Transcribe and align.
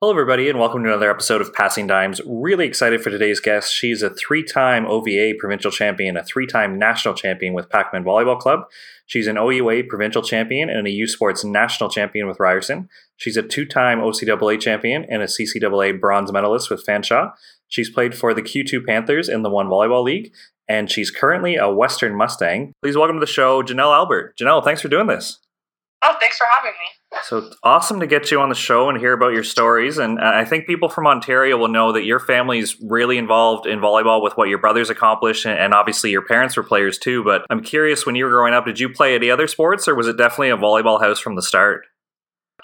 Hello, 0.00 0.12
everybody, 0.12 0.48
and 0.48 0.60
welcome 0.60 0.84
to 0.84 0.90
another 0.90 1.10
episode 1.10 1.40
of 1.40 1.52
Passing 1.52 1.88
Dimes. 1.88 2.20
Really 2.24 2.68
excited 2.68 3.02
for 3.02 3.10
today's 3.10 3.40
guest. 3.40 3.74
She's 3.74 4.00
a 4.00 4.10
three 4.10 4.44
time 4.44 4.86
OVA 4.86 5.32
provincial 5.40 5.72
champion, 5.72 6.16
a 6.16 6.22
three 6.22 6.46
time 6.46 6.78
national 6.78 7.14
champion 7.14 7.52
with 7.52 7.68
Pakmen 7.68 8.04
Volleyball 8.04 8.38
Club. 8.38 8.60
She's 9.06 9.26
an 9.26 9.36
OUA 9.36 9.82
provincial 9.88 10.22
champion 10.22 10.70
and 10.70 10.86
a 10.86 10.90
U 10.90 11.08
Sports 11.08 11.44
national 11.44 11.90
champion 11.90 12.28
with 12.28 12.38
Ryerson. 12.38 12.88
She's 13.16 13.36
a 13.36 13.42
two 13.42 13.66
time 13.66 13.98
OCAA 13.98 14.60
champion 14.60 15.04
and 15.10 15.20
a 15.20 15.26
CCAA 15.26 16.00
bronze 16.00 16.30
medalist 16.30 16.70
with 16.70 16.86
Fanshawe. 16.86 17.32
She's 17.66 17.90
played 17.90 18.14
for 18.14 18.32
the 18.32 18.42
Q2 18.42 18.86
Panthers 18.86 19.28
in 19.28 19.42
the 19.42 19.50
One 19.50 19.66
Volleyball 19.66 20.04
League, 20.04 20.32
and 20.68 20.88
she's 20.88 21.10
currently 21.10 21.56
a 21.56 21.68
Western 21.68 22.14
Mustang. 22.14 22.72
Please 22.84 22.96
welcome 22.96 23.16
to 23.16 23.20
the 23.20 23.26
show, 23.26 23.64
Janelle 23.64 23.92
Albert. 23.92 24.38
Janelle, 24.38 24.62
thanks 24.62 24.80
for 24.80 24.86
doing 24.86 25.08
this. 25.08 25.40
Oh, 26.02 26.14
thanks 26.20 26.38
for 26.38 26.46
having 26.54 26.70
me. 26.78 26.97
So 27.24 27.38
it's 27.38 27.56
awesome 27.62 28.00
to 28.00 28.06
get 28.06 28.30
you 28.30 28.40
on 28.40 28.48
the 28.48 28.54
show 28.54 28.88
and 28.88 28.98
hear 28.98 29.12
about 29.12 29.32
your 29.32 29.44
stories. 29.44 29.98
And 29.98 30.18
uh, 30.18 30.32
I 30.34 30.44
think 30.44 30.66
people 30.66 30.88
from 30.88 31.06
Ontario 31.06 31.56
will 31.56 31.68
know 31.68 31.92
that 31.92 32.04
your 32.04 32.20
family's 32.20 32.76
really 32.80 33.18
involved 33.18 33.66
in 33.66 33.80
volleyball 33.80 34.22
with 34.22 34.36
what 34.36 34.48
your 34.48 34.58
brothers 34.58 34.90
accomplished, 34.90 35.46
and 35.46 35.74
obviously 35.74 36.10
your 36.10 36.24
parents 36.24 36.56
were 36.56 36.62
players 36.62 36.98
too. 36.98 37.24
But 37.24 37.42
I'm 37.50 37.62
curious, 37.62 38.06
when 38.06 38.14
you 38.14 38.24
were 38.24 38.30
growing 38.30 38.54
up, 38.54 38.66
did 38.66 38.80
you 38.80 38.88
play 38.88 39.14
any 39.14 39.30
other 39.30 39.46
sports, 39.46 39.88
or 39.88 39.94
was 39.94 40.06
it 40.06 40.16
definitely 40.16 40.50
a 40.50 40.56
volleyball 40.56 41.00
house 41.00 41.18
from 41.18 41.36
the 41.36 41.42
start? 41.42 41.86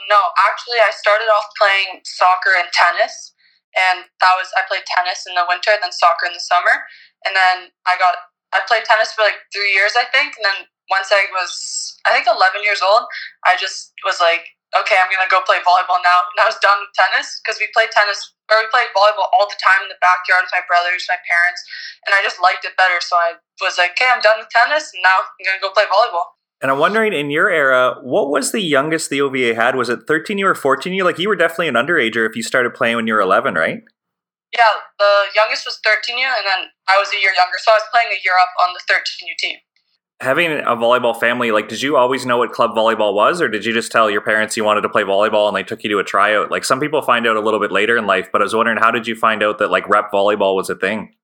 No, 0.09 0.21
actually, 0.51 0.79
I 0.79 0.91
started 0.93 1.31
off 1.31 1.49
playing 1.57 2.01
soccer 2.05 2.53
and 2.59 2.69
tennis, 2.73 3.33
and 3.77 4.05
that 4.21 4.35
was 4.37 4.49
I 4.57 4.67
played 4.69 4.85
tennis 4.85 5.25
in 5.29 5.35
the 5.35 5.47
winter, 5.49 5.73
then 5.81 5.93
soccer 5.93 6.27
in 6.27 6.33
the 6.33 6.43
summer, 6.43 6.85
and 7.25 7.35
then 7.35 7.71
I 7.87 7.97
got 7.97 8.17
I 8.53 8.61
played 8.69 8.85
tennis 8.85 9.13
for 9.13 9.23
like 9.23 9.39
three 9.51 9.73
years, 9.75 9.99
I 9.99 10.05
think, 10.05 10.39
and 10.39 10.45
then 10.47 10.59
once 10.91 11.09
I 11.13 11.25
was, 11.33 11.97
I 12.05 12.13
think, 12.13 12.29
11 12.29 12.65
years 12.65 12.85
old, 12.85 13.09
I 13.45 13.57
just 13.57 13.93
was 14.05 14.21
like, 14.21 14.45
okay, 14.75 14.99
I'm 14.99 15.09
gonna 15.09 15.31
go 15.31 15.41
play 15.47 15.63
volleyball 15.63 16.03
now. 16.03 16.27
And 16.35 16.43
I 16.43 16.47
was 16.51 16.59
done 16.59 16.83
with 16.83 16.93
tennis 16.93 17.41
because 17.41 17.63
we 17.63 17.71
played 17.71 17.95
tennis 17.95 18.35
or 18.51 18.61
we 18.61 18.69
played 18.69 18.91
volleyball 18.93 19.31
all 19.33 19.47
the 19.49 19.57
time 19.57 19.87
in 19.87 19.89
the 19.89 20.01
backyard 20.03 20.45
with 20.45 20.55
my 20.55 20.65
brothers, 20.67 21.07
my 21.09 21.21
parents, 21.25 21.63
and 22.05 22.13
I 22.13 22.21
just 22.21 22.43
liked 22.43 22.67
it 22.67 22.77
better. 22.77 22.99
So 23.01 23.17
I 23.17 23.41
was 23.63 23.79
like, 23.79 23.97
okay, 23.97 24.11
I'm 24.11 24.21
done 24.21 24.43
with 24.43 24.51
tennis, 24.51 24.91
and 24.93 25.01
now 25.01 25.25
I'm 25.25 25.43
gonna 25.47 25.63
go 25.63 25.73
play 25.73 25.89
volleyball. 25.89 26.37
And 26.61 26.71
I'm 26.71 26.81
wondering, 26.81 27.13
in 27.13 27.29
your 27.31 27.51
era, 27.51 28.01
what 28.01 28.31
was 28.31 28.53
the 28.53 28.63
youngest 28.63 29.11
the 29.11 29.21
OVA 29.21 29.55
had? 29.55 29.77
Was 29.77 29.91
it 29.91 30.07
13 30.09 30.39
you 30.39 30.49
or 30.49 30.55
14 30.55 30.93
you? 30.93 31.05
Like 31.05 31.19
you 31.19 31.29
were 31.29 31.37
definitely 31.37 31.69
an 31.69 31.79
underager 31.79 32.27
if 32.29 32.37
you 32.37 32.43
started 32.43 32.75
playing 32.75 32.97
when 32.97 33.07
you 33.07 33.15
were 33.15 33.25
11, 33.25 33.55
right? 33.55 33.85
Yeah, 34.55 34.75
the 35.03 35.35
youngest 35.35 35.67
was 35.67 35.83
13 35.83 36.15
u, 36.15 36.25
and 36.25 36.47
then 36.47 36.71
I 36.87 36.95
was 36.99 37.11
a 37.11 37.19
year 37.19 37.35
younger, 37.35 37.59
so 37.59 37.75
I 37.75 37.83
was 37.83 37.91
playing 37.91 38.15
a 38.15 38.23
year 38.23 38.39
up 38.39 38.55
on 38.63 38.71
the 38.71 38.81
13 38.87 39.03
u 39.27 39.35
team 39.39 39.59
having 40.25 40.51
a 40.51 40.75
volleyball 40.75 41.19
family, 41.19 41.53
like, 41.53 41.69
did 41.69 41.83
you 41.83 41.97
always 41.97 42.25
know 42.25 42.39
what 42.39 42.51
club 42.51 42.75
volleyball 42.75 43.15
was, 43.15 43.41
or 43.41 43.49
did 43.49 43.65
you 43.65 43.73
just 43.73 43.93
tell 43.93 44.11
your 44.11 44.21
parents 44.21 44.57
you 44.57 44.65
wanted 44.65 44.81
to 44.81 44.89
play 44.89 45.03
volleyball 45.03 45.47
and 45.47 45.57
they 45.57 45.63
took 45.63 45.85
you 45.85 45.91
to 45.91 45.99
a 45.99 46.05
tryout? 46.05 46.51
Like, 46.51 46.65
some 46.65 46.81
people 46.81 47.03
find 47.03 47.27
out 47.27 47.37
a 47.37 47.41
little 47.41 47.61
bit 47.61 47.71
later 47.71 47.97
in 47.97 48.07
life, 48.07 48.33
but 48.33 48.41
I 48.41 48.45
was 48.45 48.55
wondering, 48.55 48.79
how 48.79 48.91
did 48.91 49.07
you 49.07 49.15
find 49.15 49.43
out 49.43 49.59
that 49.59 49.71
like 49.71 49.89
rep 49.89 50.11
volleyball 50.11 50.57
was 50.57 50.69
a 50.69 50.75
thing? 50.75 51.15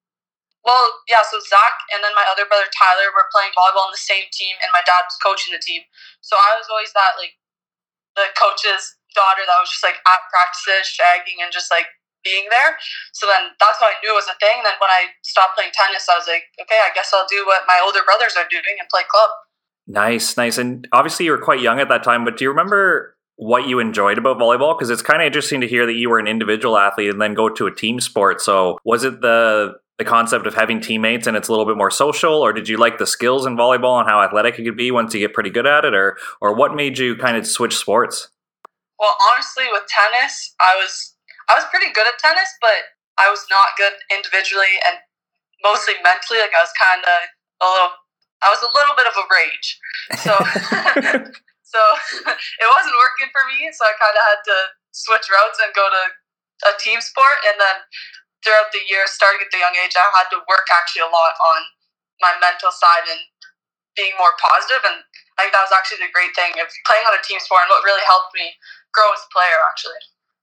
Well, 0.61 1.01
yeah, 1.09 1.25
so 1.25 1.41
Zach 1.41 1.77
and 1.89 2.05
then 2.05 2.13
my 2.13 2.29
other 2.29 2.45
brother 2.45 2.69
Tyler 2.69 3.09
were 3.17 3.33
playing 3.33 3.57
volleyball 3.57 3.89
on 3.89 3.97
the 3.97 4.05
same 4.05 4.29
team, 4.29 4.61
and 4.61 4.69
my 4.77 4.85
dad 4.85 5.09
was 5.09 5.17
coaching 5.25 5.57
the 5.57 5.63
team. 5.63 5.83
So 6.21 6.37
I 6.37 6.61
was 6.61 6.69
always 6.69 6.93
that 6.93 7.17
like 7.17 7.41
the 8.13 8.29
coach's 8.37 9.01
daughter 9.17 9.43
that 9.49 9.59
was 9.59 9.73
just 9.73 9.83
like 9.83 9.99
at 10.05 10.21
practices, 10.29 10.85
shagging, 10.85 11.41
and 11.41 11.49
just 11.49 11.73
like 11.73 11.89
being 12.25 12.47
there. 12.51 12.77
So 13.13 13.27
then 13.27 13.53
that's 13.59 13.79
how 13.81 13.87
I 13.87 13.97
knew 14.03 14.13
it 14.13 14.19
was 14.19 14.29
a 14.29 14.39
thing. 14.39 14.63
Then 14.63 14.77
when 14.81 14.91
I 14.91 15.17
stopped 15.23 15.57
playing 15.57 15.73
tennis, 15.73 16.09
I 16.09 16.17
was 16.17 16.29
like, 16.29 16.45
okay, 16.61 16.81
I 16.81 16.91
guess 16.95 17.13
I'll 17.15 17.29
do 17.29 17.45
what 17.47 17.65
my 17.67 17.81
older 17.85 18.01
brothers 18.05 18.37
are 18.37 18.49
doing 18.49 18.77
and 18.79 18.89
play 18.89 19.03
club. 19.09 19.31
Nice, 19.87 20.37
nice. 20.37 20.59
And 20.59 20.87
obviously, 20.93 21.27
you 21.27 21.33
were 21.33 21.43
quite 21.43 21.61
young 21.61 21.81
at 21.81 21.89
that 21.89 22.05
time, 22.05 22.25
but 22.25 22.37
do 22.37 22.45
you 22.45 22.51
remember 22.51 23.17
what 23.37 23.67
you 23.67 23.79
enjoyed 23.79 24.19
about 24.19 24.39
volleyball? 24.39 24.77
Because 24.77 24.91
it's 24.91 25.03
kind 25.03 25.23
of 25.23 25.27
interesting 25.27 25.61
to 25.63 25.69
hear 25.69 25.87
that 25.87 25.95
you 25.95 26.11
were 26.11 26.19
an 26.19 26.29
individual 26.29 26.77
athlete 26.77 27.11
and 27.11 27.21
then 27.21 27.35
go 27.35 27.49
to 27.49 27.67
a 27.67 27.75
team 27.75 27.99
sport. 27.99 28.41
So 28.41 28.79
was 28.85 29.05
it 29.05 29.21
the 29.21 29.75
the 29.99 30.05
concept 30.05 30.47
of 30.47 30.55
having 30.55 30.81
teammates 30.81 31.27
and 31.27 31.37
it's 31.37 31.49
a 31.49 31.53
little 31.53 31.67
bit 31.67 31.77
more 31.77 31.91
social, 31.91 32.33
or 32.33 32.55
did 32.55 32.69
you 32.69 32.79
like 32.79 32.97
the 32.97 33.07
skills 33.07 33.45
in 33.45 33.55
volleyball 33.55 34.01
and 34.01 34.09
how 34.09 34.23
athletic 34.23 34.59
it 34.59 34.65
could 34.65 34.77
be 34.77 34.91
once 34.91 35.13
you 35.13 35.21
get 35.21 35.35
pretty 35.35 35.51
good 35.51 35.67
at 35.67 35.85
it, 35.85 35.95
or 35.95 36.17
or 36.41 36.55
what 36.55 36.75
made 36.75 36.99
you 36.99 37.17
kind 37.17 37.37
of 37.37 37.47
switch 37.47 37.77
sports? 37.77 38.29
Well, 38.99 39.17
honestly, 39.33 39.65
with 39.73 39.83
tennis, 39.89 40.55
I 40.61 40.77
was 40.77 41.10
I 41.51 41.59
was 41.59 41.67
pretty 41.75 41.91
good 41.91 42.07
at 42.07 42.15
tennis, 42.23 42.55
but 42.63 42.95
I 43.19 43.27
was 43.27 43.43
not 43.51 43.75
good 43.75 43.99
individually 44.15 44.71
and 44.87 45.03
mostly 45.67 45.99
mentally. 45.99 46.39
Like 46.39 46.55
I 46.55 46.63
was 46.63 46.75
kind 46.79 47.03
of 47.03 47.21
a 47.59 47.67
little, 47.67 47.93
I 48.39 48.49
was 48.55 48.63
a 48.63 48.71
little 48.71 48.95
bit 48.95 49.11
of 49.11 49.19
a 49.19 49.27
rage. 49.27 49.69
So, 50.23 50.33
so 51.75 51.81
it 52.63 52.69
wasn't 52.71 52.95
working 52.95 53.35
for 53.35 53.43
me. 53.51 53.67
So 53.75 53.83
I 53.83 53.99
kind 53.99 54.15
of 54.15 54.23
had 54.23 54.41
to 54.47 54.59
switch 54.95 55.27
routes 55.27 55.59
and 55.59 55.75
go 55.75 55.91
to 55.91 56.03
a 56.71 56.73
team 56.79 57.03
sport. 57.03 57.43
And 57.51 57.59
then 57.59 57.83
throughout 58.47 58.71
the 58.71 58.87
year, 58.87 59.11
starting 59.11 59.43
at 59.43 59.51
the 59.51 59.59
young 59.59 59.75
age, 59.75 59.99
I 59.99 60.07
had 60.15 60.31
to 60.31 60.47
work 60.47 60.71
actually 60.71 61.03
a 61.03 61.11
lot 61.11 61.35
on 61.35 61.67
my 62.23 62.39
mental 62.39 62.71
side 62.71 63.11
and 63.11 63.27
being 63.99 64.15
more 64.23 64.39
positive. 64.39 64.87
And 64.87 65.03
I 65.35 65.51
think 65.51 65.53
that 65.59 65.67
was 65.67 65.75
actually 65.75 66.07
the 66.07 66.15
great 66.15 66.31
thing 66.39 66.63
of 66.63 66.71
playing 66.87 67.11
on 67.11 67.19
a 67.19 67.23
team 67.27 67.43
sport 67.43 67.67
and 67.67 67.75
what 67.75 67.83
really 67.83 68.07
helped 68.07 68.39
me 68.39 68.55
grow 68.95 69.11
as 69.11 69.27
a 69.27 69.31
player, 69.35 69.59
actually. 69.67 69.99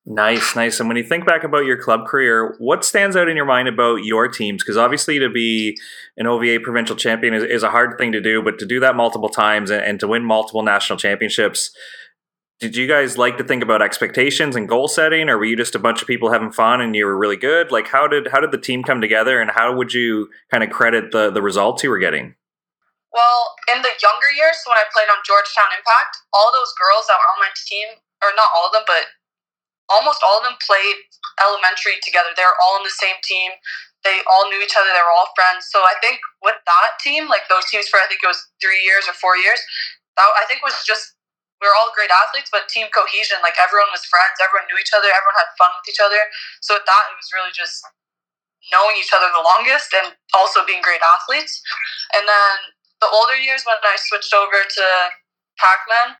Nice, 0.09 0.55
nice. 0.55 0.79
And 0.79 0.87
when 0.87 0.95
you 0.95 1.03
think 1.03 1.25
back 1.25 1.43
about 1.43 1.65
your 1.65 1.75
club 1.75 2.05
career, 2.07 2.55
what 2.59 2.85
stands 2.85 3.17
out 3.17 3.27
in 3.27 3.35
your 3.35 3.45
mind 3.45 3.67
about 3.67 4.05
your 4.05 4.29
teams? 4.29 4.63
Because 4.63 4.77
obviously, 4.77 5.19
to 5.19 5.29
be 5.29 5.77
an 6.15 6.25
OVA 6.25 6.61
provincial 6.63 6.95
champion 6.95 7.33
is, 7.33 7.43
is, 7.43 7.61
a 7.61 7.69
hard 7.69 7.97
thing 7.97 8.13
to 8.13 8.21
do, 8.21 8.41
but 8.41 8.57
to 8.59 8.65
do 8.65 8.79
that 8.79 8.95
multiple 8.95 9.27
times 9.27 9.69
and, 9.69 9.83
and, 9.83 9.99
to 9.99 10.07
win 10.07 10.23
multiple 10.23 10.63
national 10.63 10.97
championships, 10.97 11.75
did 12.61 12.77
you 12.77 12.87
guys 12.87 13.17
like 13.17 13.37
to 13.37 13.43
think 13.43 13.61
about 13.61 13.81
expectations 13.81 14.55
and 14.55 14.69
goal 14.69 14.87
setting, 14.87 15.27
or 15.27 15.37
were 15.37 15.43
you 15.43 15.57
just 15.57 15.75
a 15.75 15.79
bunch 15.79 16.01
of 16.01 16.07
people 16.07 16.31
having 16.31 16.53
fun 16.53 16.79
and 16.79 16.95
you 16.95 17.05
were 17.05 17.17
really 17.17 17.35
good? 17.35 17.69
Like, 17.69 17.89
how 17.89 18.07
did 18.07 18.29
how 18.31 18.39
did 18.39 18.53
the 18.53 18.57
team 18.57 18.83
come 18.83 19.01
together, 19.01 19.41
and 19.41 19.51
how 19.51 19.75
would 19.75 19.93
you 19.93 20.29
kind 20.49 20.63
of 20.63 20.69
credit 20.69 21.11
the 21.11 21.31
the 21.31 21.41
results 21.41 21.83
you 21.83 21.89
were 21.89 21.99
getting? 21.99 22.33
Well, 23.11 23.55
in 23.75 23.81
the 23.81 23.91
younger 23.99 24.31
years, 24.31 24.55
when 24.65 24.77
I 24.77 24.87
played 24.93 25.11
on 25.11 25.19
Georgetown 25.27 25.67
Impact, 25.75 26.15
all 26.31 26.47
those 26.55 26.71
girls 26.79 27.11
that 27.11 27.19
were 27.19 27.31
on 27.35 27.43
my 27.43 27.51
team, 27.67 27.99
or 28.23 28.31
not 28.39 28.55
all 28.55 28.67
of 28.67 28.71
them, 28.71 28.87
but 28.87 29.03
almost 29.89 30.19
all 30.23 30.39
of 30.39 30.45
them 30.47 30.59
played 30.63 30.97
elementary 31.39 31.99
together. 32.03 32.31
They 32.35 32.45
were 32.45 32.59
all 32.59 32.79
on 32.79 32.85
the 32.87 32.93
same 32.93 33.17
team. 33.23 33.55
They 34.03 34.23
all 34.29 34.47
knew 34.47 34.61
each 34.61 34.77
other. 34.77 34.91
They 34.91 35.03
were 35.03 35.15
all 35.15 35.33
friends. 35.35 35.67
So 35.67 35.83
I 35.83 35.95
think 35.99 36.21
with 36.43 36.59
that 36.63 36.91
team, 37.01 37.27
like 37.27 37.49
those 37.51 37.67
teams 37.67 37.89
for 37.89 37.99
I 37.99 38.07
think 38.07 38.23
it 38.23 38.29
was 38.29 38.47
three 38.61 38.83
years 38.83 39.09
or 39.09 39.15
four 39.17 39.35
years, 39.35 39.59
that 40.15 40.27
I 40.37 40.45
think 40.47 40.63
was 40.63 40.79
just 40.85 41.17
we 41.57 41.65
were 41.65 41.73
all 41.73 41.89
great 41.97 42.13
athletes, 42.13 42.53
but 42.53 42.69
team 42.69 42.85
cohesion. 42.93 43.41
Like 43.41 43.57
everyone 43.57 43.89
was 43.89 44.05
friends. 44.05 44.37
Everyone 44.37 44.69
knew 44.69 44.77
each 44.77 44.93
other. 44.93 45.09
Everyone 45.09 45.37
had 45.41 45.49
fun 45.57 45.73
with 45.73 45.89
each 45.89 46.01
other. 46.01 46.21
So 46.61 46.77
with 46.77 46.85
that, 46.85 47.03
it 47.09 47.17
was 47.17 47.33
really 47.33 47.49
just 47.53 47.81
knowing 48.69 48.95
each 48.99 49.13
other 49.15 49.25
the 49.31 49.41
longest 49.41 49.89
and 49.95 50.13
also 50.35 50.61
being 50.67 50.83
great 50.85 51.01
athletes. 51.01 51.63
And 52.13 52.27
then 52.29 52.53
the 53.01 53.09
older 53.09 53.37
years 53.37 53.65
when 53.65 53.79
I 53.81 53.97
switched 53.97 54.33
over 54.37 54.61
to 54.61 54.85
Pakmen, 55.57 56.19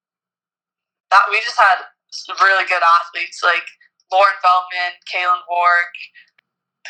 that 1.11 1.29
we 1.29 1.39
just 1.43 1.59
had 1.59 1.85
really 2.41 2.65
good 2.65 2.81
athletes 2.81 3.43
like 3.43 3.67
Lauren 4.11 4.37
Feldman, 4.39 4.97
Kaylin 5.05 5.43
Wark. 5.45 5.93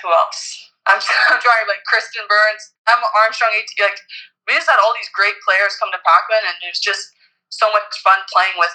Who 0.03 0.13
else? 0.13 0.71
I'm, 0.85 1.01
I'm 1.33 1.41
trying 1.41 1.67
like 1.67 1.83
Kristen 1.89 2.23
Burns, 2.29 2.63
Emma 2.88 3.07
Armstrong. 3.23 3.51
Like 3.81 3.99
we 4.47 4.55
just 4.55 4.69
had 4.69 4.79
all 4.79 4.93
these 4.95 5.11
great 5.11 5.35
players 5.43 5.75
come 5.79 5.91
to 5.91 6.01
Pakmen, 6.01 6.43
and 6.45 6.55
it 6.63 6.71
was 6.71 6.79
just 6.79 7.11
so 7.49 7.67
much 7.71 7.83
fun 8.03 8.19
playing 8.31 8.55
with 8.55 8.73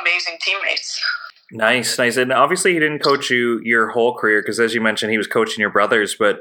amazing 0.00 0.38
teammates. 0.40 1.00
Nice, 1.52 1.98
nice. 1.98 2.16
And 2.16 2.32
obviously, 2.32 2.72
he 2.72 2.80
didn't 2.80 3.04
coach 3.04 3.28
you 3.28 3.60
your 3.62 3.90
whole 3.90 4.16
career 4.16 4.40
because, 4.40 4.58
as 4.58 4.74
you 4.74 4.80
mentioned, 4.80 5.12
he 5.12 5.18
was 5.18 5.26
coaching 5.26 5.60
your 5.60 5.70
brothers. 5.70 6.16
But 6.18 6.40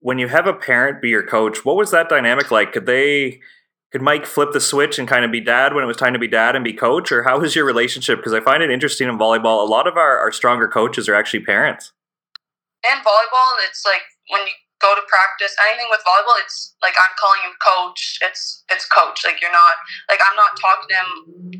when 0.00 0.18
you 0.18 0.28
have 0.28 0.46
a 0.46 0.52
parent 0.52 1.00
be 1.00 1.08
your 1.08 1.24
coach, 1.24 1.64
what 1.64 1.76
was 1.76 1.90
that 1.92 2.10
dynamic 2.10 2.50
like? 2.50 2.72
Could 2.72 2.84
they 2.84 3.40
could 3.94 4.02
Mike 4.02 4.26
flip 4.26 4.50
the 4.50 4.58
switch 4.58 4.98
and 4.98 5.06
kind 5.06 5.22
of 5.22 5.30
be 5.30 5.38
dad 5.38 5.70
when 5.70 5.86
it 5.86 5.86
was 5.86 5.94
time 5.94 6.18
to 6.18 6.18
be 6.18 6.26
dad 6.26 6.58
and 6.58 6.66
be 6.66 6.74
coach, 6.74 7.14
or 7.14 7.22
how 7.22 7.38
was 7.38 7.54
your 7.54 7.62
relationship? 7.62 8.18
Because 8.18 8.34
I 8.34 8.42
find 8.42 8.58
it 8.58 8.66
interesting 8.66 9.06
in 9.06 9.14
volleyball. 9.14 9.62
A 9.62 9.70
lot 9.70 9.86
of 9.86 9.94
our, 9.94 10.18
our 10.18 10.34
stronger 10.34 10.66
coaches 10.66 11.06
are 11.06 11.14
actually 11.14 11.46
parents. 11.46 11.94
In 12.82 12.98
volleyball, 13.06 13.54
it's 13.62 13.86
like 13.86 14.02
when 14.34 14.42
you 14.50 14.54
go 14.82 14.98
to 14.98 15.04
practice, 15.06 15.54
anything 15.70 15.86
with 15.94 16.02
volleyball, 16.02 16.34
it's 16.42 16.74
like 16.82 16.98
I'm 16.98 17.14
calling 17.14 17.46
him 17.46 17.54
coach. 17.62 18.18
It's 18.18 18.66
it's 18.66 18.82
coach. 18.82 19.22
Like 19.22 19.38
you're 19.38 19.54
not 19.54 19.78
like 20.10 20.18
I'm 20.26 20.34
not 20.34 20.58
talking 20.58 20.90
to 20.90 20.96
him 20.98 21.10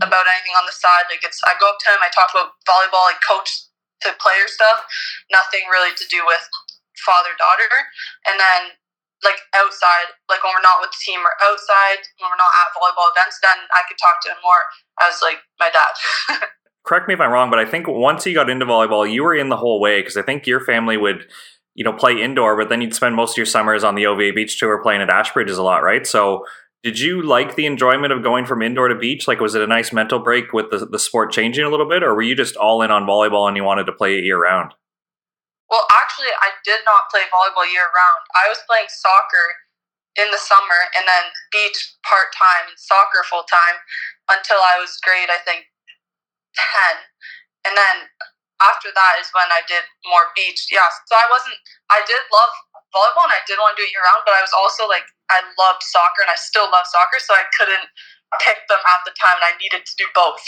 about 0.03 0.27
anything 0.27 0.59
on 0.59 0.67
the 0.67 0.75
side. 0.75 1.07
Like 1.07 1.23
it's 1.23 1.39
I 1.47 1.55
go 1.63 1.71
up 1.71 1.79
to 1.87 1.95
him, 1.95 2.03
I 2.03 2.11
talk 2.11 2.35
about 2.35 2.59
volleyball, 2.67 3.15
like 3.15 3.23
coach 3.23 3.71
to 4.03 4.11
player 4.19 4.51
stuff. 4.51 4.83
Nothing 5.31 5.71
really 5.71 5.95
to 5.95 6.07
do 6.11 6.27
with 6.27 6.43
father 6.99 7.39
daughter. 7.39 7.71
And 8.27 8.43
then 8.43 8.75
like 9.25 9.41
outside, 9.57 10.13
like 10.29 10.45
when 10.45 10.53
we're 10.53 10.63
not 10.63 10.85
with 10.85 10.93
the 10.93 11.01
team 11.03 11.21
or 11.21 11.35
outside, 11.43 12.05
when 12.21 12.31
we're 12.31 12.39
not 12.39 12.53
at 12.53 12.71
volleyball 12.77 13.11
events, 13.11 13.41
then 13.43 13.57
I 13.73 13.83
could 13.89 13.99
talk 13.99 14.21
to 14.25 14.31
him 14.31 14.41
more 14.45 14.63
as 15.03 15.19
like 15.25 15.41
my 15.59 15.73
dad. 15.73 16.49
Correct 16.85 17.09
me 17.09 17.15
if 17.15 17.21
I'm 17.21 17.33
wrong, 17.33 17.49
but 17.49 17.59
I 17.59 17.65
think 17.65 17.89
once 17.89 18.27
you 18.27 18.35
got 18.35 18.51
into 18.51 18.67
volleyball, 18.67 19.11
you 19.11 19.25
were 19.25 19.35
in 19.35 19.49
the 19.49 19.57
whole 19.57 19.81
way 19.81 20.01
because 20.01 20.19
I 20.19 20.23
think 20.23 20.47
your 20.47 20.61
family 20.61 20.99
would, 20.99 21.25
you 21.75 21.83
know, 21.83 21.95
play 21.95 22.21
indoor, 22.21 22.57
but 22.57 22.69
then 22.69 22.83
you'd 22.83 22.95
spend 22.95 23.17
most 23.17 23.33
of 23.33 23.37
your 23.39 23.47
summers 23.47 23.83
on 23.83 23.95
the 23.95 24.05
OVA 24.05 24.33
Beach 24.35 24.59
Tour 24.61 24.83
playing 24.83 25.01
at 25.01 25.09
Ashbridges 25.09 25.57
a 25.57 25.63
lot, 25.63 25.83
right? 25.83 26.07
So 26.07 26.45
Did 26.85 27.01
you 27.01 27.23
like 27.23 27.57
the 27.57 27.65
enjoyment 27.65 28.13
of 28.13 28.23
going 28.23 28.45
from 28.45 28.61
indoor 28.61 28.89
to 28.89 28.95
beach? 28.95 29.27
Like, 29.27 29.41
was 29.41 29.55
it 29.55 29.63
a 29.63 29.67
nice 29.67 29.91
mental 29.91 30.19
break 30.19 30.53
with 30.53 30.71
the, 30.71 30.85
the 30.85 30.99
sport 30.99 31.33
changing 31.33 31.65
a 31.65 31.71
little 31.71 31.89
bit, 31.89 32.03
or 32.03 32.15
were 32.15 32.21
you 32.21 32.35
just 32.37 32.57
all 32.57 32.83
in 32.83 32.91
on 32.91 33.07
volleyball 33.07 33.49
and 33.49 33.57
you 33.57 33.65
wanted 33.65 33.85
to 33.87 33.93
play 33.93 34.19
it 34.19 34.25
year 34.25 34.39
round? 34.39 34.75
Well, 35.75 35.91
actually, 35.91 36.31
I 36.39 36.55
did 36.63 36.87
not 36.87 37.11
play 37.11 37.27
volleyball 37.35 37.67
year 37.67 37.91
round. 37.91 38.23
I 38.39 38.47
was 38.47 38.63
playing 38.71 38.87
soccer 38.87 39.59
in 40.15 40.31
the 40.31 40.39
summer 40.39 40.79
and 40.95 41.03
then 41.03 41.35
beach 41.51 41.99
part 42.07 42.31
time 42.31 42.71
and 42.71 42.79
soccer 42.79 43.27
full 43.27 43.43
time 43.51 43.83
until 44.31 44.63
I 44.63 44.79
was 44.79 44.95
grade, 45.03 45.35
I 45.35 45.43
think, 45.43 45.67
10. 46.55 47.03
And 47.67 47.75
then 47.75 48.07
after 48.63 48.95
that 48.95 49.19
is 49.19 49.35
when 49.35 49.51
I 49.51 49.67
did 49.67 49.83
more 50.07 50.31
beach. 50.39 50.71
Yeah, 50.71 50.87
so 51.11 51.19
I 51.19 51.27
wasn't, 51.27 51.59
I 51.91 52.07
did 52.07 52.23
love 52.31 52.55
volleyball 52.95 53.27
and 53.27 53.35
I 53.35 53.43
did 53.43 53.59
want 53.59 53.75
to 53.75 53.83
do 53.83 53.87
it 53.87 53.91
year 53.91 54.07
round, 54.07 54.23
but 54.23 54.39
I 54.39 54.47
was 54.47 54.55
also 54.55 54.87
like, 54.87 55.11
I 55.27 55.43
loved 55.59 55.83
soccer 55.83 56.23
and 56.23 56.31
I 56.31 56.39
still 56.39 56.71
love 56.71 56.87
soccer, 56.87 57.19
so 57.19 57.35
I 57.35 57.51
couldn't 57.59 57.91
pick 58.47 58.63
them 58.71 58.79
at 58.79 59.03
the 59.03 59.15
time 59.19 59.43
and 59.43 59.51
I 59.51 59.59
needed 59.59 59.83
to 59.83 59.95
do 59.99 60.07
both. 60.15 60.47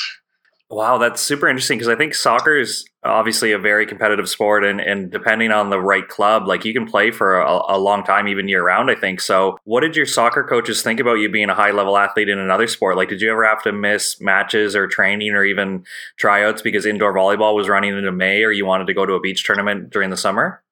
Wow, 0.69 0.99
that's 0.99 1.21
super 1.21 1.49
interesting 1.49 1.79
because 1.79 1.89
I 1.89 1.95
think 1.95 2.13
soccer 2.13 2.59
is 2.59 2.85
obviously 3.05 3.53
a 3.53 3.59
very 3.59 3.87
competitive 3.87 4.29
sport, 4.29 4.65
and, 4.65 4.81
and 4.81 5.13
depending 5.13 5.53
on 5.53 5.71
the 5.71 5.81
right 5.81 6.07
club, 6.07 6.49
like 6.49 6.65
you 6.65 6.73
can 6.73 6.87
play 6.87 7.13
for 7.13 7.39
a, 7.39 7.61
a, 7.69 7.79
long 7.79 8.03
time, 8.03 8.27
even 8.27 8.49
year 8.49 8.65
round. 8.65 8.91
I 8.91 8.97
think 8.97 9.21
so. 9.21 9.59
What 9.63 9.83
did 9.83 9.95
your 9.95 10.07
soccer 10.07 10.43
coaches 10.43 10.83
think 10.83 10.99
about 10.99 11.21
you 11.23 11.31
being 11.31 11.51
a 11.51 11.55
high 11.55 11.71
level 11.71 11.97
athlete 11.97 12.29
in 12.29 12.41
another 12.41 12.67
sport? 12.67 12.97
Like, 12.97 13.09
did 13.09 13.21
you 13.21 13.31
ever 13.31 13.47
have 13.47 13.63
to 13.63 13.71
miss 13.71 14.21
matches 14.21 14.75
or 14.75 14.89
training 14.89 15.35
or 15.35 15.45
even 15.45 15.85
tryouts 16.17 16.63
because 16.63 16.85
indoor 16.85 17.15
volleyball 17.15 17.55
was 17.55 17.69
running 17.69 17.97
into 17.97 18.11
May, 18.11 18.43
or 18.43 18.51
you 18.51 18.67
wanted 18.67 18.89
to 18.89 18.95
go 18.95 19.07
to 19.07 19.13
a 19.13 19.21
beach 19.21 19.45
tournament 19.45 19.91
during 19.91 20.11
the 20.11 20.17
summer? 20.17 20.65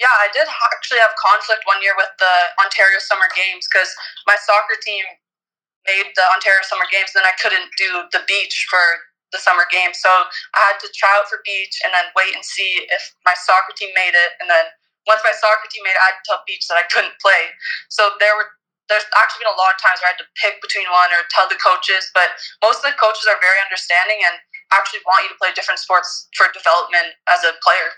Yeah, 0.00 0.16
I 0.16 0.28
did 0.32 0.48
actually 0.48 1.00
have 1.00 1.10
conflict 1.20 1.60
one 1.66 1.82
year 1.82 1.92
with 1.94 2.08
the 2.18 2.64
Ontario 2.64 2.96
Summer 3.00 3.28
Games 3.36 3.68
because 3.70 3.92
my 4.26 4.36
soccer 4.40 4.80
team 4.80 5.04
made 5.86 6.08
the 6.16 6.24
Ontario 6.32 6.64
Summer 6.64 6.88
Games, 6.90 7.12
and 7.12 7.20
then 7.20 7.28
I 7.28 7.36
couldn't 7.36 7.68
do 7.76 8.08
the 8.16 8.24
beach 8.26 8.64
for 8.70 8.80
the 9.32 9.40
summer 9.40 9.66
game. 9.70 9.94
So 9.94 10.10
I 10.10 10.60
had 10.70 10.78
to 10.82 10.88
try 10.94 11.10
out 11.18 11.30
for 11.30 11.42
beach 11.46 11.78
and 11.86 11.94
then 11.94 12.10
wait 12.14 12.34
and 12.34 12.44
see 12.44 12.86
if 12.90 13.02
my 13.24 13.34
soccer 13.34 13.74
team 13.74 13.90
made 13.94 14.14
it. 14.14 14.30
And 14.42 14.50
then 14.50 14.70
once 15.06 15.22
my 15.24 15.34
soccer 15.34 15.70
team 15.70 15.86
made 15.86 15.94
it, 15.94 16.02
I 16.02 16.14
had 16.14 16.18
to 16.20 16.26
tell 16.26 16.40
beach 16.46 16.66
that 16.68 16.78
I 16.78 16.86
couldn't 16.90 17.16
play. 17.22 17.54
So 17.88 18.14
there 18.18 18.34
were 18.36 18.50
there's 18.90 19.06
actually 19.14 19.46
been 19.46 19.54
a 19.54 19.60
lot 19.62 19.70
of 19.70 19.78
times 19.78 20.02
where 20.02 20.10
I 20.10 20.18
had 20.18 20.22
to 20.26 20.26
pick 20.34 20.58
between 20.58 20.90
one 20.90 21.14
or 21.14 21.22
tell 21.30 21.46
the 21.46 21.54
coaches, 21.62 22.10
but 22.10 22.34
most 22.58 22.82
of 22.82 22.90
the 22.90 22.98
coaches 22.98 23.22
are 23.30 23.38
very 23.38 23.62
understanding 23.62 24.18
and 24.26 24.34
actually 24.74 24.98
want 25.06 25.22
you 25.22 25.30
to 25.30 25.38
play 25.38 25.54
different 25.54 25.78
sports 25.78 26.26
for 26.34 26.50
development 26.50 27.14
as 27.30 27.46
a 27.46 27.54
player. 27.62 27.94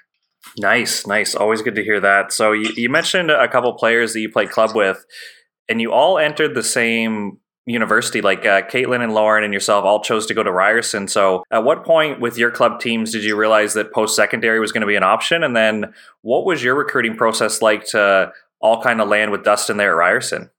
Nice, 0.61 1.07
nice. 1.07 1.35
Always 1.35 1.63
good 1.63 1.75
to 1.77 1.85
hear 1.85 2.01
that. 2.01 2.33
So 2.33 2.53
you, 2.53 2.77
you 2.77 2.93
mentioned 2.93 3.31
a 3.31 3.49
couple 3.49 3.73
players 3.73 4.13
that 4.13 4.21
you 4.21 4.29
played 4.29 4.51
club 4.51 4.77
with, 4.77 5.05
and 5.69 5.81
you 5.81 5.93
all 5.93 6.19
entered 6.19 6.55
the 6.55 6.63
same 6.63 7.39
university 7.67 8.21
like 8.21 8.45
uh, 8.45 8.63
caitlin 8.63 9.03
and 9.03 9.15
lauren 9.15 9.45
and 9.45 9.55
yourself 9.55 9.85
all 9.85 10.01
chose 10.01 10.27
to 10.27 10.35
go 10.35 10.43
to 10.43 10.51
ryerson. 10.51 11.07
So 11.07 11.45
at 11.51 11.65
what 11.65 11.85
point 11.85 12.21
with 12.21 12.37
your 12.37 12.51
club 12.51 12.81
teams 12.81 13.13
did 13.13 13.25
you 13.25 13.37
realize 13.37 13.75
that 13.75 13.93
post-secondary 13.93 14.59
was 14.59 14.73
going 14.73 14.81
to 14.81 14.87
be 14.87 14.97
an 14.97 15.05
option? 15.05 15.45
And 15.45 15.55
then 15.55 15.95
what 16.23 16.45
was 16.45 16.63
your 16.63 16.75
recruiting 16.75 17.17
process 17.17 17.63
like 17.63 17.85
to 17.87 18.33
all 18.61 18.83
kind 18.83 19.01
of 19.01 19.09
land 19.09 19.31
with 19.31 19.45
dustin 19.45 19.77
there 19.77 19.93
at 19.93 19.97
ryerson? 19.97 20.51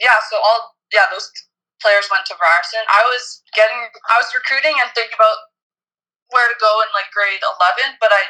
Yeah 0.00 0.18
so 0.30 0.36
all 0.36 0.76
yeah 0.92 1.10
those 1.10 1.30
players 1.80 2.06
went 2.10 2.24
to 2.26 2.34
ryerson. 2.38 2.86
I 2.86 3.02
was 3.10 3.42
getting 3.54 3.90
i 4.08 4.16
was 4.16 4.32
recruiting 4.32 4.76
and 4.80 4.88
thinking 4.96 5.16
about 5.16 5.52
where 6.32 6.48
to 6.48 6.56
go 6.58 6.80
in 6.80 6.88
like 6.96 7.12
grade 7.12 7.40
11 7.84 8.00
but 8.00 8.08
i 8.10 8.22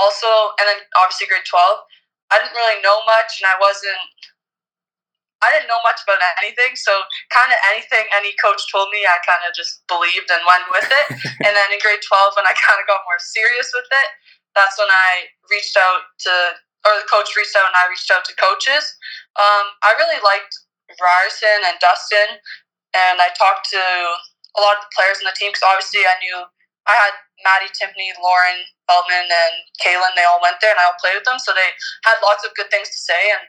also 0.00 0.56
and 0.58 0.66
then 0.66 0.80
obviously 0.96 1.28
grade 1.28 1.44
12 1.44 1.84
i 2.32 2.40
didn't 2.40 2.56
really 2.56 2.80
know 2.80 3.04
much 3.04 3.38
and 3.38 3.46
i 3.46 3.56
wasn't 3.60 4.00
I 5.44 5.52
didn't 5.52 5.68
know 5.68 5.84
much 5.84 6.00
about 6.02 6.24
anything, 6.40 6.72
so 6.74 7.04
kind 7.28 7.52
of 7.52 7.58
anything 7.76 8.08
any 8.16 8.32
coach 8.40 8.64
told 8.72 8.88
me, 8.88 9.04
I 9.04 9.20
kind 9.22 9.44
of 9.44 9.52
just 9.52 9.84
believed 9.84 10.32
and 10.32 10.40
went 10.48 10.66
with 10.72 10.88
it. 10.88 11.06
and 11.44 11.52
then 11.52 11.68
in 11.68 11.78
grade 11.84 12.00
12, 12.00 12.40
when 12.40 12.48
I 12.48 12.56
kind 12.56 12.80
of 12.80 12.88
got 12.88 13.04
more 13.04 13.20
serious 13.20 13.68
with 13.76 13.86
it, 13.86 14.08
that's 14.56 14.80
when 14.80 14.88
I 14.88 15.28
reached 15.52 15.76
out 15.76 16.08
to, 16.24 16.32
or 16.88 16.96
the 16.96 17.08
coach 17.10 17.36
reached 17.36 17.52
out 17.54 17.68
and 17.68 17.76
I 17.76 17.92
reached 17.92 18.08
out 18.08 18.24
to 18.24 18.34
coaches. 18.40 18.84
Um, 19.36 19.76
I 19.84 19.92
really 20.00 20.20
liked 20.24 20.52
Ryerson 20.96 21.60
and 21.68 21.76
Dustin, 21.82 22.40
and 22.96 23.20
I 23.20 23.28
talked 23.36 23.68
to 23.76 23.82
a 24.54 24.60
lot 24.62 24.78
of 24.78 24.86
the 24.86 24.94
players 24.94 25.18
in 25.20 25.26
the 25.26 25.36
team 25.36 25.50
because 25.50 25.66
obviously 25.66 26.06
I 26.06 26.16
knew 26.22 26.46
I 26.86 26.94
had 26.94 27.14
Maddie 27.42 27.72
Timpney, 27.72 28.12
Lauren 28.20 28.60
Feldman, 28.86 29.26
and 29.26 29.54
Kaylin. 29.80 30.14
They 30.14 30.28
all 30.28 30.40
went 30.44 30.60
there 30.60 30.70
and 30.70 30.80
I 30.80 30.88
all 30.88 31.00
played 31.00 31.16
with 31.16 31.26
them, 31.26 31.40
so 31.40 31.56
they 31.56 31.72
had 32.04 32.20
lots 32.22 32.44
of 32.44 32.54
good 32.54 32.68
things 32.70 32.92
to 32.92 33.00
say. 33.00 33.32
And 33.32 33.42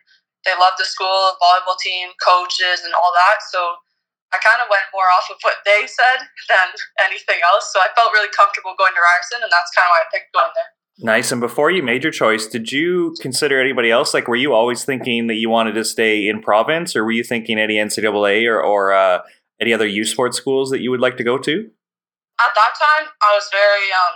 they 0.46 0.54
loved 0.56 0.78
the 0.78 0.86
school, 0.86 1.36
volleyball 1.42 1.78
team, 1.82 2.14
coaches, 2.22 2.86
and 2.86 2.94
all 2.94 3.12
that. 3.18 3.42
So 3.50 3.60
I 4.34 4.38
kind 4.38 4.62
of 4.62 4.70
went 4.70 4.86
more 4.94 5.10
off 5.18 5.28
of 5.30 5.38
what 5.42 5.66
they 5.66 5.90
said 5.90 6.30
than 6.50 6.68
anything 7.04 7.42
else. 7.42 7.74
So 7.74 7.82
I 7.82 7.90
felt 7.98 8.14
really 8.14 8.32
comfortable 8.32 8.78
going 8.78 8.94
to 8.94 9.02
Ryerson, 9.02 9.42
and 9.42 9.52
that's 9.52 9.74
kind 9.74 9.90
of 9.90 9.92
why 9.92 10.02
I 10.06 10.08
picked 10.14 10.34
going 10.34 10.54
there. 10.54 10.72
Nice. 10.98 11.32
And 11.32 11.42
before 11.42 11.72
you 11.72 11.84
made 11.84 12.04
your 12.04 12.14
choice, 12.14 12.48
did 12.48 12.72
you 12.72 13.16
consider 13.20 13.60
anybody 13.60 13.92
else? 13.92 14.14
Like, 14.14 14.28
were 14.28 14.40
you 14.40 14.54
always 14.54 14.86
thinking 14.86 15.28
that 15.28 15.36
you 15.36 15.50
wanted 15.50 15.76
to 15.76 15.84
stay 15.84 16.28
in 16.28 16.42
province, 16.42 16.96
or 16.96 17.04
were 17.04 17.12
you 17.12 17.24
thinking 17.24 17.60
any 17.60 17.76
NCAA 17.76 18.48
or, 18.48 18.64
or 18.64 18.94
uh, 18.94 19.20
any 19.60 19.74
other 19.74 19.88
U 19.88 20.06
Sports 20.06 20.38
schools 20.38 20.70
that 20.70 20.80
you 20.80 20.92
would 20.92 21.02
like 21.02 21.18
to 21.18 21.24
go 21.24 21.38
to? 21.38 21.70
At 22.40 22.52
that 22.56 22.74
time, 22.80 23.08
I 23.24 23.32
was 23.36 23.48
very 23.52 23.88
um, 23.92 24.16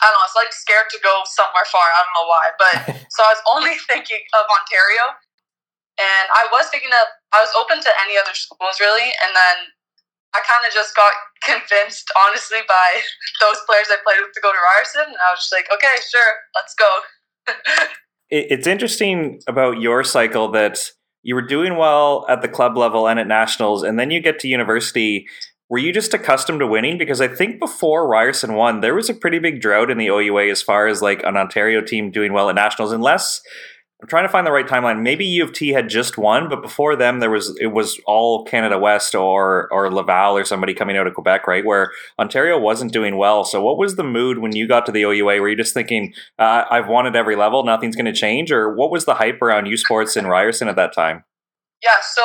I 0.00 0.08
don't 0.08 0.16
know, 0.16 0.24
I 0.24 0.28
was 0.32 0.38
like 0.40 0.52
scared 0.56 0.88
to 0.96 0.98
go 1.04 1.22
somewhere 1.28 1.68
far. 1.68 1.84
I 1.84 2.00
don't 2.04 2.16
know 2.16 2.28
why. 2.28 2.44
But 2.56 2.74
so 3.14 3.20
I 3.20 3.30
was 3.36 3.42
only 3.52 3.76
thinking 3.90 4.24
of 4.34 4.44
Ontario. 4.48 5.04
And 6.00 6.26
I 6.32 6.48
was 6.48 6.72
thinking 6.72 6.90
of, 6.90 7.06
I 7.36 7.44
was 7.44 7.52
open 7.52 7.76
to 7.84 7.92
any 8.08 8.16
other 8.16 8.32
schools 8.32 8.80
really. 8.80 9.12
And 9.20 9.36
then 9.36 9.56
I 10.32 10.40
kind 10.46 10.64
of 10.64 10.72
just 10.72 10.96
got 10.96 11.12
convinced, 11.44 12.08
honestly, 12.16 12.64
by 12.64 12.88
those 13.44 13.60
players 13.68 13.92
I 13.92 14.00
played 14.00 14.24
with 14.24 14.32
to 14.32 14.40
go 14.40 14.52
to 14.52 14.60
Ryerson. 14.60 15.12
And 15.12 15.20
I 15.20 15.28
was 15.32 15.44
just 15.44 15.52
like, 15.52 15.68
okay, 15.68 15.96
sure, 16.00 16.32
let's 16.56 16.74
go. 16.74 16.90
it's 18.30 18.66
interesting 18.66 19.40
about 19.46 19.80
your 19.80 20.04
cycle 20.04 20.50
that 20.52 20.90
you 21.22 21.34
were 21.34 21.46
doing 21.46 21.76
well 21.76 22.24
at 22.28 22.42
the 22.42 22.48
club 22.48 22.76
level 22.76 23.08
and 23.08 23.20
at 23.20 23.26
nationals, 23.26 23.82
and 23.82 23.98
then 23.98 24.10
you 24.10 24.20
get 24.20 24.38
to 24.40 24.48
university 24.48 25.26
were 25.70 25.78
you 25.78 25.92
just 25.92 26.12
accustomed 26.12 26.58
to 26.60 26.66
winning? 26.66 26.98
Because 26.98 27.20
I 27.20 27.28
think 27.28 27.60
before 27.60 28.08
Ryerson 28.08 28.54
won, 28.54 28.80
there 28.80 28.94
was 28.94 29.08
a 29.08 29.14
pretty 29.14 29.38
big 29.38 29.60
drought 29.60 29.90
in 29.90 29.98
the 29.98 30.08
OUA 30.08 30.50
as 30.50 30.60
far 30.60 30.88
as 30.88 31.00
like 31.00 31.22
an 31.22 31.36
Ontario 31.36 31.80
team 31.80 32.10
doing 32.10 32.32
well 32.32 32.50
at 32.50 32.56
nationals, 32.56 32.90
unless 32.90 33.40
I'm 34.02 34.08
trying 34.08 34.24
to 34.24 34.30
find 34.30 34.46
the 34.46 34.50
right 34.50 34.66
timeline. 34.66 35.02
Maybe 35.02 35.24
U 35.26 35.44
of 35.44 35.52
T 35.52 35.68
had 35.68 35.88
just 35.88 36.18
won, 36.18 36.48
but 36.48 36.60
before 36.60 36.96
them, 36.96 37.20
there 37.20 37.30
was 37.30 37.56
it 37.60 37.68
was 37.68 38.00
all 38.04 38.44
Canada 38.44 38.78
West 38.78 39.14
or 39.14 39.68
or 39.70 39.92
Laval 39.92 40.36
or 40.36 40.44
somebody 40.44 40.74
coming 40.74 40.96
out 40.96 41.06
of 41.06 41.14
Quebec, 41.14 41.46
right? 41.46 41.64
Where 41.64 41.92
Ontario 42.18 42.58
wasn't 42.58 42.92
doing 42.92 43.16
well. 43.16 43.44
So, 43.44 43.62
what 43.62 43.78
was 43.78 43.94
the 43.94 44.02
mood 44.02 44.38
when 44.38 44.56
you 44.56 44.66
got 44.66 44.86
to 44.86 44.92
the 44.92 45.02
OUA? 45.02 45.40
Were 45.40 45.50
you 45.50 45.56
just 45.56 45.74
thinking, 45.74 46.14
uh, 46.38 46.64
"I've 46.68 46.88
won 46.88 47.06
at 47.06 47.14
every 47.14 47.36
level, 47.36 47.62
nothing's 47.62 47.94
going 47.94 48.06
to 48.06 48.12
change," 48.12 48.50
or 48.50 48.74
what 48.74 48.90
was 48.90 49.04
the 49.04 49.14
hype 49.14 49.40
around 49.40 49.66
U 49.66 49.76
Sports 49.76 50.16
and 50.16 50.28
Ryerson 50.28 50.66
at 50.66 50.76
that 50.76 50.94
time? 50.94 51.24
Yeah, 51.82 52.00
so 52.02 52.22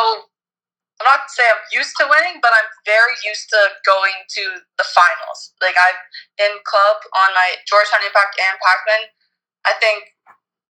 I'm 1.00 1.08
not 1.12 1.28
to 1.28 1.32
say 1.32 1.44
I'm 1.44 1.60
used 1.76 1.92
to 2.00 2.08
winning, 2.08 2.40
but 2.40 2.56
I'm 2.56 2.72
very 2.88 3.20
used 3.28 3.52
to 3.52 3.60
going 3.84 4.16
to 4.40 4.64
the 4.80 4.88
finals. 4.88 5.52
Like 5.60 5.76
I've 5.76 6.00
in 6.40 6.56
club 6.64 7.04
on 7.20 7.36
my 7.36 7.60
Georgetown 7.68 8.00
Impact 8.08 8.40
and 8.40 8.56
Pakmen, 8.64 9.04
I 9.68 9.76
think 9.76 10.16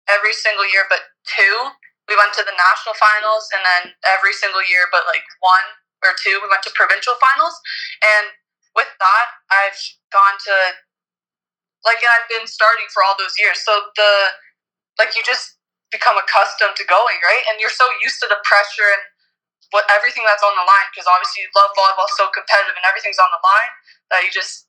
every 0.06 0.34
single 0.34 0.66
year 0.70 0.86
but 0.86 1.10
two, 1.26 1.74
we 2.06 2.14
went 2.14 2.34
to 2.38 2.46
the 2.46 2.54
national 2.54 2.94
finals, 2.98 3.50
and 3.50 3.62
then 3.66 3.82
every 4.06 4.34
single 4.34 4.62
year 4.62 4.86
but 4.94 5.06
like 5.10 5.26
one 5.42 5.66
or 6.06 6.14
two, 6.18 6.38
we 6.42 6.50
went 6.50 6.62
to 6.66 6.72
provincial 6.74 7.18
finals. 7.18 7.54
And 8.02 8.34
with 8.78 8.90
that, 9.02 9.26
I've 9.50 9.78
gone 10.14 10.38
to 10.38 10.54
like 11.82 11.98
I've 11.98 12.30
been 12.30 12.46
starting 12.46 12.86
for 12.94 13.02
all 13.02 13.18
those 13.18 13.34
years. 13.42 13.58
So 13.66 13.90
the 13.98 14.12
like 15.02 15.18
you 15.18 15.22
just 15.26 15.58
become 15.90 16.16
accustomed 16.16 16.78
to 16.78 16.86
going, 16.86 17.18
right? 17.26 17.44
And 17.50 17.58
you're 17.60 17.74
so 17.74 17.84
used 18.02 18.22
to 18.22 18.28
the 18.30 18.40
pressure 18.46 18.86
and 18.86 19.02
what 19.72 19.88
everything 19.88 20.22
that's 20.28 20.44
on 20.44 20.52
the 20.54 20.64
line 20.68 20.88
because 20.92 21.08
obviously 21.08 21.44
you 21.44 21.50
love 21.56 21.72
volleyball 21.72 22.08
so 22.14 22.28
competitive 22.28 22.76
and 22.76 22.84
everything's 22.84 23.18
on 23.18 23.32
the 23.32 23.40
line 23.40 23.72
that 24.12 24.20
you 24.22 24.30
just 24.30 24.68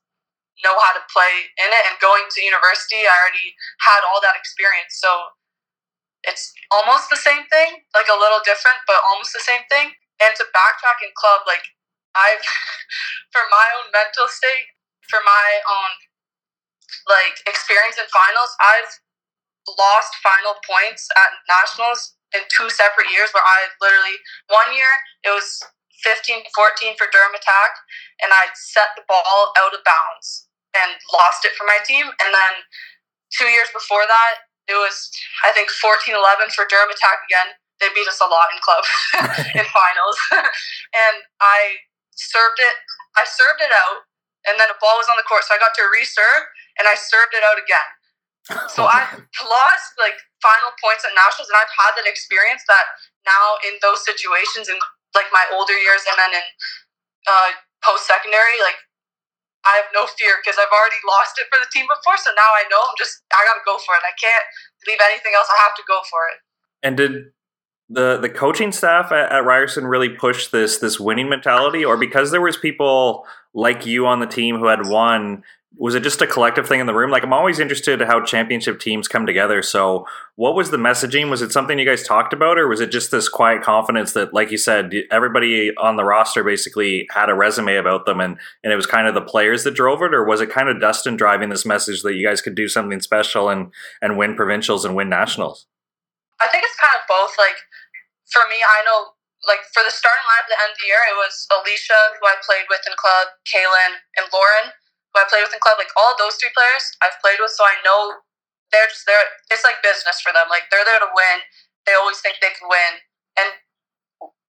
know 0.64 0.74
how 0.80 0.96
to 0.96 1.02
play 1.12 1.52
in 1.60 1.68
it. 1.68 1.82
And 1.88 2.00
going 2.00 2.24
to 2.24 2.38
university 2.40 3.04
I 3.04 3.12
already 3.12 3.52
had 3.84 4.00
all 4.08 4.18
that 4.24 4.34
experience. 4.40 4.96
So 4.96 5.36
it's 6.24 6.56
almost 6.72 7.12
the 7.12 7.20
same 7.20 7.44
thing 7.52 7.84
like 7.92 8.08
a 8.08 8.16
little 8.16 8.40
different 8.48 8.80
but 8.88 8.96
almost 9.04 9.36
the 9.36 9.44
same 9.44 9.62
thing. 9.68 9.92
And 10.24 10.32
to 10.40 10.44
backtrack 10.56 11.04
in 11.04 11.12
club 11.20 11.44
like 11.44 11.64
I've 12.16 12.40
for 13.34 13.44
my 13.52 13.66
own 13.76 13.92
mental 13.92 14.24
state 14.32 14.72
for 15.04 15.20
my 15.20 15.48
own 15.68 15.92
like 17.04 17.44
experience 17.44 18.00
in 18.00 18.08
finals 18.08 18.56
I've 18.56 18.92
lost 19.68 20.16
final 20.24 20.56
points 20.64 21.08
at 21.16 21.30
nationals 21.44 22.16
two 22.50 22.66
separate 22.66 23.06
years 23.14 23.30
where 23.30 23.46
I 23.46 23.70
literally 23.78 24.18
one 24.50 24.74
year 24.74 24.90
it 25.22 25.30
was 25.30 25.62
15 26.02 26.42
14 26.50 26.98
for 26.98 27.06
Durham 27.14 27.38
attack 27.38 27.72
and 28.18 28.34
I 28.34 28.50
set 28.58 28.92
the 28.98 29.06
ball 29.06 29.54
out 29.54 29.72
of 29.72 29.86
bounds 29.86 30.50
and 30.74 30.98
lost 31.14 31.46
it 31.46 31.54
for 31.54 31.62
my 31.62 31.78
team 31.86 32.10
and 32.10 32.30
then 32.34 32.54
two 33.30 33.46
years 33.46 33.70
before 33.70 34.04
that 34.04 34.50
it 34.66 34.76
was 34.76 35.12
I 35.46 35.54
think 35.54 35.70
14 35.70 36.12
11 36.12 36.50
for 36.50 36.66
Durham 36.66 36.90
attack 36.90 37.22
again 37.30 37.54
they 37.80 37.90
beat 37.94 38.06
us 38.06 38.20
a 38.22 38.28
lot 38.28 38.48
in 38.54 38.58
club 38.62 38.84
in 39.58 39.66
finals, 39.66 40.18
and 40.32 41.16
I 41.40 41.84
served 42.14 42.56
it. 42.56 42.76
I 43.18 43.26
served 43.26 43.62
it 43.62 43.70
out, 43.70 44.06
and 44.46 44.58
then 44.58 44.70
a 44.70 44.78
ball 44.78 44.98
was 44.98 45.10
on 45.10 45.18
the 45.18 45.26
court, 45.26 45.44
so 45.46 45.54
I 45.54 45.60
got 45.60 45.74
to 45.76 45.84
reserve, 45.90 46.48
and 46.78 46.86
I 46.86 46.94
served 46.94 47.34
it 47.34 47.42
out 47.42 47.58
again. 47.58 47.88
So 48.44 48.84
I 48.84 49.08
lost 49.40 49.88
like 49.96 50.20
final 50.44 50.76
points 50.76 51.00
at 51.00 51.16
nationals, 51.16 51.48
and 51.48 51.56
I've 51.56 51.72
had 51.72 51.96
that 51.96 52.04
experience 52.04 52.60
that 52.68 52.84
now 53.24 53.56
in 53.64 53.80
those 53.80 54.04
situations, 54.04 54.68
in 54.68 54.76
like 55.16 55.32
my 55.32 55.48
older 55.56 55.72
years, 55.72 56.04
and 56.04 56.16
then 56.20 56.36
in 56.36 56.46
uh, 57.24 57.56
post 57.80 58.04
secondary, 58.04 58.60
like 58.60 58.76
I 59.64 59.80
have 59.80 59.88
no 59.96 60.04
fear 60.04 60.36
because 60.44 60.60
I've 60.60 60.72
already 60.72 61.00
lost 61.08 61.40
it 61.40 61.48
for 61.48 61.56
the 61.56 61.68
team 61.72 61.88
before. 61.88 62.20
So 62.20 62.36
now 62.36 62.50
I 62.52 62.68
know 62.68 62.84
I'm 62.84 62.98
just 63.00 63.24
I 63.32 63.40
got 63.48 63.56
to 63.56 63.64
go 63.64 63.80
for 63.80 63.96
it. 63.96 64.04
I 64.04 64.12
can't 64.20 64.44
leave 64.84 65.00
anything 65.00 65.32
else. 65.32 65.48
I 65.48 65.58
have 65.64 65.76
to 65.80 65.84
go 65.88 66.04
for 66.04 66.28
it. 66.28 66.38
And 66.84 67.00
did 67.00 67.32
the 67.88 68.20
the 68.20 68.28
coaching 68.28 68.72
staff 68.72 69.12
at, 69.12 69.32
at 69.32 69.44
Ryerson 69.44 69.88
really 69.88 70.12
push 70.12 70.48
this 70.48 70.78
this 70.78 71.00
winning 71.00 71.28
mentality, 71.28 71.84
or 71.84 71.96
because 71.96 72.30
there 72.30 72.44
was 72.44 72.56
people 72.56 73.24
like 73.54 73.86
you 73.86 74.06
on 74.06 74.20
the 74.20 74.28
team 74.28 74.60
who 74.60 74.66
had 74.66 74.86
won, 74.86 75.42
was 75.76 75.94
it 75.94 76.02
just 76.02 76.22
a 76.22 76.26
collective 76.26 76.68
thing 76.68 76.80
in 76.80 76.86
the 76.86 76.94
room? 76.94 77.10
Like 77.10 77.24
I'm 77.24 77.32
always 77.32 77.58
interested 77.58 78.00
in 78.00 78.06
how 78.06 78.22
championship 78.22 78.78
teams 78.78 79.08
come 79.08 79.26
together. 79.26 79.60
So 79.60 80.06
what 80.36 80.54
was 80.54 80.70
the 80.70 80.76
messaging? 80.76 81.30
Was 81.30 81.42
it 81.42 81.52
something 81.52 81.78
you 81.78 81.84
guys 81.84 82.02
talked 82.02 82.32
about, 82.32 82.58
or 82.58 82.68
was 82.68 82.80
it 82.80 82.92
just 82.92 83.10
this 83.10 83.28
quiet 83.28 83.62
confidence 83.62 84.12
that, 84.12 84.32
like 84.32 84.50
you 84.50 84.58
said, 84.58 84.92
everybody 85.10 85.74
on 85.76 85.96
the 85.96 86.04
roster 86.04 86.44
basically 86.44 87.08
had 87.10 87.28
a 87.28 87.34
resume 87.34 87.76
about 87.76 88.06
them, 88.06 88.20
and 88.20 88.38
and 88.62 88.72
it 88.72 88.76
was 88.76 88.86
kind 88.86 89.08
of 89.08 89.14
the 89.14 89.20
players 89.20 89.64
that 89.64 89.74
drove 89.74 90.02
it, 90.02 90.14
or 90.14 90.24
was 90.24 90.40
it 90.40 90.50
kind 90.50 90.68
of 90.68 90.80
Dustin 90.80 91.16
driving 91.16 91.48
this 91.48 91.66
message 91.66 92.02
that 92.02 92.14
you 92.14 92.26
guys 92.26 92.40
could 92.40 92.54
do 92.54 92.68
something 92.68 93.00
special 93.00 93.48
and 93.48 93.72
and 94.00 94.16
win 94.16 94.36
provincials 94.36 94.84
and 94.84 94.94
win 94.94 95.08
nationals? 95.08 95.66
I 96.40 96.46
think 96.48 96.64
it's 96.64 96.78
kind 96.78 96.94
of 96.94 97.02
both. 97.08 97.34
Like 97.36 97.58
for 98.30 98.42
me, 98.48 98.62
I 98.62 98.84
know 98.86 99.18
like 99.46 99.66
for 99.74 99.82
the 99.82 99.90
starting 99.90 100.24
line 100.30 100.46
at 100.46 100.48
the 100.48 100.60
end 100.62 100.70
of 100.70 100.78
the 100.78 100.86
year, 100.86 101.02
it 101.10 101.18
was 101.18 101.46
Alicia, 101.50 102.16
who 102.20 102.26
I 102.26 102.38
played 102.46 102.70
with 102.70 102.86
in 102.86 102.94
club, 102.94 103.34
Kaylin, 103.44 103.98
and 104.16 104.30
Lauren 104.32 104.72
who 105.14 105.22
I 105.22 105.30
played 105.30 105.46
with 105.46 105.54
in 105.54 105.62
club, 105.62 105.78
like 105.78 105.94
all 105.94 106.18
those 106.18 106.34
three 106.42 106.50
players 106.50 106.90
I've 106.98 107.14
played 107.22 107.38
with, 107.38 107.54
so 107.54 107.62
I 107.62 107.78
know 107.86 108.26
they're 108.74 108.90
just 108.90 109.06
there. 109.06 109.22
It's 109.54 109.62
like 109.62 109.78
business 109.86 110.18
for 110.18 110.34
them. 110.34 110.50
Like 110.50 110.66
they're 110.74 110.82
there 110.82 110.98
to 110.98 111.10
win. 111.14 111.38
They 111.86 111.94
always 111.94 112.18
think 112.18 112.42
they 112.42 112.50
can 112.50 112.66
win. 112.66 112.98
And 113.38 113.48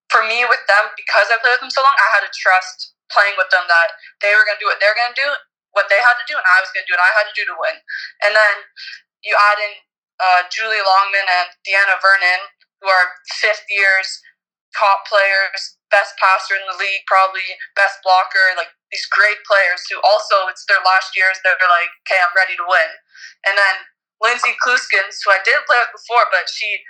for 0.09 0.25
me, 0.25 0.41
with 0.49 0.65
them, 0.65 0.89
because 0.97 1.29
I 1.29 1.37
played 1.37 1.61
with 1.61 1.69
them 1.69 1.73
so 1.73 1.85
long, 1.85 1.93
I 1.93 2.09
had 2.17 2.25
to 2.25 2.33
trust 2.33 2.97
playing 3.13 3.37
with 3.37 3.53
them 3.53 3.69
that 3.69 3.93
they 4.25 4.33
were 4.33 4.41
going 4.49 4.57
to 4.57 4.63
do 4.63 4.69
what 4.69 4.81
they're 4.81 4.97
going 4.97 5.13
to 5.13 5.19
do, 5.21 5.29
what 5.77 5.85
they 5.93 6.01
had 6.01 6.17
to 6.17 6.25
do, 6.25 6.33
and 6.33 6.47
I 6.47 6.57
was 6.65 6.73
going 6.73 6.81
to 6.81 6.89
do 6.89 6.97
what 6.97 7.05
I 7.05 7.13
had 7.13 7.29
to 7.29 7.35
do 7.37 7.45
to 7.45 7.55
win. 7.61 7.77
And 8.25 8.33
then 8.33 8.55
you 9.21 9.37
add 9.37 9.59
in 9.61 9.73
uh, 10.17 10.41
Julie 10.49 10.81
Longman 10.81 11.27
and 11.29 11.53
Deanna 11.61 12.01
Vernon, 12.01 12.41
who 12.81 12.87
are 12.89 13.13
fifth 13.37 13.67
years, 13.69 14.07
top 14.75 15.07
players, 15.07 15.79
best 15.89 16.19
passer 16.19 16.59
in 16.59 16.67
the 16.67 16.75
league, 16.75 17.07
probably 17.07 17.43
best 17.79 18.03
blocker, 18.03 18.53
like 18.59 18.69
these 18.91 19.07
great 19.07 19.39
players 19.47 19.87
who 19.87 19.97
also 20.03 20.51
it's 20.51 20.67
their 20.67 20.83
last 20.83 21.15
years. 21.15 21.39
They're 21.41 21.55
like, 21.55 21.91
okay, 22.03 22.19
I'm 22.19 22.35
ready 22.35 22.59
to 22.59 22.67
win. 22.67 22.89
And 23.47 23.55
then 23.55 23.75
Lindsay 24.19 24.55
Kluskins, 24.59 25.23
who 25.23 25.31
I 25.31 25.39
didn't 25.47 25.67
play 25.67 25.79
with 25.79 25.95
before, 25.95 26.27
but 26.29 26.51
she 26.51 26.83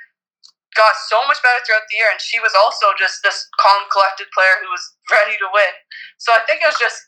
got 0.76 0.98
so 1.08 1.24
much 1.26 1.40
better 1.40 1.64
throughout 1.64 1.88
the 1.88 1.98
year, 1.98 2.12
and 2.12 2.20
she 2.20 2.38
was 2.44 2.52
also 2.54 2.92
just 3.00 3.24
this 3.24 3.48
calm, 3.58 3.88
collected 3.90 4.28
player 4.36 4.60
who 4.60 4.70
was 4.70 4.84
ready 5.16 5.40
to 5.40 5.48
win. 5.50 5.74
So 6.20 6.36
I 6.36 6.44
think 6.44 6.62
it 6.62 6.70
was 6.70 6.80
just 6.80 7.00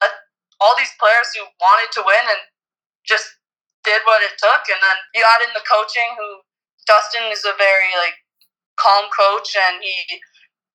a, 0.00 0.08
all 0.62 0.78
these 0.78 0.94
players 0.96 1.34
who 1.34 1.42
wanted 1.58 1.90
to 1.98 2.06
win 2.06 2.24
and 2.24 2.42
just 3.02 3.26
did 3.82 4.00
what 4.08 4.24
it 4.24 4.38
took. 4.40 4.64
And 4.70 4.80
then 4.80 4.96
you 5.12 5.26
add 5.26 5.44
in 5.44 5.52
the 5.52 5.66
coaching, 5.66 6.16
who 6.16 6.46
Dustin 6.88 7.28
is 7.28 7.44
a 7.44 7.52
very 7.58 7.92
like 8.00 8.16
calm 8.76 9.06
coach, 9.12 9.54
and 9.54 9.82
he 9.82 10.20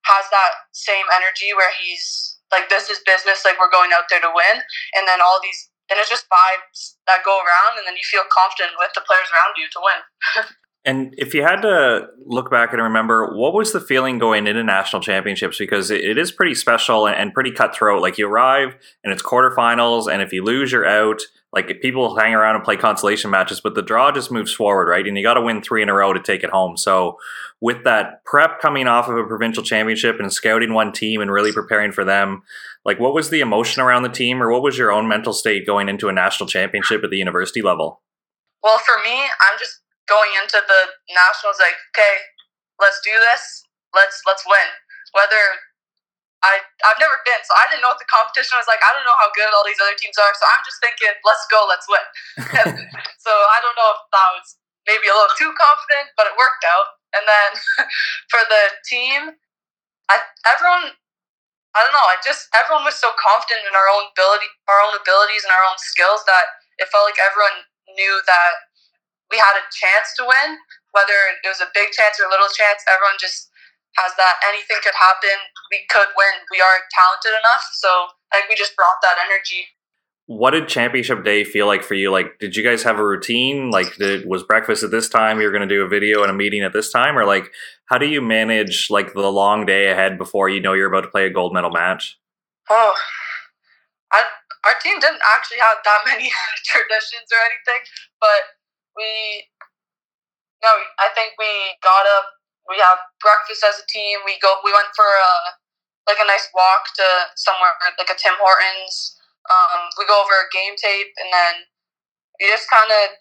has 0.05 0.25
that 0.31 0.69
same 0.71 1.05
energy 1.13 1.53
where 1.53 1.71
he's 1.75 2.37
like 2.51 2.69
this 2.69 2.89
is 2.89 2.99
business 3.05 3.45
like 3.45 3.59
we're 3.61 3.71
going 3.71 3.91
out 3.93 4.09
there 4.09 4.21
to 4.21 4.31
win. 4.33 4.61
And 4.97 5.07
then 5.07 5.21
all 5.21 5.39
these 5.41 5.69
and 5.89 5.97
it's 5.97 6.09
just 6.09 6.29
vibes 6.29 6.97
that 7.07 7.25
go 7.25 7.37
around 7.37 7.77
and 7.77 7.85
then 7.85 7.95
you 7.97 8.05
feel 8.05 8.25
confident 8.29 8.77
with 8.77 8.93
the 8.93 9.01
players 9.05 9.29
around 9.33 9.57
you 9.57 9.67
to 9.69 9.79
win. 9.81 9.99
And 10.85 11.13
if 11.17 11.33
you 11.33 11.43
had 11.43 11.61
to 11.63 12.07
look 12.25 12.49
back 12.49 12.71
and 12.71 12.81
remember 12.81 13.35
what 13.35 13.53
was 13.53 13.73
the 13.73 13.81
feeling 13.81 14.17
going 14.17 14.47
into 14.47 14.63
national 14.63 15.01
championships? 15.01 15.57
Because 15.57 15.91
it 15.91 16.17
is 16.17 16.31
pretty 16.31 16.55
special 16.55 17.05
and 17.05 17.33
pretty 17.33 17.51
cutthroat. 17.51 18.01
Like 18.01 18.17
you 18.17 18.27
arrive 18.27 18.77
and 19.03 19.11
it's 19.11 19.21
quarterfinals 19.21 20.11
and 20.11 20.21
if 20.21 20.31
you 20.31 20.41
lose 20.41 20.71
you're 20.71 20.87
out 20.87 21.19
like 21.51 21.81
people 21.81 22.15
hang 22.15 22.33
around 22.33 22.55
and 22.55 22.63
play 22.63 22.77
consolation 22.77 23.31
matches, 23.31 23.59
but 23.59 23.73
the 23.73 23.81
draw 23.81 24.11
just 24.11 24.31
moves 24.31 24.53
forward, 24.53 24.87
right? 24.87 25.07
And 25.07 25.17
you 25.17 25.23
got 25.23 25.33
to 25.33 25.41
win 25.41 25.61
three 25.61 25.81
in 25.81 25.89
a 25.89 25.93
row 25.93 26.13
to 26.13 26.21
take 26.21 26.43
it 26.43 26.51
home. 26.51 26.77
So 26.77 27.17
with 27.59 27.83
that 27.85 28.23
prep 28.23 28.61
coming 28.61 28.87
off 28.87 29.07
of 29.09 29.17
a 29.17 29.25
provincial 29.25 29.63
championship 29.63 30.19
and 30.19 30.31
scouting 30.31 30.73
one 30.73 30.91
team 30.91 31.21
and 31.21 31.31
really 31.31 31.51
preparing 31.51 31.91
for 31.91 32.05
them, 32.05 32.43
like 32.85 32.99
what 32.99 33.13
was 33.13 33.29
the 33.29 33.41
emotion 33.41 33.81
around 33.81 34.03
the 34.03 34.09
team, 34.09 34.43
or 34.43 34.51
what 34.51 34.61
was 34.61 34.77
your 34.77 34.91
own 34.91 35.07
mental 35.07 35.33
state 35.33 35.65
going 35.65 35.89
into 35.89 36.07
a 36.07 36.13
national 36.13 36.47
championship 36.47 37.03
at 37.03 37.09
the 37.09 37.17
university 37.17 37.61
level? 37.61 38.01
Well, 38.63 38.77
for 38.79 39.01
me, 39.03 39.17
I'm 39.19 39.57
just 39.57 39.81
going 40.07 40.29
into 40.41 40.61
the 40.67 40.81
nationals 41.13 41.57
like, 41.59 41.77
okay, 41.95 42.17
let's 42.79 42.99
do 43.03 43.11
this. 43.11 43.63
Let's 43.95 44.21
let's 44.27 44.43
win. 44.45 44.69
Whether 45.13 45.41
I 46.39 46.63
I've 46.87 47.01
never 47.03 47.19
been, 47.27 47.41
so 47.43 47.51
I 47.55 47.67
didn't 47.67 47.83
know 47.83 47.91
what 47.91 47.99
the 47.99 48.07
competition 48.07 48.55
was 48.55 48.67
like. 48.69 48.79
I 48.79 48.95
don't 48.95 49.03
know 49.03 49.19
how 49.19 49.27
good 49.35 49.51
all 49.51 49.67
these 49.67 49.79
other 49.79 49.95
teams 49.99 50.15
are, 50.15 50.31
so 50.31 50.45
I'm 50.47 50.63
just 50.63 50.79
thinking, 50.79 51.11
let's 51.27 51.43
go, 51.51 51.67
let's 51.67 51.87
win. 51.87 52.05
so 53.25 53.31
I 53.31 53.57
don't 53.59 53.75
know 53.75 53.91
if 53.95 54.01
that 54.11 54.29
was 54.39 54.47
maybe 54.87 55.11
a 55.11 55.15
little 55.15 55.35
too 55.35 55.51
confident, 55.53 56.15
but 56.15 56.31
it 56.31 56.39
worked 56.39 56.63
out. 56.63 56.99
And 57.11 57.23
then 57.27 57.49
for 58.31 58.41
the 58.47 58.63
team, 58.87 59.35
I 60.07 60.23
everyone 60.47 60.95
I 61.75 61.85
don't 61.85 61.93
know, 61.93 62.07
I 62.07 62.17
just 62.23 62.49
everyone 62.55 62.87
was 62.87 62.97
so 62.97 63.11
confident 63.19 63.67
in 63.67 63.75
our 63.75 63.89
own 63.91 64.09
ability 64.15 64.49
our 64.71 64.79
own 64.87 64.95
abilities 64.95 65.43
and 65.43 65.53
our 65.53 65.65
own 65.67 65.77
skills 65.77 66.23
that 66.25 66.55
it 66.79 66.87
felt 66.89 67.05
like 67.05 67.19
everyone 67.19 67.67
knew 67.93 68.23
that 68.25 68.69
we 69.29 69.37
had 69.37 69.57
a 69.59 69.65
chance 69.69 70.17
to 70.17 70.25
win, 70.25 70.57
whether 70.97 71.13
it 71.29 71.45
was 71.45 71.61
a 71.61 71.69
big 71.77 71.93
chance 71.93 72.17
or 72.17 72.25
a 72.25 72.33
little 72.33 72.49
chance, 72.49 72.81
everyone 72.89 73.17
just 73.21 73.49
has 73.97 74.13
that 74.17 74.35
anything 74.47 74.77
could 74.83 74.95
happen. 74.95 75.37
We 75.71 75.85
could 75.89 76.07
win. 76.15 76.45
We 76.51 76.61
are 76.61 76.85
talented 76.93 77.33
enough. 77.39 77.65
So 77.73 77.89
I 78.31 78.37
think 78.39 78.49
we 78.49 78.55
just 78.55 78.75
brought 78.75 79.01
that 79.01 79.17
energy. 79.17 79.67
What 80.27 80.51
did 80.51 80.67
championship 80.67 81.25
day 81.25 81.43
feel 81.43 81.65
like 81.65 81.81
for 81.81 81.95
you? 81.95 82.11
Like, 82.11 82.37
did 82.39 82.55
you 82.55 82.61
guys 82.61 82.83
have 82.83 82.99
a 82.99 83.05
routine? 83.05 83.71
Like, 83.71 83.95
did, 83.95 84.29
was 84.29 84.43
breakfast 84.43 84.83
at 84.83 84.91
this 84.91 85.09
time? 85.09 85.41
You're 85.41 85.51
going 85.51 85.67
to 85.67 85.75
do 85.75 85.81
a 85.81 85.87
video 85.87 86.21
and 86.21 86.29
a 86.29 86.35
meeting 86.35 86.61
at 86.61 86.71
this 86.71 86.91
time, 86.91 87.17
or 87.17 87.25
like, 87.25 87.49
how 87.89 87.97
do 87.97 88.05
you 88.05 88.21
manage 88.21 88.91
like 88.91 89.13
the 89.13 89.25
long 89.25 89.65
day 89.65 89.89
ahead 89.89 90.19
before 90.19 90.47
you 90.47 90.61
know 90.61 90.73
you're 90.73 90.87
about 90.87 91.01
to 91.01 91.09
play 91.09 91.25
a 91.25 91.33
gold 91.33 91.51
medal 91.51 91.71
match? 91.71 92.19
Oh, 92.69 92.93
I, 94.13 94.21
our 94.69 94.77
team 94.77 94.99
didn't 94.99 95.25
actually 95.35 95.57
have 95.57 95.81
that 95.83 96.01
many 96.09 96.29
traditions 96.61 97.29
or 97.33 97.41
anything, 97.49 97.81
but 98.21 98.53
we, 98.95 99.49
no, 100.61 100.69
I 100.99 101.09
think 101.15 101.33
we 101.39 101.73
got 101.81 102.05
up 102.05 102.38
we 102.69 102.77
have 102.77 103.01
breakfast 103.17 103.65
as 103.65 103.81
a 103.81 103.87
team. 103.89 104.21
We 104.23 104.37
go. 104.39 104.61
We 104.61 104.71
went 104.71 104.93
for 104.93 105.09
a 105.09 105.57
like 106.05 106.21
a 106.21 106.29
nice 106.29 106.47
walk 106.53 106.93
to 107.01 107.07
somewhere 107.35 107.73
like 107.97 108.13
a 108.13 108.17
Tim 108.17 108.37
Hortons. 108.37 109.17
Um, 109.49 109.89
we 109.97 110.05
go 110.05 110.21
over 110.21 110.53
game 110.53 110.77
tape, 110.77 111.09
and 111.17 111.33
then 111.33 111.65
we 112.37 112.45
just 112.53 112.69
kind 112.69 112.93
of 112.93 113.17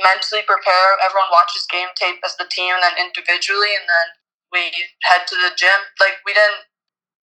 mentally 0.00 0.40
prepare. 0.48 0.96
Everyone 1.04 1.28
watches 1.28 1.68
game 1.68 1.92
tape 1.92 2.24
as 2.24 2.40
the 2.40 2.48
team, 2.48 2.80
and 2.80 2.82
then 2.82 2.96
individually, 2.96 3.76
and 3.76 3.84
then 3.84 4.08
we 4.48 4.72
head 5.04 5.28
to 5.28 5.36
the 5.36 5.52
gym. 5.54 5.92
Like 6.00 6.24
we 6.24 6.32
didn't. 6.32 6.64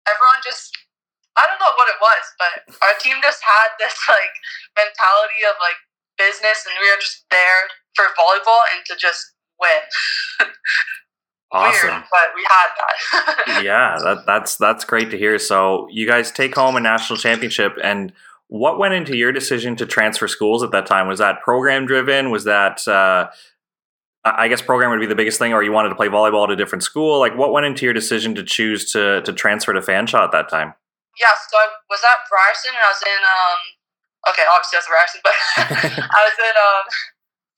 Everyone 0.08 0.39
just. 0.41 0.72
I 1.39 1.48
don't 1.48 1.63
know 1.63 1.72
what 1.80 1.88
it 1.88 1.96
was, 2.03 2.24
but 2.36 2.53
our 2.84 2.96
team 3.00 3.24
just 3.24 3.39
had 3.39 3.72
this 3.80 3.96
like 4.12 4.36
mentality 4.80 5.44
of 5.48 5.60
like 5.60 5.80
business, 6.15 6.63
and 6.63 6.75
we 6.80 6.88
were 6.88 7.00
just 7.03 7.27
there 7.27 7.72
for 7.96 8.15
volleyball 8.15 8.63
and 8.72 8.84
to 8.88 8.96
just 8.96 9.36
win. 9.62 10.50
Awesome. 11.53 11.89
Weird, 11.89 12.03
but 12.10 12.32
we 12.34 12.46
had 12.48 12.70
that. 12.77 13.63
yeah, 13.65 13.98
that, 14.01 14.25
that's 14.25 14.56
that's 14.56 14.86
great 14.86 15.12
to 15.12 15.18
hear. 15.18 15.38
So 15.38 15.86
you 15.91 16.08
guys 16.08 16.32
take 16.32 16.56
home 16.56 16.77
a 16.77 16.80
national 16.80 17.18
championship, 17.20 17.75
and 17.84 18.13
what 18.48 18.80
went 18.80 18.94
into 18.94 19.18
your 19.18 19.34
decision 19.34 19.75
to 19.75 19.86
transfer 19.86 20.30
schools 20.30 20.63
at 20.63 20.72
that 20.72 20.86
time? 20.86 21.10
Was 21.10 21.20
that 21.20 21.41
program 21.41 21.86
driven? 21.86 22.32
Was 22.32 22.46
that 22.46 22.88
uh, 22.88 23.27
I 24.24 24.48
guess 24.48 24.62
program 24.62 24.91
would 24.91 25.01
be 25.01 25.08
the 25.08 25.15
biggest 25.15 25.39
thing, 25.39 25.51
or 25.51 25.63
you 25.63 25.74
wanted 25.74 25.89
to 25.89 25.96
play 25.96 26.08
volleyball 26.08 26.46
at 26.46 26.51
a 26.51 26.56
different 26.56 26.84
school? 26.84 27.20
Like, 27.20 27.36
what 27.36 27.51
went 27.51 27.65
into 27.65 27.86
your 27.86 27.94
decision 27.94 28.34
to 28.36 28.44
choose 28.44 28.91
to 28.94 29.22
to 29.24 29.34
transfer 29.34 29.74
to 29.74 29.82
Fanshawe 29.82 30.24
at 30.24 30.32
that 30.32 30.48
time? 30.48 30.74
Yeah, 31.20 31.36
so 31.50 31.58
I 31.58 31.68
was 31.89 32.00
at 32.00 32.20
Ryerson, 32.32 32.72
and 32.72 32.80
I 32.80 32.91
was 32.91 33.03
in 33.03 33.22
um, 33.27 33.60
okay, 34.32 34.46
obviously 34.48 34.77
I 34.77 34.82
was 34.84 34.91
Ryerson, 34.94 35.22
but 35.25 35.36
I 36.15 36.22
was 36.32 36.38
in 36.39 36.56
um, 36.56 36.84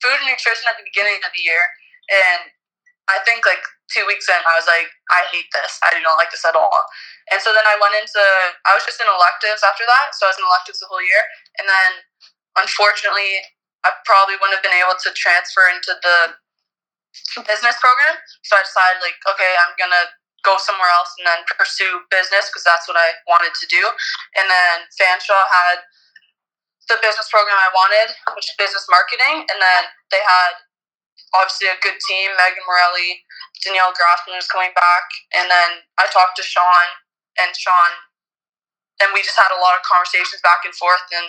food 0.02 0.18
and 0.18 0.30
nutrition 0.34 0.66
at 0.66 0.74
the 0.80 0.86
beginning 0.88 1.20
of 1.22 1.30
the 1.30 1.42
year, 1.42 1.62
and 2.10 2.50
I 3.08 3.20
think 3.28 3.44
like 3.44 3.60
two 3.92 4.04
weeks 4.08 4.28
in, 4.32 4.40
I 4.40 4.54
was 4.56 4.64
like, 4.64 4.88
I 5.12 5.28
hate 5.28 5.48
this. 5.52 5.76
I 5.84 5.92
do 5.92 6.00
not 6.00 6.16
like 6.16 6.32
this 6.32 6.44
at 6.44 6.56
all. 6.56 6.72
And 7.32 7.40
so 7.40 7.52
then 7.52 7.64
I 7.68 7.76
went 7.76 7.96
into, 8.00 8.20
I 8.64 8.72
was 8.72 8.84
just 8.88 9.00
in 9.00 9.08
electives 9.08 9.60
after 9.60 9.84
that. 9.84 10.16
So 10.16 10.24
I 10.24 10.32
was 10.32 10.40
in 10.40 10.46
electives 10.48 10.80
the 10.80 10.88
whole 10.88 11.04
year. 11.04 11.20
And 11.60 11.68
then 11.68 11.90
unfortunately, 12.56 13.44
I 13.84 13.92
probably 14.08 14.40
wouldn't 14.40 14.56
have 14.56 14.64
been 14.64 14.76
able 14.80 14.96
to 14.96 15.10
transfer 15.12 15.68
into 15.68 15.92
the 16.00 16.16
business 17.44 17.76
program. 17.78 18.16
So 18.48 18.56
I 18.56 18.64
decided 18.64 19.04
like, 19.04 19.20
okay, 19.28 19.52
I'm 19.60 19.76
gonna 19.76 20.08
go 20.44 20.56
somewhere 20.60 20.88
else 20.92 21.12
and 21.20 21.28
then 21.28 21.40
pursue 21.48 22.04
business 22.12 22.48
because 22.52 22.64
that's 22.64 22.88
what 22.88 22.96
I 23.00 23.16
wanted 23.28 23.56
to 23.56 23.66
do. 23.68 23.80
And 24.36 24.48
then 24.48 24.88
Fanshawe 24.96 25.48
had 25.48 25.84
the 26.88 27.00
business 27.00 27.28
program 27.32 27.56
I 27.56 27.72
wanted, 27.72 28.12
which 28.36 28.48
is 28.48 28.56
business 28.60 28.84
marketing, 28.92 29.48
and 29.48 29.58
then 29.60 29.82
they 30.12 30.20
had 30.20 30.60
obviously 31.34 31.68
a 31.68 31.78
good 31.82 31.98
team. 32.06 32.30
Megan 32.38 32.62
Morelli, 32.64 33.26
Danielle 33.60 33.92
Grassman 33.92 34.38
is 34.38 34.48
coming 34.48 34.72
back, 34.72 35.06
and 35.34 35.50
then 35.50 35.84
I 35.98 36.06
talked 36.08 36.38
to 36.38 36.46
Sean 36.46 36.88
and 37.36 37.50
Sean, 37.52 37.92
and 39.02 39.10
we 39.10 39.20
just 39.26 39.38
had 39.38 39.50
a 39.50 39.60
lot 39.60 39.74
of 39.74 39.82
conversations 39.82 40.40
back 40.40 40.62
and 40.62 40.74
forth. 40.74 41.04
And 41.10 41.28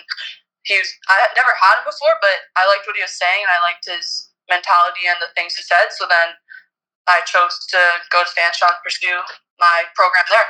he 0.62 0.78
was 0.78 0.88
I 1.10 1.22
had 1.22 1.34
never 1.34 1.52
had 1.58 1.82
him 1.82 1.86
before, 1.90 2.16
but 2.22 2.50
I 2.54 2.66
liked 2.70 2.86
what 2.86 2.98
he 2.98 3.04
was 3.04 3.14
saying, 3.18 3.42
and 3.42 3.50
I 3.50 3.60
liked 3.66 3.86
his 3.86 4.30
mentality 4.46 5.10
and 5.10 5.18
the 5.18 5.34
things 5.34 5.58
he 5.58 5.66
said. 5.66 5.90
So 5.90 6.06
then 6.06 6.38
I 7.06 7.22
chose 7.26 7.54
to 7.74 7.80
go 8.10 8.22
to 8.22 8.30
Fanshawe 8.30 8.74
and 8.74 8.82
pursue 8.82 9.18
my 9.58 9.90
program 9.94 10.26
there. 10.30 10.48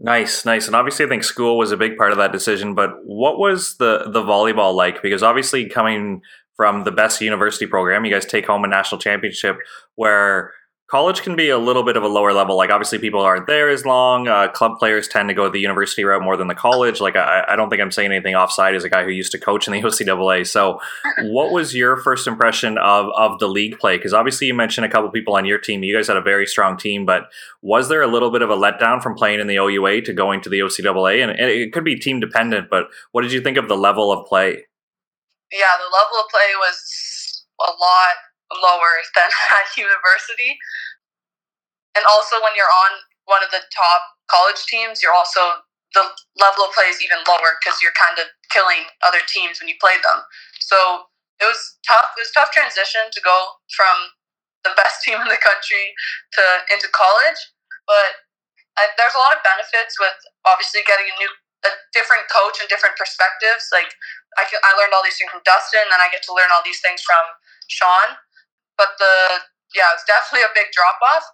Nice, 0.00 0.44
nice. 0.44 0.66
And 0.66 0.74
obviously 0.74 1.04
I 1.04 1.08
think 1.08 1.24
school 1.24 1.58
was 1.58 1.72
a 1.72 1.76
big 1.76 1.96
part 1.96 2.12
of 2.12 2.18
that 2.18 2.32
decision, 2.32 2.74
but 2.74 2.90
what 3.04 3.38
was 3.38 3.76
the 3.76 4.08
the 4.10 4.22
volleyball 4.22 4.74
like? 4.74 5.02
Because 5.02 5.22
obviously 5.22 5.68
coming 5.68 6.22
from 6.60 6.84
the 6.84 6.92
best 6.92 7.22
university 7.22 7.64
program, 7.64 8.04
you 8.04 8.12
guys 8.12 8.26
take 8.26 8.46
home 8.46 8.62
a 8.64 8.68
national 8.68 9.00
championship 9.00 9.56
where 9.94 10.52
college 10.90 11.22
can 11.22 11.34
be 11.34 11.48
a 11.48 11.56
little 11.56 11.82
bit 11.82 11.96
of 11.96 12.02
a 12.02 12.06
lower 12.06 12.34
level. 12.34 12.54
Like 12.54 12.68
obviously 12.68 12.98
people 12.98 13.22
aren't 13.22 13.46
there 13.46 13.70
as 13.70 13.86
long. 13.86 14.28
Uh, 14.28 14.46
club 14.48 14.72
players 14.78 15.08
tend 15.08 15.30
to 15.30 15.34
go 15.34 15.48
the 15.48 15.58
university 15.58 16.04
route 16.04 16.22
more 16.22 16.36
than 16.36 16.48
the 16.48 16.54
college. 16.54 17.00
Like 17.00 17.16
I, 17.16 17.46
I 17.48 17.56
don't 17.56 17.70
think 17.70 17.80
I'm 17.80 17.90
saying 17.90 18.12
anything 18.12 18.34
offside 18.34 18.74
as 18.74 18.84
a 18.84 18.90
guy 18.90 19.04
who 19.04 19.10
used 19.10 19.32
to 19.32 19.38
coach 19.38 19.66
in 19.66 19.72
the 19.72 19.80
OCAA. 19.88 20.46
So 20.46 20.80
what 21.22 21.50
was 21.50 21.74
your 21.74 21.96
first 21.96 22.26
impression 22.26 22.76
of, 22.76 23.06
of 23.16 23.38
the 23.38 23.48
league 23.48 23.78
play? 23.78 23.96
Because 23.96 24.12
obviously 24.12 24.48
you 24.48 24.52
mentioned 24.52 24.84
a 24.84 24.90
couple 24.90 25.08
people 25.08 25.36
on 25.36 25.46
your 25.46 25.58
team. 25.58 25.82
You 25.82 25.96
guys 25.96 26.08
had 26.08 26.18
a 26.18 26.20
very 26.20 26.46
strong 26.46 26.76
team, 26.76 27.06
but 27.06 27.30
was 27.62 27.88
there 27.88 28.02
a 28.02 28.06
little 28.06 28.30
bit 28.30 28.42
of 28.42 28.50
a 28.50 28.56
letdown 28.56 29.02
from 29.02 29.14
playing 29.14 29.40
in 29.40 29.46
the 29.46 29.56
OUA 29.56 30.02
to 30.02 30.12
going 30.12 30.42
to 30.42 30.50
the 30.50 30.60
OCAA? 30.60 31.22
And 31.22 31.40
it 31.40 31.72
could 31.72 31.84
be 31.84 31.98
team 31.98 32.20
dependent, 32.20 32.68
but 32.68 32.88
what 33.12 33.22
did 33.22 33.32
you 33.32 33.40
think 33.40 33.56
of 33.56 33.66
the 33.68 33.78
level 33.78 34.12
of 34.12 34.26
play? 34.26 34.66
Yeah, 35.52 35.74
the 35.78 35.90
level 35.90 36.22
of 36.22 36.28
play 36.30 36.54
was 36.58 36.78
a 37.60 37.72
lot 37.72 38.16
lower 38.54 38.94
than 39.16 39.30
at 39.30 39.68
university. 39.76 40.58
And 41.96 42.06
also, 42.06 42.38
when 42.42 42.54
you're 42.56 42.70
on 42.88 42.92
one 43.26 43.42
of 43.44 43.50
the 43.50 43.62
top 43.74 44.02
college 44.30 44.62
teams, 44.66 45.02
you're 45.02 45.14
also 45.14 45.62
the 45.94 46.06
level 46.38 46.64
of 46.66 46.72
play 46.74 46.86
is 46.86 47.02
even 47.02 47.18
lower 47.26 47.58
because 47.58 47.82
you're 47.82 47.96
kind 47.98 48.18
of 48.22 48.30
killing 48.54 48.86
other 49.02 49.20
teams 49.26 49.58
when 49.58 49.66
you 49.68 49.74
play 49.82 49.98
them. 50.00 50.22
So 50.62 51.10
it 51.42 51.46
was 51.50 51.58
tough. 51.86 52.14
It 52.16 52.22
was 52.26 52.32
tough 52.34 52.52
transition 52.54 53.10
to 53.10 53.20
go 53.22 53.58
from 53.74 53.96
the 54.64 54.72
best 54.78 55.02
team 55.04 55.18
in 55.20 55.28
the 55.28 55.40
country 55.42 55.94
to 56.38 56.42
into 56.72 56.88
college, 56.94 57.40
but 57.86 58.10
I, 58.78 58.90
there's 58.98 59.14
a 59.14 59.22
lot 59.22 59.36
of 59.38 59.42
benefits 59.46 60.00
with 60.02 60.16
obviously 60.48 60.82
getting 60.88 61.06
a 61.06 61.16
new, 61.22 61.30
a 61.66 61.70
different 61.92 62.26
coach 62.32 62.60
and 62.60 62.68
different 62.68 62.96
perspectives. 62.96 63.68
Like 63.72 63.92
I 64.40 64.46
can, 64.48 64.60
I 64.64 64.72
learned 64.78 64.94
all 64.96 65.04
these 65.04 65.18
things 65.20 65.32
from 65.32 65.44
Dustin, 65.44 65.84
and 65.84 65.92
then 65.92 66.00
I 66.02 66.08
get 66.08 66.24
to 66.30 66.34
learn 66.36 66.48
all 66.52 66.64
these 66.64 66.80
things 66.80 67.04
from 67.04 67.22
Sean. 67.68 68.16
But 68.78 68.96
the 68.96 69.44
yeah, 69.76 69.90
it's 69.94 70.06
definitely 70.06 70.46
a 70.50 70.52
big 70.56 70.72
drop 70.74 70.98
off. 71.02 71.26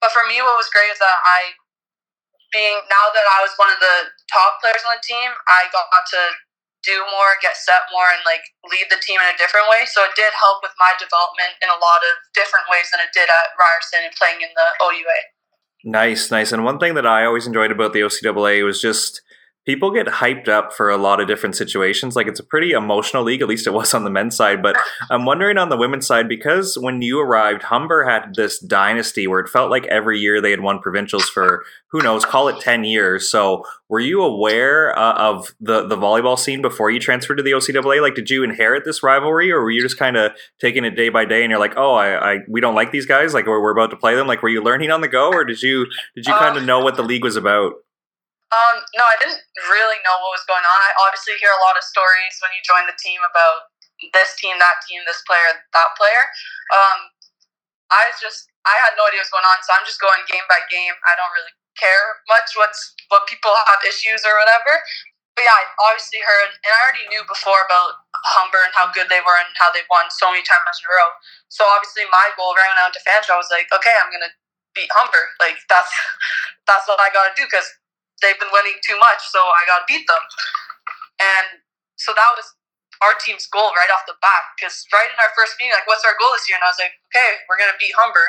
But 0.00 0.12
for 0.12 0.24
me, 0.24 0.40
what 0.40 0.56
was 0.56 0.72
great 0.72 0.88
is 0.88 1.00
that 1.00 1.18
I, 1.28 1.52
being 2.52 2.80
now 2.88 3.06
that 3.12 3.26
I 3.36 3.44
was 3.44 3.52
one 3.60 3.68
of 3.68 3.78
the 3.78 4.10
top 4.32 4.58
players 4.64 4.80
on 4.82 4.96
the 4.96 5.04
team, 5.04 5.28
I 5.44 5.68
got 5.70 5.86
to 5.92 6.22
do 6.82 7.04
more, 7.12 7.36
get 7.44 7.60
set 7.60 7.84
more, 7.92 8.08
and 8.08 8.24
like 8.24 8.40
lead 8.64 8.88
the 8.88 8.96
team 9.04 9.20
in 9.20 9.28
a 9.28 9.36
different 9.36 9.68
way. 9.68 9.84
So 9.84 10.02
it 10.08 10.16
did 10.16 10.32
help 10.32 10.64
with 10.64 10.72
my 10.80 10.96
development 10.96 11.60
in 11.60 11.68
a 11.68 11.76
lot 11.76 12.00
of 12.00 12.12
different 12.32 12.64
ways 12.72 12.88
than 12.88 13.04
it 13.04 13.12
did 13.12 13.28
at 13.28 13.52
Ryerson 13.60 14.08
and 14.08 14.14
playing 14.16 14.40
in 14.40 14.50
the 14.56 14.68
OUA. 14.80 15.20
Nice, 15.84 16.30
nice. 16.30 16.52
And 16.52 16.64
one 16.64 16.80
thing 16.80 16.94
that 16.96 17.06
I 17.06 17.24
always 17.24 17.46
enjoyed 17.46 17.72
about 17.72 17.92
the 17.92 18.00
OCAA 18.04 18.64
was 18.64 18.80
just 18.80 19.20
people 19.66 19.90
get 19.90 20.06
hyped 20.06 20.48
up 20.48 20.72
for 20.72 20.88
a 20.88 20.96
lot 20.96 21.20
of 21.20 21.28
different 21.28 21.54
situations. 21.54 22.16
Like 22.16 22.26
it's 22.26 22.40
a 22.40 22.44
pretty 22.44 22.72
emotional 22.72 23.22
league, 23.22 23.42
at 23.42 23.48
least 23.48 23.66
it 23.66 23.72
was 23.72 23.92
on 23.92 24.04
the 24.04 24.10
men's 24.10 24.36
side. 24.36 24.62
But 24.62 24.76
I'm 25.10 25.24
wondering 25.24 25.58
on 25.58 25.68
the 25.68 25.76
women's 25.76 26.06
side, 26.06 26.28
because 26.28 26.78
when 26.78 27.02
you 27.02 27.20
arrived, 27.20 27.64
Humber 27.64 28.04
had 28.04 28.34
this 28.34 28.58
dynasty 28.58 29.26
where 29.26 29.40
it 29.40 29.48
felt 29.48 29.70
like 29.70 29.86
every 29.86 30.18
year 30.18 30.40
they 30.40 30.50
had 30.50 30.60
won 30.60 30.80
provincials 30.80 31.28
for 31.28 31.62
who 31.90 32.00
knows, 32.00 32.24
call 32.24 32.48
it 32.48 32.60
10 32.60 32.84
years. 32.84 33.30
So 33.30 33.64
were 33.88 34.00
you 34.00 34.22
aware 34.22 34.96
uh, 34.98 35.14
of 35.14 35.54
the, 35.60 35.86
the 35.86 35.96
volleyball 35.96 36.38
scene 36.38 36.62
before 36.62 36.90
you 36.90 37.00
transferred 37.00 37.36
to 37.36 37.42
the 37.42 37.52
OCAA? 37.52 38.00
Like, 38.00 38.14
did 38.14 38.30
you 38.30 38.42
inherit 38.42 38.84
this 38.84 39.02
rivalry 39.02 39.50
or 39.50 39.60
were 39.60 39.70
you 39.70 39.82
just 39.82 39.98
kind 39.98 40.16
of 40.16 40.32
taking 40.60 40.84
it 40.84 40.96
day 40.96 41.08
by 41.08 41.24
day 41.24 41.42
and 41.42 41.50
you're 41.50 41.60
like, 41.60 41.76
oh, 41.76 41.94
I, 41.94 42.34
I 42.34 42.38
we 42.48 42.60
don't 42.60 42.74
like 42.74 42.92
these 42.92 43.06
guys. 43.06 43.34
Like 43.34 43.46
we're, 43.46 43.60
we're 43.60 43.72
about 43.72 43.90
to 43.90 43.96
play 43.96 44.14
them. 44.14 44.26
Like, 44.26 44.42
were 44.42 44.48
you 44.48 44.62
learning 44.62 44.90
on 44.90 45.00
the 45.00 45.08
go 45.08 45.30
or 45.30 45.44
did 45.44 45.62
you, 45.62 45.86
did 46.14 46.26
you 46.26 46.32
kind 46.32 46.56
of 46.56 46.62
uh, 46.62 46.66
know 46.66 46.80
what 46.80 46.96
the 46.96 47.02
league 47.02 47.24
was 47.24 47.36
about? 47.36 47.74
Um, 48.50 48.82
no, 48.98 49.06
I 49.06 49.14
didn't 49.22 49.42
really 49.70 49.98
know 50.02 50.16
what 50.26 50.34
was 50.34 50.46
going 50.50 50.66
on. 50.66 50.78
I 50.82 50.90
obviously 51.06 51.38
hear 51.38 51.54
a 51.54 51.62
lot 51.62 51.78
of 51.78 51.86
stories 51.86 52.34
when 52.42 52.50
you 52.50 52.60
join 52.66 52.82
the 52.90 52.98
team 52.98 53.22
about 53.22 53.70
this 54.10 54.34
team, 54.42 54.58
that 54.58 54.82
team, 54.90 55.06
this 55.06 55.22
player, 55.22 55.54
that 55.70 55.90
player. 55.94 56.24
Um, 56.74 57.14
I 57.94 58.10
just 58.18 58.50
I 58.66 58.74
had 58.82 58.94
no 58.98 59.06
idea 59.06 59.22
what 59.22 59.30
was 59.30 59.34
going 59.34 59.46
on, 59.46 59.58
so 59.62 59.70
I'm 59.74 59.86
just 59.86 60.02
going 60.02 60.22
game 60.26 60.46
by 60.50 60.62
game. 60.66 60.94
I 61.06 61.14
don't 61.14 61.30
really 61.34 61.54
care 61.78 62.22
much 62.26 62.54
what's 62.58 62.94
what 63.10 63.26
people 63.30 63.54
have 63.54 63.82
issues 63.86 64.22
or 64.26 64.34
whatever. 64.38 64.82
But 65.38 65.46
yeah, 65.46 65.54
I 65.54 65.64
obviously 65.90 66.18
heard, 66.22 66.50
and 66.66 66.70
I 66.74 66.78
already 66.82 67.06
knew 67.06 67.22
before 67.30 67.62
about 67.62 68.02
Humber 68.34 68.66
and 68.66 68.74
how 68.74 68.90
good 68.90 69.06
they 69.06 69.22
were 69.22 69.38
and 69.38 69.54
how 69.54 69.70
they've 69.70 69.86
won 69.86 70.10
so 70.10 70.26
many 70.34 70.42
times 70.42 70.82
in 70.82 70.86
a 70.86 70.90
row. 70.90 71.10
So 71.48 71.62
obviously, 71.70 72.02
my 72.10 72.34
goal 72.34 72.54
right 72.58 72.74
I 72.74 72.82
went 72.82 72.98
to 72.98 73.04
Fanshawe 73.06 73.38
was 73.38 73.50
like, 73.50 73.70
okay, 73.70 73.94
I'm 74.02 74.10
gonna 74.10 74.34
beat 74.74 74.90
Humber. 74.90 75.34
Like 75.38 75.58
that's 75.70 75.90
that's 76.68 76.86
what 76.90 76.98
I 76.98 77.10
got 77.14 77.30
to 77.30 77.34
do 77.38 77.46
because 77.46 77.66
they've 78.20 78.38
been 78.38 78.52
winning 78.52 78.78
too 78.84 78.96
much, 78.96 79.20
so 79.32 79.40
I 79.40 79.64
got 79.66 79.84
to 79.84 79.88
beat 79.88 80.04
them. 80.06 80.24
And 81.20 81.64
so 81.96 82.16
that 82.16 82.32
was 82.36 82.46
our 83.00 83.16
team's 83.20 83.48
goal 83.48 83.72
right 83.76 83.92
off 83.92 84.08
the 84.08 84.16
bat. 84.20 84.44
Because 84.56 84.84
right 84.92 85.08
in 85.08 85.18
our 85.20 85.32
first 85.36 85.56
meeting, 85.60 85.72
like, 85.76 85.88
what's 85.88 86.04
our 86.04 86.16
goal 86.16 86.32
this 86.36 86.48
year? 86.48 86.60
And 86.60 86.64
I 86.64 86.72
was 86.72 86.80
like, 86.80 86.94
okay, 87.12 87.40
we're 87.48 87.60
going 87.60 87.72
to 87.72 87.80
beat 87.80 87.96
Humber. 87.96 88.28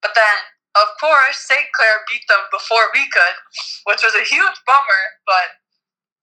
But 0.00 0.12
then, 0.16 0.36
of 0.76 0.88
course, 1.00 1.40
St. 1.44 1.68
Clair 1.76 2.04
beat 2.08 2.24
them 2.28 2.44
before 2.52 2.92
we 2.92 3.04
could, 3.08 3.36
which 3.88 4.04
was 4.04 4.16
a 4.16 4.24
huge 4.24 4.58
bummer, 4.64 5.02
but 5.28 5.60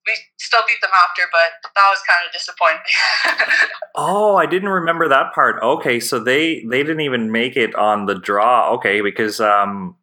we 0.06 0.14
still 0.38 0.62
beat 0.66 0.80
them 0.80 0.90
after, 0.90 1.22
but 1.30 1.70
that 1.74 1.88
was 1.90 2.00
kind 2.08 2.24
of 2.26 2.32
disappointing. 2.32 3.70
oh, 3.96 4.36
I 4.36 4.46
didn't 4.46 4.70
remember 4.70 5.08
that 5.08 5.32
part. 5.34 5.62
Okay, 5.62 6.00
so 6.00 6.18
they 6.18 6.64
they 6.68 6.82
didn't 6.82 7.02
even 7.02 7.30
make 7.30 7.56
it 7.56 7.74
on 7.74 8.06
the 8.06 8.14
draw. 8.14 8.72
Okay, 8.74 9.00
because 9.00 9.40
um 9.40 9.96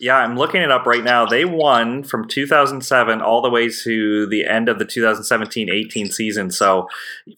yeah, 0.00 0.16
I'm 0.16 0.34
looking 0.34 0.62
it 0.62 0.72
up 0.72 0.86
right 0.86 1.04
now. 1.04 1.26
They 1.26 1.44
won 1.44 2.02
from 2.02 2.26
2007 2.26 3.20
all 3.20 3.42
the 3.42 3.50
way 3.50 3.68
to 3.68 4.26
the 4.26 4.48
end 4.48 4.70
of 4.70 4.78
the 4.78 4.86
2017-18 4.88 6.10
season. 6.10 6.50
So 6.50 6.88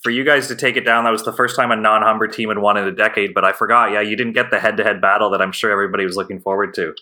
for 0.00 0.10
you 0.10 0.22
guys 0.22 0.46
to 0.46 0.54
take 0.54 0.78
it 0.78 0.86
down, 0.86 1.02
that 1.02 1.10
was 1.10 1.24
the 1.24 1.34
first 1.34 1.56
time 1.56 1.72
a 1.72 1.76
non-Humber 1.76 2.28
team 2.28 2.48
had 2.48 2.62
won 2.62 2.78
in 2.78 2.86
a 2.86 2.94
decade. 2.94 3.34
But 3.34 3.44
I 3.44 3.52
forgot. 3.52 3.90
Yeah, 3.90 4.00
you 4.00 4.14
didn't 4.14 4.38
get 4.38 4.54
the 4.54 4.60
head-to-head 4.60 5.02
battle 5.02 5.28
that 5.30 5.42
I'm 5.42 5.50
sure 5.50 5.72
everybody 5.72 6.06
was 6.06 6.14
looking 6.14 6.40
forward 6.40 6.72
to. 6.74 6.94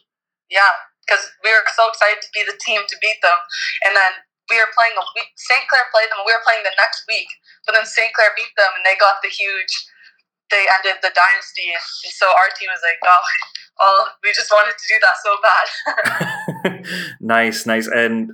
Yeah, 0.48 0.72
because 1.06 1.28
we 1.44 1.52
were 1.52 1.60
so 1.76 1.92
excited 1.92 2.24
to 2.24 2.30
be 2.32 2.40
the 2.40 2.56
team 2.64 2.80
to 2.88 2.96
beat 3.04 3.20
them, 3.20 3.36
and 3.84 3.94
then 3.94 4.12
we 4.48 4.56
were 4.56 4.72
playing 4.74 4.96
a 4.96 5.04
week. 5.14 5.28
St. 5.36 5.68
Clair 5.68 5.84
played 5.92 6.08
them, 6.08 6.24
and 6.24 6.26
we 6.26 6.32
were 6.32 6.42
playing 6.42 6.64
the 6.64 6.72
next 6.80 7.04
week. 7.06 7.28
But 7.68 7.76
then 7.76 7.84
St. 7.84 8.16
Clair 8.16 8.32
beat 8.32 8.50
them, 8.56 8.72
and 8.74 8.82
they 8.82 8.96
got 8.96 9.20
the 9.20 9.28
huge. 9.28 9.70
They 10.50 10.66
ended 10.78 10.98
the 11.02 11.14
dynasty, 11.14 11.70
and 11.72 12.12
so 12.12 12.26
our 12.26 12.50
team 12.58 12.68
was 12.70 12.82
like, 12.82 12.98
oh 13.04 13.22
oh, 13.80 14.08
we 14.22 14.32
just 14.32 14.50
wanted 14.50 14.74
to 14.76 14.84
do 14.88 15.00
that 15.00 15.16
so 15.24 16.74
bad. 16.74 16.86
nice, 17.20 17.66
nice. 17.66 17.88
And 17.88 18.32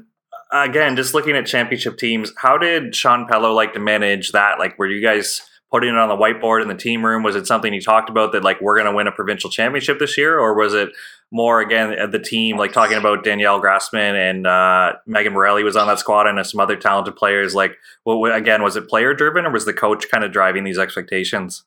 again, 0.53 0.97
just 0.97 1.15
looking 1.15 1.37
at 1.37 1.47
championship 1.47 1.97
teams, 1.99 2.33
how 2.37 2.59
did 2.59 2.95
Sean 2.95 3.27
Pello 3.27 3.55
like 3.55 3.73
to 3.75 3.81
manage 3.81 4.33
that? 4.33 4.59
Like, 4.59 4.79
were 4.79 4.87
you 4.87 5.01
guys 5.01 5.43
putting 5.71 5.91
it 5.91 5.97
on 5.97 6.09
the 6.09 6.17
whiteboard 6.17 6.63
in 6.63 6.69
the 6.69 6.75
team 6.75 7.05
room? 7.05 7.23
Was 7.23 7.37
it 7.37 7.47
something 7.47 7.73
you 7.73 7.81
talked 7.81 8.11
about 8.11 8.33
that 8.33 8.45
like 8.45 8.61
we're 8.61 8.77
going 8.77 8.91
to 8.91 8.97
win 8.97 9.07
a 9.07 9.13
provincial 9.13 9.51
championship 9.51 9.99
this 9.99 10.19
year, 10.19 10.39
or 10.39 10.55
was 10.55 10.75
it 10.75 10.91
more 11.33 11.61
again 11.61 12.11
the 12.11 12.21
team 12.21 12.57
like 12.57 12.73
talking 12.73 12.97
about 12.97 13.25
Danielle 13.25 13.61
Grassman 13.61 14.15
and 14.15 14.47
uh, 14.47 14.93
Megan 15.07 15.33
Morelli 15.33 15.65
was 15.65 15.77
on 15.77 15.89
that 15.89 15.99
squad 15.99 16.27
and 16.27 16.45
some 16.47 16.61
other 16.61 16.77
talented 16.77 17.17
players? 17.17 17.55
Like, 17.55 17.77
what 18.05 18.35
again 18.35 18.63
was 18.63 18.77
it 18.77 18.89
player 18.89 19.15
driven, 19.15 19.45
or 19.45 19.51
was 19.51 19.65
the 19.65 19.73
coach 19.73 20.09
kind 20.11 20.25
of 20.25 20.33
driving 20.33 20.65
these 20.65 20.79
expectations? 20.79 21.65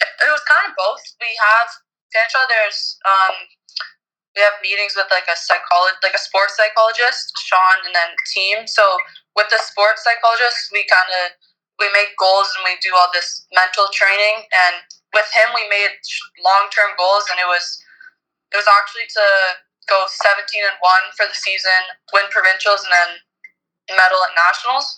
It 0.00 0.30
was 0.30 0.42
kind 0.46 0.70
of 0.70 0.74
both. 0.78 1.02
We 1.18 1.30
have 1.38 1.68
Fanshawe, 2.14 2.46
there's 2.48 2.96
um, 3.04 3.34
we 4.38 4.46
have 4.46 4.56
meetings 4.62 4.94
with 4.94 5.10
like 5.10 5.26
a 5.26 5.36
psychologist, 5.36 6.00
like 6.00 6.14
a 6.14 6.22
sports 6.22 6.54
psychologist, 6.54 7.34
Sean, 7.42 7.82
and 7.84 7.92
then 7.92 8.10
team. 8.30 8.70
So 8.70 8.84
with 9.34 9.50
the 9.50 9.58
sports 9.60 10.06
psychologist, 10.06 10.70
we 10.70 10.86
kind 10.86 11.10
of 11.24 11.34
we 11.82 11.90
make 11.94 12.14
goals 12.18 12.50
and 12.58 12.62
we 12.66 12.78
do 12.82 12.94
all 12.94 13.10
this 13.10 13.46
mental 13.54 13.86
training. 13.94 14.46
And 14.50 14.82
with 15.14 15.26
him, 15.34 15.50
we 15.54 15.66
made 15.70 15.94
long 16.42 16.70
term 16.70 16.94
goals, 16.94 17.26
and 17.30 17.38
it 17.42 17.48
was 17.50 17.66
it 18.54 18.56
was 18.56 18.68
actually 18.78 19.10
to 19.18 19.26
go 19.90 20.04
17 20.06 20.44
and 20.64 20.78
one 20.84 21.04
for 21.16 21.24
the 21.24 21.36
season, 21.36 21.96
win 22.12 22.28
provincials, 22.30 22.84
and 22.84 22.92
then 22.92 23.10
medal 23.96 24.20
at 24.22 24.32
nationals. 24.36 24.96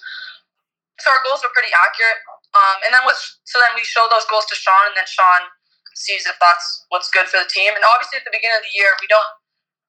So 1.01 1.09
our 1.11 1.23
goals 1.25 1.41
were 1.41 1.55
pretty 1.55 1.73
accurate. 1.73 2.21
Um, 2.51 2.77
and 2.83 2.91
then 2.91 3.07
with 3.07 3.19
so 3.47 3.63
then 3.63 3.75
we 3.79 3.87
show 3.87 4.11
those 4.11 4.27
goals 4.27 4.47
to 4.51 4.57
Sean, 4.59 4.91
and 4.91 4.97
then 4.99 5.07
Sean 5.07 5.47
sees 5.95 6.27
if 6.27 6.35
that's 6.43 6.67
what's 6.91 7.11
good 7.11 7.31
for 7.31 7.39
the 7.39 7.51
team. 7.51 7.75
And 7.77 7.85
obviously, 7.87 8.19
at 8.19 8.27
the 8.27 8.35
beginning 8.35 8.59
of 8.59 8.67
the 8.67 8.75
year, 8.75 8.91
we 8.99 9.07
don't 9.07 9.31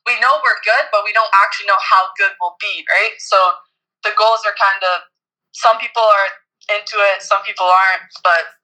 we 0.06 0.18
know 0.18 0.42
we're 0.42 0.62
good, 0.66 0.90
but 0.90 1.06
we 1.06 1.14
don't 1.14 1.32
actually 1.46 1.70
know 1.70 1.82
how 1.82 2.10
good 2.18 2.34
we'll 2.42 2.58
be, 2.58 2.86
right? 2.90 3.14
So 3.22 3.38
the 4.02 4.14
goals 4.18 4.42
are 4.46 4.56
kind 4.58 4.82
of 4.82 5.06
some 5.54 5.78
people 5.78 6.02
are 6.02 6.30
into 6.74 6.98
it, 7.14 7.22
some 7.22 7.42
people 7.46 7.70
aren't. 7.70 8.10
But 8.26 8.58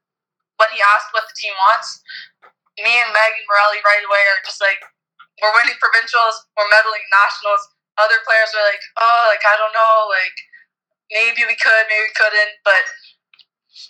when 0.58 0.70
he 0.74 0.82
asked 0.98 1.14
what 1.14 1.30
the 1.30 1.38
team 1.38 1.54
wants, 1.70 2.02
me 2.82 2.90
and 2.90 3.10
Megan 3.14 3.46
Morelli 3.46 3.82
right 3.86 4.06
away 4.06 4.24
are 4.34 4.42
just 4.46 4.62
like, 4.62 4.82
we're 5.42 5.54
winning 5.54 5.78
provincials, 5.78 6.46
we're 6.58 6.70
medaling 6.74 7.06
nationals. 7.14 7.62
Other 7.98 8.18
players 8.26 8.54
are 8.54 8.66
like, 8.66 8.82
oh, 8.98 9.22
like 9.30 9.46
I 9.46 9.58
don't 9.58 9.74
know, 9.74 9.96
like 10.10 10.38
maybe 11.14 11.46
we 11.46 11.58
could, 11.58 11.86
maybe 11.90 12.10
we 12.10 12.16
couldn't, 12.18 12.54
but 12.66 12.82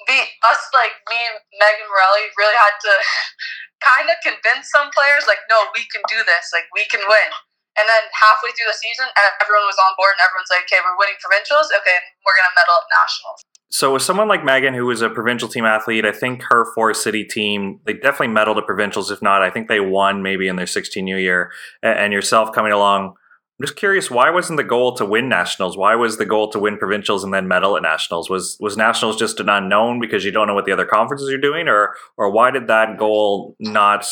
we 0.08 0.18
us 0.44 0.62
like 0.76 0.96
me 1.08 1.20
and 1.32 1.38
Megan 1.58 1.88
Morelli 1.88 2.28
really 2.36 2.58
had 2.58 2.76
to 2.84 2.94
kind 3.92 4.08
of 4.12 4.18
convince 4.24 4.70
some 4.70 4.92
players 4.92 5.26
like, 5.26 5.42
no, 5.48 5.70
we 5.74 5.88
can 5.88 6.04
do 6.12 6.22
this, 6.24 6.52
like 6.52 6.68
we 6.76 6.84
can 6.92 7.04
win. 7.08 7.30
And 7.78 7.86
then 7.86 8.04
halfway 8.10 8.50
through 8.58 8.74
the 8.74 8.80
season, 8.82 9.06
everyone 9.38 9.70
was 9.70 9.78
on 9.78 9.94
board, 10.02 10.18
and 10.18 10.26
everyone's 10.26 10.50
like, 10.50 10.66
"Okay, 10.66 10.82
we're 10.82 10.98
winning 10.98 11.14
provincials. 11.22 11.70
Okay, 11.70 11.98
we're 12.26 12.34
gonna 12.34 12.58
medal 12.58 12.74
at 12.74 12.90
nationals." 12.90 13.40
So, 13.70 13.94
with 13.94 14.02
someone 14.02 14.28
like 14.28 14.44
Megan, 14.44 14.74
who 14.74 14.90
was 14.90 15.04
a 15.04 15.12
provincial 15.12 15.48
team 15.48 15.64
athlete, 15.64 16.04
I 16.04 16.12
think 16.12 16.42
her 16.50 16.74
Forest 16.74 17.04
City 17.04 17.24
team 17.24 17.80
they 17.86 17.94
definitely 17.94 18.34
medaled 18.34 18.58
at 18.58 18.66
provincials. 18.66 19.12
If 19.12 19.22
not, 19.22 19.44
I 19.44 19.52
think 19.52 19.68
they 19.68 19.80
won 19.80 20.24
maybe 20.24 20.48
in 20.48 20.56
their 20.56 20.66
16U 20.66 21.22
year. 21.22 21.52
And 21.84 22.12
yourself 22.12 22.52
coming 22.52 22.74
along, 22.74 23.14
I'm 23.58 23.66
just 23.66 23.76
curious, 23.76 24.12
why 24.12 24.30
wasn't 24.30 24.58
the 24.58 24.64
goal 24.64 24.94
to 24.98 25.06
win 25.06 25.30
nationals? 25.30 25.76
Why 25.76 25.96
was 25.96 26.18
the 26.18 26.30
goal 26.30 26.52
to 26.52 26.60
win 26.60 26.78
provincials 26.78 27.24
and 27.24 27.34
then 27.34 27.48
medal 27.48 27.76
at 27.76 27.82
nationals? 27.82 28.30
Was 28.30 28.56
was 28.60 28.78
nationals 28.78 29.18
just 29.18 29.40
an 29.40 29.50
unknown 29.50 30.00
because 30.00 30.24
you 30.24 30.30
don't 30.30 30.46
know 30.46 30.54
what 30.54 30.66
the 30.66 30.72
other 30.72 30.86
conferences 30.86 31.28
are 31.30 31.42
doing, 31.42 31.68
or 31.68 31.96
or 32.18 32.30
why 32.30 32.52
did 32.52 32.68
that 32.68 32.98
goal 32.98 33.56
not 33.60 34.06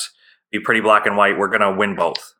be 0.51 0.60
pretty 0.60 0.81
black 0.81 1.05
and 1.05 1.15
white? 1.15 1.38
We're 1.38 1.53
gonna 1.53 1.69
win 1.77 1.93
both. 1.93 2.34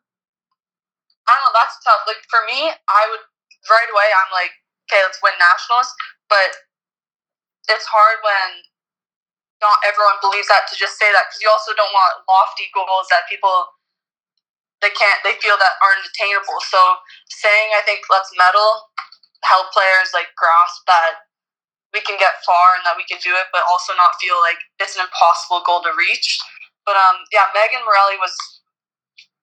I 1.28 1.38
don't 1.38 1.46
know. 1.46 1.54
That's 1.54 1.78
tough. 1.86 2.02
Like 2.10 2.26
for 2.26 2.42
me, 2.42 2.74
I 2.74 3.02
would 3.06 3.22
right 3.70 3.90
away. 3.94 4.08
I'm 4.10 4.32
like, 4.34 4.50
okay, 4.90 4.98
let's 5.06 5.22
win 5.22 5.38
nationals. 5.38 5.86
But 6.26 6.58
it's 7.70 7.86
hard 7.86 8.18
when 8.26 8.66
not 9.62 9.78
everyone 9.86 10.18
believes 10.18 10.50
that 10.50 10.66
to 10.70 10.74
just 10.74 10.98
say 10.98 11.06
that 11.14 11.30
because 11.30 11.38
you 11.38 11.50
also 11.54 11.70
don't 11.78 11.94
want 11.94 12.26
lofty 12.26 12.66
goals 12.74 13.06
that 13.14 13.30
people 13.30 13.75
they 14.84 14.92
can't 14.92 15.20
they 15.24 15.36
feel 15.40 15.56
that 15.56 15.74
aren't 15.80 16.04
attainable. 16.04 16.60
So 16.68 16.80
saying 17.28 17.72
I 17.76 17.82
think 17.84 18.06
let's 18.12 18.30
medal 18.36 18.92
help 19.44 19.70
players 19.72 20.10
like 20.12 20.32
grasp 20.34 20.84
that 20.90 21.26
we 21.94 22.02
can 22.02 22.18
get 22.18 22.42
far 22.44 22.76
and 22.76 22.84
that 22.84 22.98
we 22.98 23.06
can 23.08 23.16
do 23.22 23.32
it, 23.32 23.48
but 23.54 23.64
also 23.64 23.96
not 23.96 24.18
feel 24.20 24.36
like 24.44 24.58
it's 24.82 24.98
an 24.98 25.06
impossible 25.06 25.62
goal 25.64 25.80
to 25.86 25.92
reach. 25.96 26.36
But 26.84 26.98
um, 26.98 27.24
yeah, 27.32 27.48
Megan 27.56 27.82
Morelli 27.86 28.18
was 28.20 28.34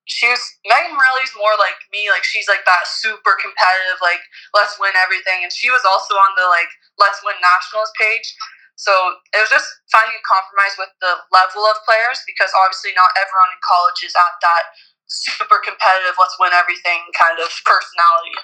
she 0.05 0.27
was 0.27 0.43
Megan 0.67 0.93
Morelli's 0.93 1.31
more 1.39 1.55
like 1.55 1.79
me, 1.89 2.11
like 2.11 2.27
she's 2.27 2.47
like 2.51 2.67
that 2.67 2.85
super 2.85 3.39
competitive, 3.39 3.99
like 4.03 4.21
let's 4.51 4.75
win 4.77 4.93
everything. 4.99 5.41
And 5.41 5.51
she 5.51 5.71
was 5.71 5.83
also 5.87 6.15
on 6.19 6.35
the 6.35 6.45
like 6.51 6.69
let's 6.99 7.23
win 7.23 7.39
nationals 7.39 7.91
page. 7.95 8.27
So 8.75 8.91
it 9.31 9.39
was 9.39 9.53
just 9.53 9.69
finding 9.93 10.17
a 10.17 10.25
compromise 10.27 10.75
with 10.75 10.91
the 10.99 11.13
level 11.31 11.63
of 11.69 11.77
players 11.87 12.19
because 12.25 12.51
obviously 12.57 12.91
not 12.97 13.13
everyone 13.15 13.53
in 13.53 13.61
college 13.63 14.01
is 14.03 14.17
at 14.17 14.35
that 14.43 14.63
super 15.07 15.59
competitive, 15.63 16.15
let's 16.19 16.37
win 16.39 16.51
everything 16.53 16.99
kind 17.19 17.39
of 17.39 17.49
personality. 17.65 18.35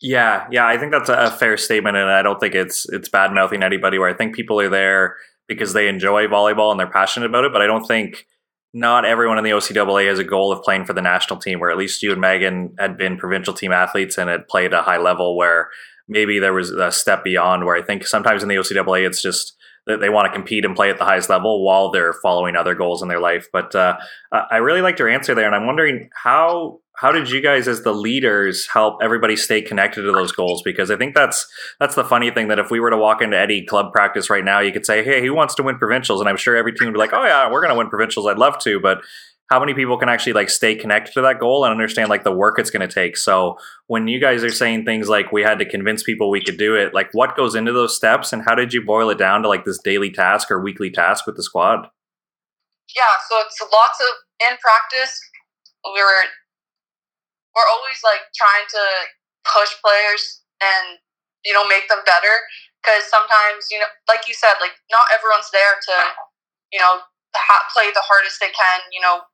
Yeah, 0.00 0.46
yeah, 0.50 0.66
I 0.66 0.78
think 0.78 0.92
that's 0.92 1.08
a 1.08 1.30
fair 1.30 1.56
statement, 1.56 1.96
and 1.96 2.08
I 2.10 2.22
don't 2.22 2.38
think 2.38 2.54
it's 2.54 2.88
it's 2.90 3.08
bad 3.08 3.32
mouthing 3.32 3.62
anybody. 3.62 3.98
Where 3.98 4.08
I 4.08 4.14
think 4.14 4.34
people 4.34 4.60
are 4.60 4.68
there 4.68 5.16
because 5.48 5.72
they 5.72 5.88
enjoy 5.88 6.26
volleyball 6.26 6.70
and 6.70 6.78
they're 6.78 6.90
passionate 6.90 7.26
about 7.26 7.44
it, 7.44 7.52
but 7.52 7.62
I 7.62 7.66
don't 7.66 7.86
think 7.86 8.26
not 8.74 9.04
everyone 9.04 9.38
in 9.38 9.44
the 9.44 9.50
OCAA 9.50 10.08
has 10.08 10.18
a 10.18 10.24
goal 10.24 10.52
of 10.52 10.62
playing 10.62 10.84
for 10.84 10.92
the 10.92 11.02
national 11.02 11.40
team, 11.40 11.58
where 11.58 11.70
at 11.70 11.78
least 11.78 12.02
you 12.02 12.12
and 12.12 12.20
Megan 12.20 12.74
had 12.78 12.96
been 12.96 13.16
provincial 13.16 13.54
team 13.54 13.72
athletes 13.72 14.18
and 14.18 14.28
had 14.28 14.46
played 14.46 14.72
a 14.72 14.82
high 14.82 14.98
level 14.98 15.36
where 15.36 15.70
maybe 16.06 16.38
there 16.38 16.52
was 16.52 16.70
a 16.70 16.92
step 16.92 17.24
beyond 17.24 17.64
where 17.64 17.76
I 17.76 17.82
think 17.82 18.06
sometimes 18.06 18.42
in 18.42 18.48
the 18.48 18.56
OCAA 18.56 19.06
it's 19.06 19.22
just 19.22 19.56
that 19.88 20.00
they 20.00 20.08
want 20.08 20.26
to 20.26 20.32
compete 20.32 20.64
and 20.64 20.76
play 20.76 20.90
at 20.90 20.98
the 20.98 21.04
highest 21.04 21.28
level 21.28 21.64
while 21.64 21.90
they're 21.90 22.12
following 22.12 22.54
other 22.54 22.74
goals 22.74 23.02
in 23.02 23.08
their 23.08 23.20
life. 23.20 23.48
But 23.52 23.74
uh, 23.74 23.96
I 24.30 24.58
really 24.58 24.82
liked 24.82 24.98
your 24.98 25.08
answer 25.08 25.34
there, 25.34 25.46
and 25.46 25.54
I'm 25.54 25.66
wondering 25.66 26.10
how 26.14 26.80
how 26.94 27.12
did 27.12 27.30
you 27.30 27.40
guys 27.40 27.68
as 27.68 27.82
the 27.82 27.92
leaders 27.92 28.66
help 28.66 28.98
everybody 29.00 29.36
stay 29.36 29.62
connected 29.62 30.02
to 30.02 30.10
those 30.10 30.32
goals? 30.32 30.62
Because 30.62 30.90
i 30.90 30.96
think 30.96 31.14
that's 31.14 31.46
that's 31.78 31.94
the 31.94 32.04
funny 32.04 32.30
thing 32.30 32.48
that 32.48 32.58
if 32.58 32.70
we 32.70 32.80
were 32.80 32.90
to 32.90 32.96
walk 32.96 33.22
into 33.22 33.38
any 33.38 33.64
club 33.64 33.92
practice 33.92 34.28
right 34.28 34.44
now 34.44 34.58
you 34.58 34.72
could 34.72 34.84
say 34.84 35.04
hey 35.04 35.24
who 35.24 35.32
wants 35.32 35.54
to 35.54 35.62
win 35.62 35.78
provincials? 35.78 36.20
And 36.20 36.28
i'm 36.28 36.36
sure 36.36 36.56
every 36.56 36.72
team 36.72 36.88
would 36.88 36.94
be 36.94 36.98
like 36.98 37.12
oh 37.12 37.24
yeah 37.24 37.50
we're 37.50 37.60
going 37.60 37.72
to 37.72 37.78
win 37.78 37.88
provincials. 37.88 38.26
I'd 38.26 38.38
love 38.38 38.58
to. 38.60 38.80
But 38.80 38.98
how 39.48 39.58
many 39.58 39.72
people 39.72 39.96
can 39.96 40.08
actually 40.08 40.34
like 40.34 40.50
stay 40.50 40.74
connected 40.74 41.12
to 41.14 41.22
that 41.22 41.38
goal 41.38 41.64
and 41.64 41.72
understand 41.72 42.10
like 42.10 42.22
the 42.22 42.32
work 42.32 42.58
it's 42.58 42.70
going 42.70 42.86
to 42.86 42.94
take. 42.94 43.16
So 43.16 43.56
when 43.86 44.06
you 44.06 44.20
guys 44.20 44.44
are 44.44 44.52
saying 44.52 44.84
things 44.84 45.08
like 45.08 45.32
we 45.32 45.42
had 45.42 45.58
to 45.58 45.64
convince 45.64 46.02
people 46.02 46.30
we 46.30 46.42
could 46.42 46.58
do 46.58 46.76
it 46.76 46.92
like 46.92 47.08
what 47.12 47.36
goes 47.36 47.54
into 47.54 47.72
those 47.72 47.96
steps 47.96 48.32
and 48.32 48.42
how 48.42 48.54
did 48.54 48.72
you 48.72 48.84
boil 48.84 49.08
it 49.10 49.18
down 49.18 49.42
to 49.42 49.48
like 49.48 49.64
this 49.64 49.78
daily 49.78 50.10
task 50.10 50.50
or 50.50 50.60
weekly 50.60 50.90
task 50.90 51.26
with 51.26 51.36
the 51.36 51.42
squad? 51.42 51.88
Yeah 52.94 53.16
so 53.28 53.40
it's 53.40 53.60
lots 53.72 54.00
of 54.00 54.12
in 54.50 54.56
practice 54.60 55.18
we 55.84 56.00
were 56.00 56.24
we're 57.56 57.70
always 57.72 57.98
like 58.04 58.28
trying 58.36 58.68
to 58.68 58.84
push 59.48 59.72
players 59.80 60.44
and 60.60 60.98
you 61.44 61.54
know 61.54 61.66
make 61.66 61.88
them 61.88 62.04
better 62.04 62.34
because 62.84 63.08
sometimes 63.08 63.72
you 63.72 63.78
know 63.80 63.88
like 64.08 64.28
you 64.28 64.34
said 64.34 64.60
like 64.60 64.76
not 64.92 65.08
everyone's 65.08 65.48
there 65.56 65.80
to 65.80 65.94
you 66.72 66.78
know 66.78 67.00
play 67.72 67.88
the 67.94 68.04
hardest 68.04 68.40
they 68.40 68.52
can 68.52 68.80
you 68.92 69.00
know 69.00 69.24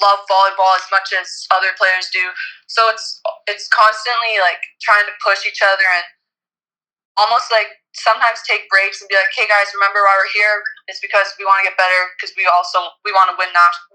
love 0.00 0.24
volleyball 0.30 0.72
as 0.78 0.86
much 0.88 1.12
as 1.12 1.28
other 1.52 1.74
players 1.76 2.08
do 2.12 2.32
so 2.66 2.88
it's 2.88 3.20
it's 3.50 3.68
constantly 3.68 4.40
like 4.40 4.62
trying 4.80 5.04
to 5.04 5.14
push 5.20 5.44
each 5.44 5.60
other 5.60 5.84
and 5.84 6.06
almost 7.16 7.52
like 7.52 7.68
sometimes 7.92 8.40
take 8.48 8.68
breaks 8.72 9.00
and 9.00 9.08
be 9.08 9.16
like, 9.16 9.32
"Hey 9.36 9.44
guys, 9.44 9.68
remember 9.76 10.00
why 10.00 10.16
we're 10.16 10.32
here? 10.32 10.62
It's 10.88 11.00
because 11.00 11.28
we 11.36 11.44
want 11.44 11.60
to 11.60 11.68
get 11.68 11.76
better 11.76 12.00
because 12.16 12.32
we 12.36 12.48
also 12.48 12.96
we 13.04 13.12
want 13.12 13.32
to 13.32 13.36
win 13.36 13.52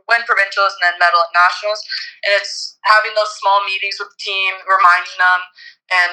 win 0.10 0.22
provincials 0.30 0.78
and 0.78 0.84
then 0.94 1.02
medal 1.02 1.22
at 1.22 1.34
nationals." 1.34 1.82
And 2.26 2.34
it's 2.38 2.78
having 2.86 3.14
those 3.18 3.34
small 3.42 3.66
meetings 3.66 3.98
with 3.98 4.14
the 4.14 4.22
team, 4.22 4.54
reminding 4.70 5.18
them, 5.18 5.42
and 5.90 6.12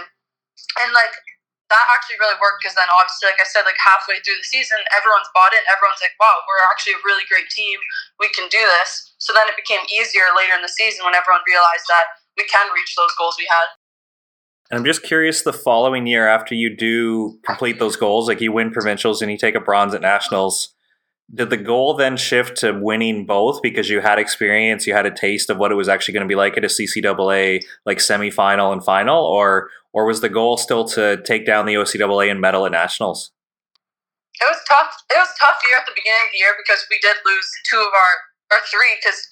and 0.81 0.90
like 0.97 1.14
that 1.74 1.87
actually 1.90 2.22
really 2.22 2.38
worked 2.38 2.62
because 2.62 2.78
then 2.78 2.87
obviously, 2.87 3.34
like 3.34 3.42
I 3.42 3.48
said, 3.50 3.66
like 3.66 3.78
halfway 3.82 4.22
through 4.22 4.38
the 4.38 4.46
season, 4.46 4.78
everyone's 4.94 5.28
bought 5.34 5.50
in. 5.50 5.66
Everyone's 5.66 5.98
like, 5.98 6.14
"Wow, 6.22 6.46
we're 6.46 6.62
actually 6.70 6.94
a 6.94 7.02
really 7.02 7.26
great 7.26 7.50
team. 7.50 7.82
We 8.22 8.30
can 8.30 8.46
do 8.46 8.62
this." 8.62 9.18
So 9.18 9.34
then 9.34 9.50
it 9.50 9.58
became 9.58 9.82
easier 9.90 10.30
later 10.30 10.54
in 10.54 10.62
the 10.62 10.70
season 10.70 11.02
when 11.02 11.18
everyone 11.18 11.42
realized 11.50 11.90
that 11.90 12.14
we 12.38 12.46
can 12.46 12.70
reach 12.70 12.94
those 12.94 13.10
goals 13.18 13.34
we 13.34 13.50
had. 13.50 13.74
And 14.70 14.78
I'm 14.78 14.87
just 14.87 15.02
curious 15.02 15.42
the 15.42 15.52
following 15.52 16.06
year 16.06 16.26
after 16.26 16.54
you 16.54 16.74
do 16.74 17.38
complete 17.44 17.78
those 17.78 17.96
goals, 17.96 18.28
like 18.28 18.40
you 18.40 18.52
win 18.52 18.70
provincials 18.70 19.20
and 19.20 19.30
you 19.30 19.37
take 19.37 19.54
a 19.54 19.60
bronze 19.60 19.94
at 19.94 20.00
nationals, 20.00 20.74
did 21.32 21.50
the 21.50 21.56
goal 21.56 21.94
then 21.94 22.16
shift 22.16 22.56
to 22.58 22.72
winning 22.72 23.26
both 23.26 23.62
because 23.62 23.88
you 23.88 24.00
had 24.00 24.18
experience, 24.18 24.87
you 24.87 24.94
had 24.94 25.06
a 25.06 25.10
taste 25.10 25.50
of 25.50 25.58
what 25.58 25.72
it 25.72 25.74
was 25.74 25.88
actually 25.88 26.14
going 26.14 26.26
to 26.26 26.32
be 26.32 26.34
like 26.34 26.56
at 26.56 26.64
a 26.64 26.68
CCAA 26.68 27.62
like 27.87 27.98
semifinal 27.98 28.72
and 28.72 28.84
final, 28.84 29.24
or 29.24 29.70
or 29.94 30.04
was 30.04 30.18
the 30.20 30.28
goal 30.28 30.59
still 30.59 30.83
to 30.98 31.22
take 31.22 31.46
down 31.46 31.70
the 31.70 31.78
OCAA 31.78 32.26
and 32.28 32.42
medal 32.42 32.66
at 32.66 32.74
nationals? 32.74 33.30
It 34.42 34.50
was 34.50 34.59
tough. 34.66 34.90
It 35.07 35.22
was 35.22 35.30
tough 35.38 35.62
year 35.62 35.78
at 35.78 35.87
the 35.87 35.94
beginning 35.94 36.26
of 36.26 36.33
the 36.35 36.42
year 36.42 36.59
because 36.59 36.83
we 36.90 36.98
did 36.98 37.14
lose 37.22 37.46
two 37.70 37.78
of 37.78 37.94
our 37.94 38.14
or 38.50 38.61
three 38.66 38.98
because 38.98 39.22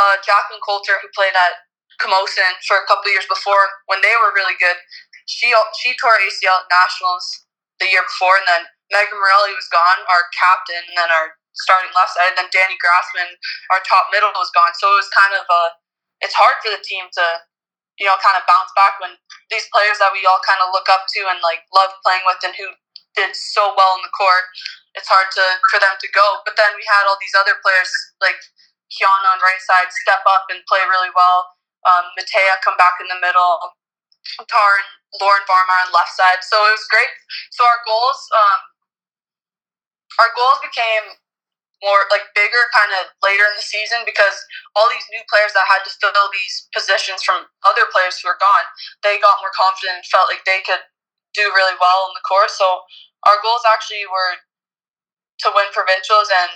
uh, 0.00 0.16
Jacqueline 0.24 0.64
Coulter, 0.64 0.96
who 1.04 1.12
played 1.12 1.36
at 1.36 1.60
Camosun 2.00 2.56
for 2.64 2.80
a 2.80 2.88
couple 2.88 3.12
years 3.12 3.28
before 3.28 3.84
when 3.92 4.00
they 4.00 4.16
were 4.24 4.32
really 4.32 4.56
good. 4.56 4.80
She 5.28 5.52
she 5.84 5.92
tore 6.00 6.16
ACL 6.16 6.64
at 6.64 6.72
nationals 6.72 7.44
the 7.78 7.92
year 7.92 8.02
before, 8.02 8.40
and 8.40 8.48
then 8.48 8.62
Megan 8.88 9.20
Morelli 9.20 9.52
was 9.52 9.68
gone, 9.68 10.00
our 10.08 10.24
captain, 10.32 10.80
and 10.88 10.96
then 10.96 11.12
our 11.12 11.36
starting 11.52 11.92
left 11.92 12.16
side, 12.16 12.32
and 12.34 12.40
then 12.40 12.50
Danny 12.50 12.80
Grassman, 12.80 13.36
our 13.68 13.84
top 13.84 14.08
middle, 14.08 14.32
was 14.32 14.50
gone. 14.56 14.72
So 14.80 14.88
it 14.96 15.04
was 15.04 15.12
kind 15.12 15.36
of 15.36 15.44
a 15.44 15.62
it's 16.24 16.36
hard 16.36 16.56
for 16.64 16.72
the 16.72 16.80
team 16.80 17.12
to 17.20 17.24
you 18.00 18.08
know 18.08 18.16
kind 18.24 18.40
of 18.40 18.48
bounce 18.48 18.72
back 18.74 18.96
when 18.98 19.14
these 19.52 19.68
players 19.70 20.00
that 20.00 20.10
we 20.16 20.24
all 20.24 20.40
kind 20.42 20.60
of 20.64 20.72
look 20.72 20.88
up 20.88 21.06
to 21.14 21.20
and 21.28 21.38
like 21.44 21.62
love 21.76 21.92
playing 22.02 22.24
with 22.24 22.40
and 22.42 22.56
who 22.56 22.72
did 23.14 23.36
so 23.36 23.76
well 23.76 24.00
in 24.00 24.02
the 24.02 24.14
court. 24.16 24.48
It's 24.96 25.10
hard 25.10 25.28
to 25.36 25.44
for 25.70 25.78
them 25.78 25.94
to 26.00 26.08
go. 26.16 26.40
But 26.48 26.56
then 26.58 26.72
we 26.74 26.84
had 26.88 27.04
all 27.06 27.20
these 27.20 27.36
other 27.36 27.60
players 27.62 27.92
like 28.24 28.40
Kiana 28.90 29.36
on 29.36 29.44
right 29.44 29.60
side 29.62 29.92
step 29.92 30.24
up 30.26 30.48
and 30.50 30.64
play 30.66 30.82
really 30.88 31.12
well 31.14 31.46
um, 31.86 32.12
Matea 32.18 32.60
come 32.64 32.76
back 32.76 33.00
in 33.00 33.08
the 33.08 33.20
middle, 33.20 33.56
Tar 34.48 34.70
and 34.80 34.90
Lauren 35.20 35.44
Varmar 35.48 35.80
on 35.88 35.92
left 35.92 36.12
side. 36.16 36.44
So 36.44 36.56
it 36.68 36.74
was 36.76 36.86
great. 36.90 37.12
So 37.52 37.64
our 37.64 37.80
goals, 37.86 38.20
um, 38.36 38.60
our 40.20 40.30
goals 40.36 40.60
became 40.60 41.16
more 41.80 42.04
like 42.12 42.28
bigger 42.36 42.64
kind 42.76 42.92
of 43.00 43.08
later 43.24 43.44
in 43.48 43.56
the 43.56 43.64
season 43.64 44.04
because 44.04 44.36
all 44.76 44.88
these 44.92 45.04
new 45.08 45.24
players 45.32 45.56
that 45.56 45.64
had 45.68 45.80
to 45.84 45.92
fill 45.96 46.12
these 46.32 46.68
positions 46.76 47.24
from 47.24 47.48
other 47.64 47.88
players 47.88 48.20
who 48.20 48.28
were 48.28 48.40
gone, 48.40 48.66
they 49.00 49.16
got 49.20 49.40
more 49.40 49.52
confident 49.56 50.04
and 50.04 50.12
felt 50.12 50.28
like 50.28 50.44
they 50.44 50.60
could 50.60 50.84
do 51.32 51.48
really 51.52 51.76
well 51.80 52.10
in 52.10 52.14
the 52.16 52.26
course. 52.26 52.56
So 52.60 52.84
our 53.28 53.40
goals 53.40 53.64
actually 53.64 54.04
were 54.04 54.44
to 55.44 55.48
win 55.56 55.72
provincials 55.72 56.28
and 56.28 56.52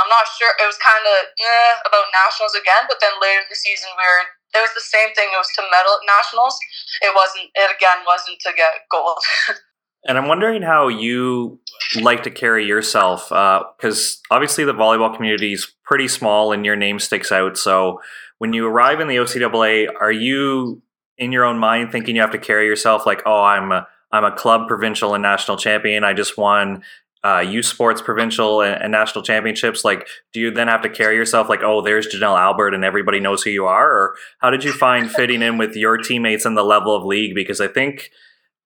I'm 0.00 0.08
not 0.08 0.24
sure. 0.32 0.48
It 0.56 0.64
was 0.64 0.80
kind 0.80 1.04
of 1.04 1.18
eh, 1.28 1.72
about 1.84 2.08
nationals 2.08 2.56
again, 2.56 2.88
but 2.88 3.04
then 3.04 3.12
later 3.20 3.44
in 3.44 3.50
the 3.52 3.58
season, 3.58 3.92
we 4.00 4.00
were 4.00 4.24
it 4.56 4.64
was 4.64 4.74
the 4.74 4.82
same 4.82 5.12
thing. 5.14 5.28
It 5.30 5.38
was 5.38 5.52
to 5.60 5.62
medal 5.68 5.94
at 5.94 6.08
nationals. 6.08 6.56
It 7.04 7.12
wasn't. 7.14 7.52
It 7.54 7.70
again 7.70 8.02
wasn't 8.08 8.40
to 8.48 8.50
get 8.56 8.88
gold. 8.90 9.20
and 10.04 10.16
I'm 10.16 10.28
wondering 10.28 10.62
how 10.62 10.88
you 10.88 11.60
like 12.00 12.22
to 12.22 12.30
carry 12.30 12.66
yourself, 12.66 13.28
because 13.28 14.20
uh, 14.30 14.34
obviously 14.34 14.64
the 14.64 14.72
volleyball 14.72 15.14
community 15.14 15.52
is 15.52 15.72
pretty 15.84 16.08
small, 16.08 16.52
and 16.52 16.64
your 16.64 16.76
name 16.76 16.98
sticks 16.98 17.32
out. 17.32 17.56
So 17.56 18.00
when 18.38 18.52
you 18.52 18.66
arrive 18.66 19.00
in 19.00 19.08
the 19.08 19.16
OCAA, 19.16 19.88
are 20.00 20.12
you 20.12 20.82
in 21.18 21.32
your 21.32 21.44
own 21.44 21.58
mind 21.58 21.92
thinking 21.92 22.16
you 22.16 22.22
have 22.22 22.30
to 22.32 22.38
carry 22.38 22.66
yourself 22.66 23.04
like, 23.06 23.22
oh, 23.26 23.42
I'm 23.42 23.70
a 23.70 23.86
I'm 24.12 24.24
a 24.24 24.34
club 24.34 24.66
provincial 24.66 25.14
and 25.14 25.22
national 25.22 25.56
champion. 25.56 26.02
I 26.02 26.14
just 26.14 26.36
won 26.36 26.82
uh, 27.22 27.44
U 27.46 27.62
Sports 27.62 28.00
provincial 28.02 28.62
and, 28.62 28.82
and, 28.82 28.90
national 28.90 29.22
championships. 29.22 29.84
Like, 29.84 30.08
do 30.32 30.40
you 30.40 30.50
then 30.50 30.68
have 30.68 30.82
to 30.82 30.88
carry 30.88 31.14
yourself 31.14 31.48
like, 31.48 31.62
oh, 31.62 31.82
there's 31.82 32.08
Janelle 32.08 32.38
Albert 32.38 32.74
and 32.74 32.84
everybody 32.84 33.20
knows 33.20 33.42
who 33.42 33.50
you 33.50 33.66
are? 33.66 33.88
Or 33.88 34.14
how 34.38 34.50
did 34.50 34.64
you 34.64 34.72
find 34.72 35.10
fitting 35.10 35.42
in 35.42 35.58
with 35.58 35.76
your 35.76 35.98
teammates 35.98 36.44
and 36.44 36.56
the 36.56 36.64
level 36.64 36.96
of 36.96 37.04
league? 37.04 37.34
Because 37.34 37.60
I 37.60 37.68
think 37.68 38.10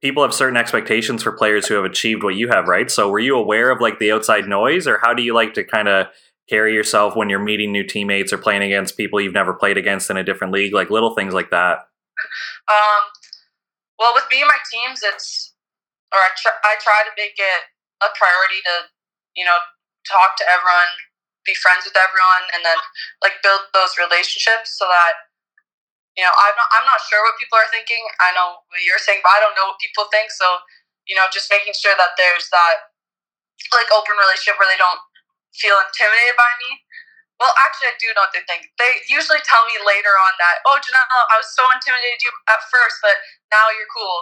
people 0.04 0.22
have 0.22 0.34
certain 0.34 0.58
expectations 0.58 1.22
for 1.22 1.32
players 1.32 1.66
who 1.66 1.80
have 1.80 1.86
achieved 1.86 2.22
what 2.22 2.36
you 2.36 2.52
have, 2.52 2.68
right? 2.68 2.90
So 2.90 3.08
were 3.08 3.24
you 3.24 3.40
aware 3.40 3.70
of 3.70 3.80
like 3.80 3.98
the 3.98 4.12
outside 4.12 4.44
noise 4.44 4.86
or 4.86 5.00
how 5.00 5.14
do 5.14 5.22
you 5.22 5.32
like 5.32 5.54
to 5.54 5.64
kind 5.64 5.88
of 5.88 6.12
carry 6.44 6.74
yourself 6.76 7.16
when 7.16 7.32
you're 7.32 7.40
meeting 7.40 7.72
new 7.72 7.88
teammates 7.88 8.28
or 8.28 8.36
playing 8.36 8.60
against 8.60 8.98
people 9.00 9.18
you've 9.18 9.32
never 9.32 9.56
played 9.56 9.80
against 9.80 10.12
in 10.12 10.20
a 10.20 10.22
different 10.22 10.52
league? 10.52 10.76
Like 10.76 10.92
little 10.92 11.16
things 11.16 11.32
like 11.32 11.48
that. 11.56 11.88
Um, 12.68 13.02
well, 13.98 14.12
with 14.12 14.28
me 14.30 14.44
and 14.44 14.52
my 14.52 14.60
teams, 14.68 15.00
it's, 15.00 15.56
or 16.12 16.20
I, 16.20 16.28
I 16.68 16.76
try 16.84 17.00
to 17.08 17.12
make 17.16 17.40
it 17.40 17.62
a 18.04 18.12
priority 18.12 18.60
to, 18.60 18.92
you 19.40 19.48
know, 19.48 19.56
talk 20.04 20.36
to 20.36 20.44
everyone, 20.44 20.92
be 21.48 21.56
friends 21.56 21.88
with 21.88 21.96
everyone, 21.96 22.52
and 22.52 22.60
then 22.60 22.76
like 23.24 23.40
build 23.40 23.72
those 23.72 23.96
relationships 23.96 24.76
so 24.76 24.84
that 24.84 25.32
you 26.14 26.22
know 26.22 26.32
I'm 26.34 26.54
not 26.54 26.68
I'm 26.78 26.86
not 26.86 27.02
sure 27.06 27.20
what 27.22 27.34
people 27.38 27.58
are 27.58 27.70
thinking. 27.70 28.02
I 28.22 28.30
know 28.34 28.62
what 28.70 28.80
you're 28.82 29.02
saying, 29.02 29.20
but 29.22 29.34
I 29.34 29.42
don't 29.42 29.54
know 29.58 29.74
what 29.74 29.78
people 29.82 30.06
think. 30.10 30.30
So 30.30 30.46
you 31.08 31.14
know, 31.14 31.28
just 31.28 31.52
making 31.52 31.76
sure 31.76 31.92
that 31.96 32.16
there's 32.16 32.48
that 32.52 32.94
like 33.72 33.88
open 33.92 34.16
relationship 34.16 34.56
where 34.56 34.68
they 34.68 34.80
don't 34.80 35.00
feel 35.54 35.76
intimidated 35.78 36.36
by 36.36 36.50
me. 36.66 36.82
Well, 37.42 37.50
actually, 37.66 37.90
I 37.90 37.96
do 37.98 38.08
know 38.14 38.22
what 38.30 38.30
they 38.30 38.46
think. 38.46 38.70
They 38.78 39.02
usually 39.10 39.42
tell 39.42 39.66
me 39.66 39.74
later 39.82 40.14
on 40.14 40.32
that, 40.38 40.62
oh, 40.70 40.78
Janelle, 40.78 41.26
I 41.34 41.36
was 41.36 41.50
so 41.50 41.66
intimidated 41.74 42.22
you 42.22 42.30
at 42.46 42.62
first, 42.70 43.02
but 43.02 43.18
now 43.50 43.66
you're 43.74 43.90
cool. 43.90 44.18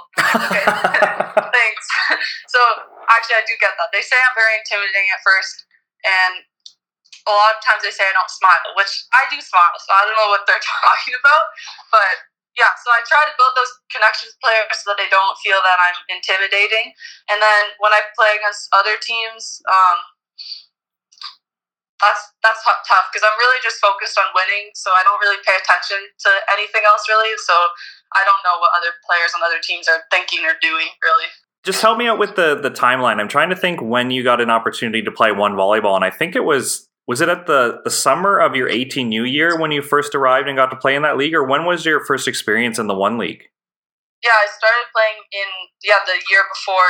okay, 0.49 0.65
thanks. 1.53 1.85
so 2.55 2.61
actually, 3.13 3.37
I 3.37 3.45
do 3.45 3.55
get 3.61 3.77
that. 3.77 3.93
They 3.93 4.01
say 4.01 4.17
I'm 4.17 4.33
very 4.33 4.57
intimidating 4.65 5.13
at 5.13 5.21
first, 5.21 5.69
and 6.09 6.33
a 7.27 7.33
lot 7.33 7.55
of 7.55 7.61
times 7.63 7.87
they 7.87 7.95
say 7.95 8.07
I 8.07 8.15
don't 8.15 8.31
smile, 8.31 8.75
which 8.75 8.93
I 9.15 9.27
do 9.31 9.39
smile. 9.39 9.77
So 9.79 9.91
I 9.95 10.03
don't 10.07 10.19
know 10.19 10.31
what 10.31 10.43
they're 10.47 10.63
talking 10.87 11.15
about, 11.15 11.45
but 11.91 12.15
yeah. 12.59 12.73
So 12.85 12.93
I 12.93 13.01
try 13.09 13.25
to 13.25 13.35
build 13.39 13.55
those 13.57 13.73
connections 13.89 14.37
with 14.37 14.43
players 14.45 14.69
so 14.83 14.93
that 14.93 14.99
they 15.01 15.09
don't 15.09 15.37
feel 15.41 15.61
that 15.63 15.79
I'm 15.81 15.99
intimidating. 16.13 16.93
And 17.33 17.41
then 17.41 17.79
when 17.81 17.95
I 17.95 18.05
play 18.13 18.37
against 18.37 18.69
other 18.75 18.99
teams. 19.01 19.63
Um, 19.69 19.99
that's 22.03 22.35
that's 22.43 22.59
tough 22.67 23.07
because 23.15 23.23
I'm 23.23 23.39
really 23.39 23.63
just 23.63 23.79
focused 23.79 24.19
on 24.19 24.27
winning, 24.35 24.75
so 24.75 24.91
I 24.91 25.07
don't 25.07 25.23
really 25.23 25.39
pay 25.47 25.55
attention 25.55 26.03
to 26.03 26.31
anything 26.51 26.83
else 26.83 27.07
really. 27.07 27.31
So 27.39 27.55
I 27.55 28.27
don't 28.27 28.43
know 28.43 28.59
what 28.59 28.75
other 28.75 28.91
players 29.07 29.31
on 29.39 29.47
other 29.47 29.63
teams 29.63 29.87
are 29.87 30.03
thinking 30.11 30.43
or 30.45 30.59
doing 30.59 30.91
really. 30.99 31.31
Just 31.63 31.81
help 31.81 31.97
me 31.97 32.11
out 32.11 32.19
with 32.19 32.35
the 32.35 32.59
the 32.59 32.75
timeline. 32.75 33.23
I'm 33.23 33.31
trying 33.31 33.55
to 33.55 33.57
think 33.57 33.81
when 33.81 34.11
you 34.11 34.27
got 34.27 34.43
an 34.43 34.51
opportunity 34.51 35.01
to 35.07 35.15
play 35.15 35.31
one 35.31 35.55
volleyball, 35.55 35.95
and 35.95 36.05
I 36.05 36.11
think 36.11 36.35
it 36.35 36.43
was 36.43 36.91
was 37.13 37.21
it 37.21 37.29
at 37.29 37.45
the 37.45 37.83
the 37.85 37.91
summer 37.91 38.39
of 38.39 38.57
your 38.57 38.71
18U 38.71 39.31
year 39.31 39.61
when 39.61 39.71
you 39.71 39.83
first 39.83 40.15
arrived 40.15 40.49
and 40.49 40.57
got 40.57 40.71
to 40.71 40.77
play 40.77 40.97
in 40.97 41.03
that 41.03 41.19
league, 41.19 41.35
or 41.35 41.45
when 41.45 41.67
was 41.67 41.85
your 41.85 42.03
first 42.07 42.27
experience 42.27 42.79
in 42.79 42.87
the 42.87 42.95
one 42.95 43.19
league? 43.19 43.43
Yeah, 44.25 44.31
I 44.31 44.47
started 44.49 44.89
playing 44.97 45.21
in 45.31 45.49
yeah 45.85 46.01
the 46.07 46.15
year 46.31 46.41
before 46.49 46.89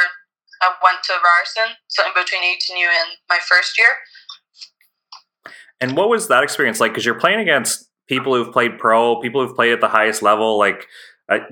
I 0.62 0.74
went 0.80 1.02
to 1.02 1.14
Ryerson, 1.14 1.74
so 1.88 2.06
in 2.06 2.12
between 2.14 2.40
18U 2.40 2.86
and 2.86 3.18
my 3.28 3.38
first 3.42 3.76
year. 3.76 3.88
And 5.80 5.96
what 5.96 6.08
was 6.08 6.28
that 6.28 6.44
experience 6.44 6.78
like? 6.78 6.92
Because 6.92 7.04
you're 7.04 7.18
playing 7.18 7.40
against 7.40 7.90
people 8.06 8.32
who've 8.32 8.52
played 8.52 8.78
pro, 8.78 9.20
people 9.20 9.44
who've 9.44 9.56
played 9.56 9.72
at 9.72 9.80
the 9.80 9.88
highest 9.88 10.22
level, 10.22 10.56
like 10.56 10.86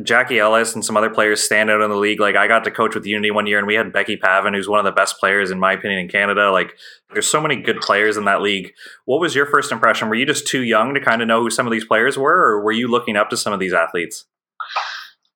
Jackie 0.03 0.39
Ellis 0.39 0.75
and 0.75 0.85
some 0.85 0.97
other 0.97 1.11
players 1.11 1.43
stand 1.43 1.71
out 1.71 1.81
in 1.81 1.91
the 1.91 1.97
league. 1.97 2.21
Like 2.21 2.37
I 2.37 2.49
got 2.49 2.65
to 2.65 2.71
coach 2.71 2.95
with 2.95 3.07
Unity 3.07 3.31
one 3.31 3.47
year, 3.47 3.59
and 3.59 3.67
we 3.67 3.75
had 3.75 3.93
Becky 3.93 4.17
Pavin, 4.17 4.55
who's 4.55 4.69
one 4.69 4.79
of 4.79 4.85
the 4.85 4.93
best 4.93 5.19
players 5.19 5.51
in 5.51 5.59
my 5.59 5.73
opinion 5.73 6.01
in 6.01 6.09
Canada. 6.09 6.51
Like 6.51 6.75
there's 7.13 7.29
so 7.29 7.41
many 7.41 7.57
good 7.57 7.81
players 7.81 8.17
in 8.17 8.25
that 8.25 8.43
league. 8.43 8.73
What 9.05 9.21
was 9.21 9.35
your 9.35 9.47
first 9.47 9.73
impression? 9.73 10.09
Were 10.09 10.17
you 10.17 10.27
just 10.27 10.47
too 10.47 10.63
young 10.63 10.95
to 10.95 11.01
kind 11.01 11.23
of 11.23 11.29
know 11.29 11.41
who 11.41 11.51
some 11.51 11.67
of 11.67 11.73
these 11.73 11.85
players 11.85 12.19
were, 12.19 12.53
or 12.53 12.63
were 12.63 12.73
you 12.73 12.89
looking 12.89 13.17
up 13.17 13.31
to 13.31 13.37
some 13.37 13.53
of 13.53 13.61
these 13.61 13.73
athletes? 13.73 14.27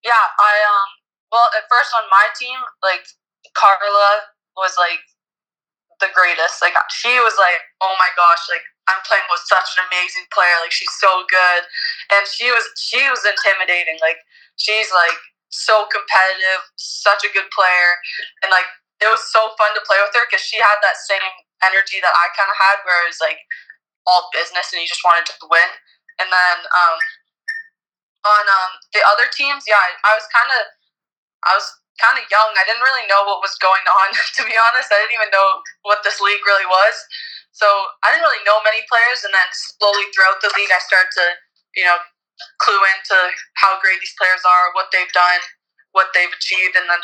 Yeah, 0.05 0.13
I 0.39 0.53
um. 0.69 0.91
Well, 1.33 1.49
at 1.57 1.65
first 1.71 1.91
on 1.97 2.07
my 2.11 2.27
team, 2.39 2.59
like 2.83 3.07
Carla 3.55 4.31
was 4.57 4.77
like 4.79 5.03
the 6.01 6.13
greatest. 6.15 6.61
Like 6.61 6.75
she 6.91 7.09
was 7.21 7.35
like, 7.39 7.63
oh 7.81 7.95
my 7.99 8.11
gosh, 8.17 8.47
like 8.51 8.67
I'm 8.89 9.01
playing 9.09 9.25
with 9.33 9.43
such 9.49 9.77
an 9.77 9.87
amazing 9.89 10.29
player. 10.33 10.55
Like 10.61 10.75
she's 10.75 10.93
so 11.01 11.25
good, 11.29 11.63
and 12.13 12.25
she 12.29 12.53
was 12.53 12.65
she 12.77 13.01
was 13.09 13.25
intimidating. 13.25 13.97
Like 14.01 14.21
she's 14.57 14.93
like 14.93 15.17
so 15.49 15.87
competitive, 15.89 16.63
such 16.77 17.25
a 17.25 17.33
good 17.33 17.49
player, 17.55 17.91
and 18.45 18.53
like 18.53 18.69
it 19.01 19.09
was 19.09 19.25
so 19.29 19.53
fun 19.57 19.73
to 19.75 19.83
play 19.85 19.99
with 20.01 20.15
her 20.17 20.25
because 20.29 20.45
she 20.45 20.61
had 20.61 20.79
that 20.85 21.01
same 21.01 21.25
energy 21.65 22.01
that 22.05 22.13
I 22.13 22.27
kind 22.37 22.51
of 22.51 22.59
had, 22.59 22.85
where 22.85 23.05
it 23.05 23.11
was 23.13 23.21
like 23.21 23.41
all 24.07 24.29
business 24.37 24.73
and 24.73 24.85
you 24.85 24.89
just 24.89 25.05
wanted 25.05 25.25
to 25.29 25.37
win. 25.49 25.71
And 26.21 26.29
then 26.31 26.57
um, 26.71 26.99
on 28.25 28.45
um, 28.47 28.71
the 28.93 29.03
other 29.05 29.27
teams, 29.33 29.65
yeah, 29.67 29.81
I, 29.81 29.91
I 30.09 30.13
was 30.17 30.27
kind 30.31 30.51
of 30.53 30.63
I 31.45 31.53
was 31.57 31.67
kind 32.01 32.19
of 32.19 32.25
young. 32.31 32.51
I 32.57 32.65
didn't 32.67 32.83
really 32.83 33.07
know 33.07 33.23
what 33.29 33.45
was 33.45 33.55
going 33.61 33.85
on. 33.87 34.09
to 34.41 34.43
be 34.47 34.55
honest, 34.57 34.91
I 34.91 34.99
didn't 35.05 35.17
even 35.19 35.31
know 35.31 35.63
what 35.87 36.03
this 36.03 36.19
league 36.21 36.43
really 36.47 36.67
was. 36.67 36.97
So 37.55 37.67
I 38.03 38.11
didn't 38.11 38.27
really 38.27 38.43
know 38.43 38.59
many 38.67 38.83
players, 38.91 39.23
and 39.23 39.31
then 39.31 39.47
slowly 39.55 40.11
throughout 40.11 40.43
the 40.43 40.51
league, 40.59 40.75
I 40.75 40.83
started 40.83 41.15
to, 41.15 41.27
you 41.79 41.87
know, 41.87 42.03
clue 42.59 42.83
into 42.99 43.19
how 43.55 43.79
great 43.79 44.03
these 44.03 44.15
players 44.19 44.43
are, 44.43 44.75
what 44.75 44.91
they've 44.91 45.11
done, 45.15 45.39
what 45.95 46.11
they've 46.11 46.35
achieved, 46.35 46.75
and 46.75 46.91
then 46.91 46.99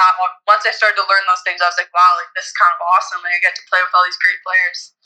that 0.00 0.16
once 0.48 0.64
I 0.64 0.72
started 0.72 0.96
to 0.96 1.04
learn 1.04 1.28
those 1.28 1.44
things, 1.44 1.60
I 1.60 1.68
was 1.68 1.76
like, 1.76 1.92
wow, 1.92 2.16
like 2.16 2.32
this 2.32 2.48
is 2.48 2.56
kind 2.56 2.72
of 2.72 2.80
awesome. 2.80 3.20
Like 3.20 3.36
I 3.36 3.40
get 3.44 3.52
to 3.58 3.64
play 3.68 3.84
with 3.84 3.92
all 3.92 4.06
these 4.08 4.16
great 4.22 4.40
players. 4.40 4.96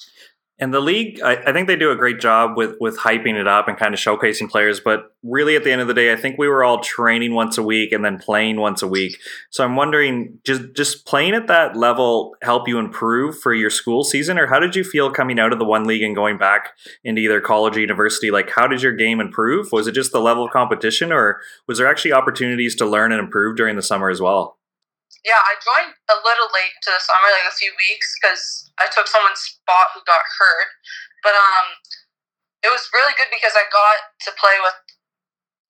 And 0.60 0.72
the 0.72 0.80
league, 0.80 1.20
I, 1.20 1.32
I, 1.46 1.52
think 1.52 1.66
they 1.66 1.74
do 1.74 1.90
a 1.90 1.96
great 1.96 2.20
job 2.20 2.56
with 2.56 2.76
with 2.78 2.96
hyping 2.96 3.34
it 3.34 3.48
up 3.48 3.66
and 3.66 3.76
kind 3.76 3.92
of 3.92 3.98
showcasing 3.98 4.48
players. 4.48 4.78
But 4.78 5.12
really, 5.24 5.56
at 5.56 5.64
the 5.64 5.72
end 5.72 5.80
of 5.80 5.88
the 5.88 5.94
day, 5.94 6.12
I 6.12 6.16
think 6.16 6.38
we 6.38 6.46
were 6.46 6.62
all 6.62 6.78
training 6.78 7.34
once 7.34 7.58
a 7.58 7.62
week 7.62 7.90
and 7.90 8.04
then 8.04 8.20
playing 8.20 8.60
once 8.60 8.80
a 8.80 8.86
week. 8.86 9.18
So 9.50 9.64
I'm 9.64 9.74
wondering, 9.74 10.38
just 10.44 10.72
just 10.74 11.06
playing 11.06 11.34
at 11.34 11.48
that 11.48 11.76
level 11.76 12.36
help 12.40 12.68
you 12.68 12.78
improve 12.78 13.40
for 13.40 13.52
your 13.52 13.68
school 13.68 14.04
season, 14.04 14.38
or 14.38 14.46
how 14.46 14.60
did 14.60 14.76
you 14.76 14.84
feel 14.84 15.10
coming 15.10 15.40
out 15.40 15.52
of 15.52 15.58
the 15.58 15.64
one 15.64 15.84
league 15.84 16.02
and 16.02 16.14
going 16.14 16.38
back 16.38 16.70
into 17.02 17.20
either 17.20 17.40
college 17.40 17.76
or 17.76 17.80
university? 17.80 18.30
Like, 18.30 18.50
how 18.50 18.68
did 18.68 18.80
your 18.80 18.94
game 18.94 19.20
improve? 19.20 19.72
Was 19.72 19.88
it 19.88 19.92
just 19.92 20.12
the 20.12 20.20
level 20.20 20.44
of 20.44 20.52
competition, 20.52 21.10
or 21.10 21.40
was 21.66 21.78
there 21.78 21.88
actually 21.88 22.12
opportunities 22.12 22.76
to 22.76 22.86
learn 22.86 23.10
and 23.10 23.20
improve 23.20 23.56
during 23.56 23.74
the 23.74 23.82
summer 23.82 24.08
as 24.08 24.20
well? 24.20 24.56
Yeah, 25.24 25.40
I 25.40 25.56
joined 25.56 25.94
a 26.10 26.16
little 26.22 26.46
late 26.52 26.76
to 26.82 26.90
the 26.92 27.00
summer, 27.00 27.26
like 27.32 27.50
a 27.50 27.56
few 27.56 27.72
weeks, 27.88 28.14
because 28.20 28.63
I 28.78 28.90
took 28.90 29.06
someone's 29.06 29.40
spot 29.40 29.94
who 29.94 30.02
got 30.06 30.22
hurt. 30.38 30.68
But 31.22 31.34
um, 31.38 31.66
it 32.64 32.70
was 32.72 32.88
really 32.92 33.14
good 33.16 33.30
because 33.30 33.54
I 33.54 33.64
got 33.70 33.96
to 34.28 34.30
play 34.36 34.56
with, 34.60 34.76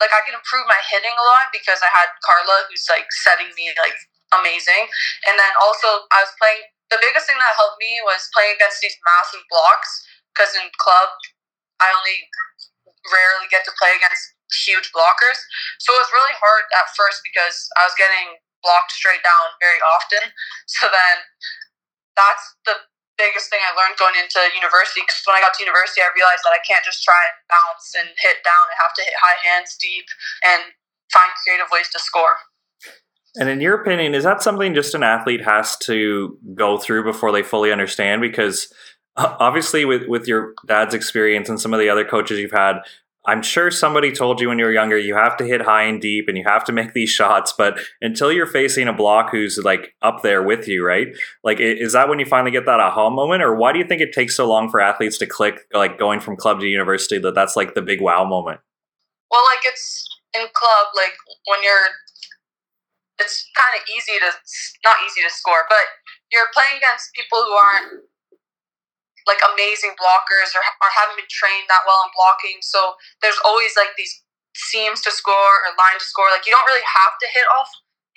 like, 0.02 0.10
I 0.10 0.22
could 0.26 0.34
improve 0.34 0.66
my 0.66 0.80
hitting 0.90 1.14
a 1.14 1.24
lot 1.24 1.54
because 1.54 1.78
I 1.84 1.90
had 1.90 2.10
Carla, 2.26 2.66
who's 2.66 2.86
like 2.90 3.06
setting 3.24 3.50
me 3.54 3.70
like 3.78 3.96
amazing, 4.34 4.90
and 5.30 5.38
then 5.38 5.52
also 5.62 6.06
I 6.10 6.26
was 6.26 6.34
playing. 6.36 6.66
The 6.92 7.00
biggest 7.00 7.26
thing 7.26 7.40
that 7.40 7.58
helped 7.58 7.80
me 7.80 7.98
was 8.04 8.28
playing 8.36 8.54
against 8.54 8.78
these 8.78 8.94
massive 9.02 9.42
blocks 9.50 10.04
because 10.30 10.52
in 10.54 10.68
club 10.78 11.10
I 11.80 11.90
only 11.90 12.28
rarely 13.10 13.48
get 13.50 13.66
to 13.66 13.72
play 13.74 13.96
against 13.96 14.36
huge 14.64 14.92
blockers. 14.94 15.40
So 15.80 15.96
it 15.96 16.00
was 16.04 16.12
really 16.12 16.36
hard 16.38 16.64
at 16.76 16.92
first 16.94 17.24
because 17.24 17.66
I 17.80 17.88
was 17.88 17.96
getting 17.98 18.38
blocked 18.62 18.94
straight 18.94 19.24
down 19.24 19.56
very 19.58 19.80
often. 19.82 20.30
So 20.70 20.88
then 20.88 21.16
that's 22.16 22.44
the 22.64 22.76
biggest 23.16 23.50
thing 23.50 23.62
I 23.62 23.72
learned 23.74 23.98
going 23.98 24.16
into 24.18 24.40
university. 24.54 25.02
Because 25.02 25.22
when 25.26 25.38
I 25.38 25.42
got 25.42 25.54
to 25.58 25.62
university, 25.62 26.02
I 26.02 26.10
realized 26.14 26.42
that 26.46 26.54
I 26.54 26.62
can't 26.62 26.84
just 26.84 27.02
try 27.02 27.18
and 27.30 27.36
bounce 27.50 27.94
and 27.94 28.08
hit 28.18 28.42
down. 28.42 28.64
I 28.70 28.76
have 28.80 28.94
to 28.98 29.02
hit 29.02 29.16
high 29.18 29.38
hands 29.42 29.78
deep 29.78 30.06
and 30.42 30.74
find 31.10 31.30
creative 31.42 31.70
ways 31.70 31.90
to 31.94 32.00
score. 32.02 32.42
And 33.36 33.48
in 33.48 33.60
your 33.60 33.74
opinion, 33.74 34.14
is 34.14 34.22
that 34.24 34.42
something 34.42 34.74
just 34.74 34.94
an 34.94 35.02
athlete 35.02 35.42
has 35.42 35.76
to 35.78 36.38
go 36.54 36.78
through 36.78 37.02
before 37.02 37.32
they 37.32 37.42
fully 37.42 37.72
understand? 37.72 38.22
Because 38.22 38.72
uh, 39.16 39.34
obviously, 39.38 39.84
with 39.84 40.06
with 40.06 40.26
your 40.26 40.54
dad's 40.66 40.94
experience 40.94 41.48
and 41.48 41.60
some 41.60 41.74
of 41.74 41.80
the 41.80 41.88
other 41.88 42.04
coaches 42.04 42.38
you've 42.38 42.52
had, 42.52 42.78
I'm 43.26 43.42
sure 43.42 43.70
somebody 43.70 44.12
told 44.12 44.40
you 44.40 44.48
when 44.48 44.58
you 44.58 44.66
were 44.66 44.72
younger 44.72 44.98
you 44.98 45.14
have 45.14 45.36
to 45.38 45.44
hit 45.44 45.62
high 45.62 45.84
and 45.84 46.00
deep 46.00 46.28
and 46.28 46.36
you 46.36 46.44
have 46.46 46.64
to 46.64 46.72
make 46.72 46.92
these 46.92 47.10
shots, 47.20 47.54
but 47.56 47.78
until 48.00 48.30
you're 48.30 48.46
facing 48.46 48.88
a 48.88 48.92
block 48.92 49.30
who's 49.30 49.58
like 49.64 49.94
up 50.02 50.22
there 50.22 50.42
with 50.42 50.68
you, 50.68 50.84
right? 50.84 51.08
Like, 51.42 51.58
is 51.60 51.92
that 51.94 52.08
when 52.08 52.18
you 52.18 52.26
finally 52.26 52.50
get 52.50 52.66
that 52.66 52.80
aha 52.80 53.10
moment, 53.10 53.42
or 53.42 53.54
why 53.54 53.72
do 53.72 53.78
you 53.78 53.86
think 53.86 54.00
it 54.00 54.12
takes 54.12 54.36
so 54.36 54.46
long 54.46 54.68
for 54.68 54.80
athletes 54.80 55.18
to 55.18 55.26
click, 55.26 55.60
like 55.72 55.98
going 55.98 56.20
from 56.20 56.36
club 56.36 56.60
to 56.60 56.66
university, 56.66 57.18
that 57.18 57.34
that's 57.34 57.56
like 57.56 57.74
the 57.74 57.82
big 57.82 58.00
wow 58.00 58.24
moment? 58.24 58.60
Well, 59.30 59.44
like 59.46 59.64
it's 59.64 60.06
in 60.34 60.46
club, 60.54 60.86
like 60.94 61.14
when 61.46 61.62
you're, 61.62 61.88
it's 63.18 63.48
kind 63.56 63.80
of 63.80 63.86
easy 63.88 64.18
to 64.18 64.30
not 64.84 64.96
easy 65.06 65.22
to 65.26 65.32
score, 65.32 65.64
but 65.68 65.86
you're 66.32 66.50
playing 66.52 66.76
against 66.76 67.14
people 67.14 67.38
who 67.38 67.52
aren't 67.52 68.02
like 69.24 69.40
amazing 69.54 69.96
blockers 69.96 70.52
or, 70.52 70.62
or 70.84 70.88
haven't 70.92 71.16
been 71.16 71.30
trained 71.32 71.68
that 71.72 71.84
well 71.88 72.04
in 72.04 72.12
blocking. 72.12 72.60
So 72.60 72.96
there's 73.24 73.38
always 73.44 73.76
like 73.76 73.96
these 73.96 74.12
seams 74.54 75.02
to 75.04 75.10
score 75.10 75.54
or 75.66 75.74
line 75.76 75.98
to 75.98 76.06
score. 76.06 76.28
Like 76.30 76.46
you 76.46 76.52
don't 76.54 76.66
really 76.68 76.84
have 76.84 77.16
to 77.20 77.26
hit 77.32 77.46
off 77.56 77.70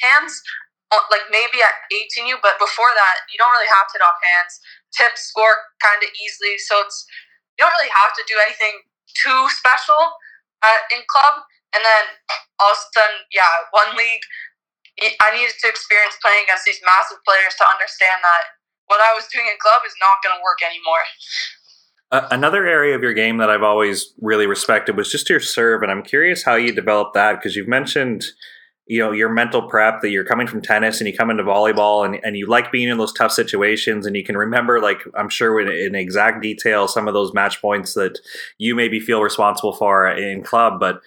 hands. 0.04 0.40
Uh, 0.88 1.04
like 1.12 1.28
maybe 1.28 1.60
at 1.60 1.76
18U, 1.92 2.40
but 2.40 2.56
before 2.64 2.88
that 2.96 3.28
you 3.28 3.36
don't 3.36 3.52
really 3.52 3.68
have 3.68 3.92
to 3.92 4.00
hit 4.00 4.06
off 4.08 4.16
hands. 4.24 4.64
Tips 4.96 5.28
score 5.28 5.76
kind 5.84 6.00
of 6.00 6.08
easily, 6.16 6.56
so 6.64 6.80
it's 6.80 7.04
you 7.60 7.68
don't 7.68 7.76
really 7.76 7.92
have 7.92 8.16
to 8.16 8.24
do 8.24 8.40
anything 8.40 8.88
too 9.12 9.52
special 9.52 10.00
uh, 10.64 10.80
in 10.96 11.04
club. 11.12 11.44
And 11.76 11.84
then 11.84 12.04
all 12.64 12.72
of 12.72 12.80
a 12.80 12.88
sudden, 12.96 13.28
yeah, 13.36 13.68
one 13.76 14.00
league. 14.00 14.24
I 14.98 15.30
needed 15.30 15.54
to 15.62 15.70
experience 15.70 16.18
playing 16.24 16.50
against 16.50 16.66
these 16.66 16.82
massive 16.82 17.22
players 17.22 17.54
to 17.62 17.66
understand 17.70 18.26
that 18.26 18.57
what 18.88 19.00
I 19.00 19.14
was 19.14 19.28
doing 19.32 19.46
in 19.46 19.54
club 19.60 19.82
is 19.86 19.94
not 20.02 20.24
going 20.24 20.36
to 20.36 20.44
work 20.44 20.60
anymore. 20.66 21.04
Uh, 22.10 22.28
another 22.32 22.66
area 22.66 22.96
of 22.96 23.02
your 23.02 23.14
game 23.14 23.38
that 23.38 23.50
I've 23.50 23.64
always 23.64 24.14
really 24.22 24.48
respected 24.48 24.96
was 24.96 25.12
just 25.12 25.30
your 25.30 25.42
serve, 25.42 25.84
and 25.84 25.92
I'm 25.92 26.04
curious 26.04 26.44
how 26.44 26.56
you 26.56 26.74
developed 26.74 27.14
that 27.16 27.34
because 27.34 27.56
you've 27.56 27.68
mentioned, 27.68 28.26
you 28.86 29.00
know, 29.00 29.12
your 29.12 29.28
mental 29.28 29.62
prep 29.62 30.00
that 30.02 30.12
you're 30.12 30.24
coming 30.24 30.48
from 30.48 30.62
tennis 30.62 31.02
and 31.02 31.08
you 31.10 31.18
come 31.18 31.30
into 31.30 31.44
volleyball 31.44 32.06
and, 32.06 32.18
and 32.24 32.38
you 32.38 32.48
like 32.48 32.72
being 32.72 32.88
in 32.88 32.98
those 32.98 33.12
tough 33.12 33.34
situations 33.34 34.06
and 34.06 34.16
you 34.16 34.24
can 34.24 34.38
remember, 34.38 34.80
like 34.80 35.02
I'm 35.16 35.28
sure 35.28 35.60
in, 35.60 35.68
in 35.68 35.96
exact 35.96 36.42
detail, 36.42 36.88
some 36.88 37.10
of 37.10 37.14
those 37.14 37.34
match 37.34 37.62
points 37.62 37.94
that 37.96 38.20
you 38.58 38.74
maybe 38.74 39.02
feel 39.02 39.22
responsible 39.22 39.74
for 39.74 40.08
in 40.08 40.44
club, 40.44 40.80
but 40.80 41.02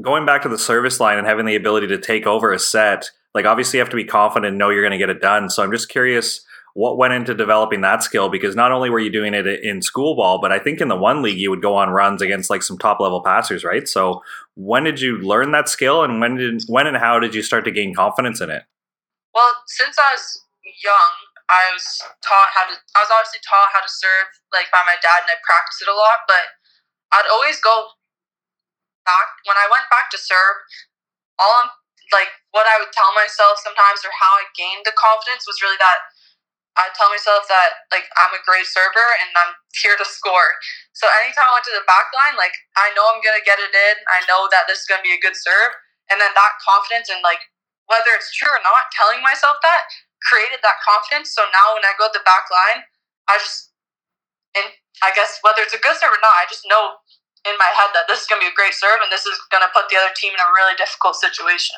going 0.00 0.26
back 0.26 0.42
to 0.42 0.48
the 0.48 0.58
service 0.58 0.98
line 0.98 1.18
and 1.18 1.26
having 1.26 1.46
the 1.46 1.54
ability 1.54 1.86
to 1.86 1.98
take 1.98 2.26
over 2.26 2.52
a 2.52 2.58
set, 2.58 3.10
like 3.32 3.44
obviously 3.44 3.76
you 3.76 3.82
have 3.82 3.90
to 3.90 3.96
be 3.96 4.04
confident 4.04 4.48
and 4.48 4.58
know 4.58 4.70
you're 4.70 4.82
going 4.82 4.90
to 4.90 4.98
get 4.98 5.10
it 5.10 5.20
done. 5.20 5.48
So 5.50 5.62
I'm 5.62 5.70
just 5.70 5.88
curious 5.88 6.44
what 6.74 6.96
went 6.96 7.12
into 7.12 7.34
developing 7.34 7.82
that 7.82 8.02
skill 8.02 8.28
because 8.28 8.56
not 8.56 8.72
only 8.72 8.88
were 8.88 8.98
you 8.98 9.10
doing 9.10 9.34
it 9.34 9.46
in 9.46 9.82
school 9.82 10.16
ball 10.16 10.40
but 10.40 10.52
i 10.52 10.58
think 10.58 10.80
in 10.80 10.88
the 10.88 10.96
one 10.96 11.22
league 11.22 11.38
you 11.38 11.50
would 11.50 11.62
go 11.62 11.74
on 11.76 11.90
runs 11.90 12.22
against 12.22 12.50
like 12.50 12.62
some 12.62 12.78
top 12.78 13.00
level 13.00 13.22
passers 13.22 13.64
right? 13.64 13.88
So 13.88 14.22
when 14.54 14.84
did 14.84 15.00
you 15.00 15.18
learn 15.18 15.52
that 15.52 15.68
skill 15.68 16.02
and 16.04 16.20
when 16.20 16.36
did 16.36 16.62
when 16.68 16.86
and 16.86 16.96
how 16.96 17.18
did 17.18 17.34
you 17.34 17.42
start 17.42 17.64
to 17.64 17.70
gain 17.70 17.94
confidence 17.94 18.40
in 18.40 18.50
it? 18.50 18.64
Well 19.34 19.54
since 19.66 19.96
i 19.98 20.12
was 20.12 20.44
young 20.64 21.12
i 21.50 21.68
was 21.74 21.84
taught 22.22 22.50
how 22.54 22.64
to 22.70 22.74
i 22.96 23.00
was 23.02 23.12
obviously 23.12 23.42
taught 23.42 23.74
how 23.74 23.82
to 23.82 23.90
serve 23.90 24.30
like 24.54 24.70
by 24.72 24.80
my 24.86 24.96
dad 25.02 25.26
and 25.26 25.32
i 25.32 25.38
practiced 25.42 25.82
it 25.82 25.90
a 25.90 25.96
lot 25.96 26.24
but 26.30 26.56
i'd 27.18 27.28
always 27.28 27.60
go 27.60 27.92
back 29.04 29.28
when 29.44 29.58
i 29.58 29.66
went 29.68 29.90
back 29.90 30.08
to 30.08 30.18
serve 30.20 30.62
all 31.36 31.66
I'm, 31.66 31.70
like 32.14 32.30
what 32.54 32.70
i 32.70 32.78
would 32.78 32.94
tell 32.94 33.10
myself 33.16 33.58
sometimes 33.58 34.06
or 34.06 34.14
how 34.14 34.38
i 34.38 34.46
gained 34.54 34.86
the 34.86 34.94
confidence 34.94 35.44
was 35.44 35.60
really 35.60 35.80
that 35.82 36.06
I 36.76 36.88
tell 36.96 37.12
myself 37.12 37.44
that 37.52 37.84
like 37.92 38.08
I'm 38.16 38.32
a 38.32 38.40
great 38.48 38.64
server 38.64 39.08
and 39.20 39.28
I'm 39.36 39.52
here 39.76 39.96
to 39.96 40.06
score. 40.08 40.56
So 40.96 41.04
anytime 41.20 41.52
I 41.52 41.60
went 41.60 41.68
to 41.68 41.76
the 41.76 41.84
back 41.84 42.08
line, 42.16 42.36
like 42.40 42.56
I 42.80 42.88
know 42.96 43.04
I'm 43.12 43.20
gonna 43.20 43.44
get 43.44 43.60
it 43.60 43.72
in. 43.72 43.96
I 44.08 44.24
know 44.24 44.48
that 44.48 44.64
this 44.64 44.84
is 44.84 44.88
gonna 44.88 45.04
be 45.04 45.12
a 45.12 45.20
good 45.20 45.36
serve, 45.36 45.76
and 46.08 46.16
then 46.16 46.32
that 46.32 46.56
confidence 46.64 47.12
and 47.12 47.20
like 47.20 47.44
whether 47.92 48.16
it's 48.16 48.32
true 48.32 48.48
or 48.48 48.62
not, 48.64 48.88
telling 48.96 49.20
myself 49.20 49.60
that 49.60 49.84
created 50.24 50.64
that 50.64 50.80
confidence. 50.80 51.36
So 51.36 51.44
now 51.52 51.76
when 51.76 51.84
I 51.84 51.92
go 52.00 52.08
to 52.08 52.16
the 52.16 52.24
back 52.24 52.48
line, 52.48 52.88
I 53.28 53.36
just 53.36 53.76
and 54.56 54.72
I 55.04 55.12
guess 55.12 55.44
whether 55.44 55.60
it's 55.60 55.76
a 55.76 55.82
good 55.82 55.96
serve 56.00 56.12
or 56.12 56.22
not, 56.24 56.40
I 56.40 56.48
just 56.48 56.64
know 56.64 57.04
in 57.44 57.58
my 57.60 57.68
head 57.76 57.92
that 57.92 58.08
this 58.08 58.24
is 58.24 58.26
gonna 58.28 58.48
be 58.48 58.52
a 58.52 58.56
great 58.56 58.72
serve 58.72 59.04
and 59.04 59.12
this 59.12 59.28
is 59.28 59.36
gonna 59.52 59.68
put 59.76 59.92
the 59.92 60.00
other 60.00 60.14
team 60.16 60.32
in 60.32 60.40
a 60.40 60.48
really 60.56 60.72
difficult 60.80 61.20
situation. 61.20 61.76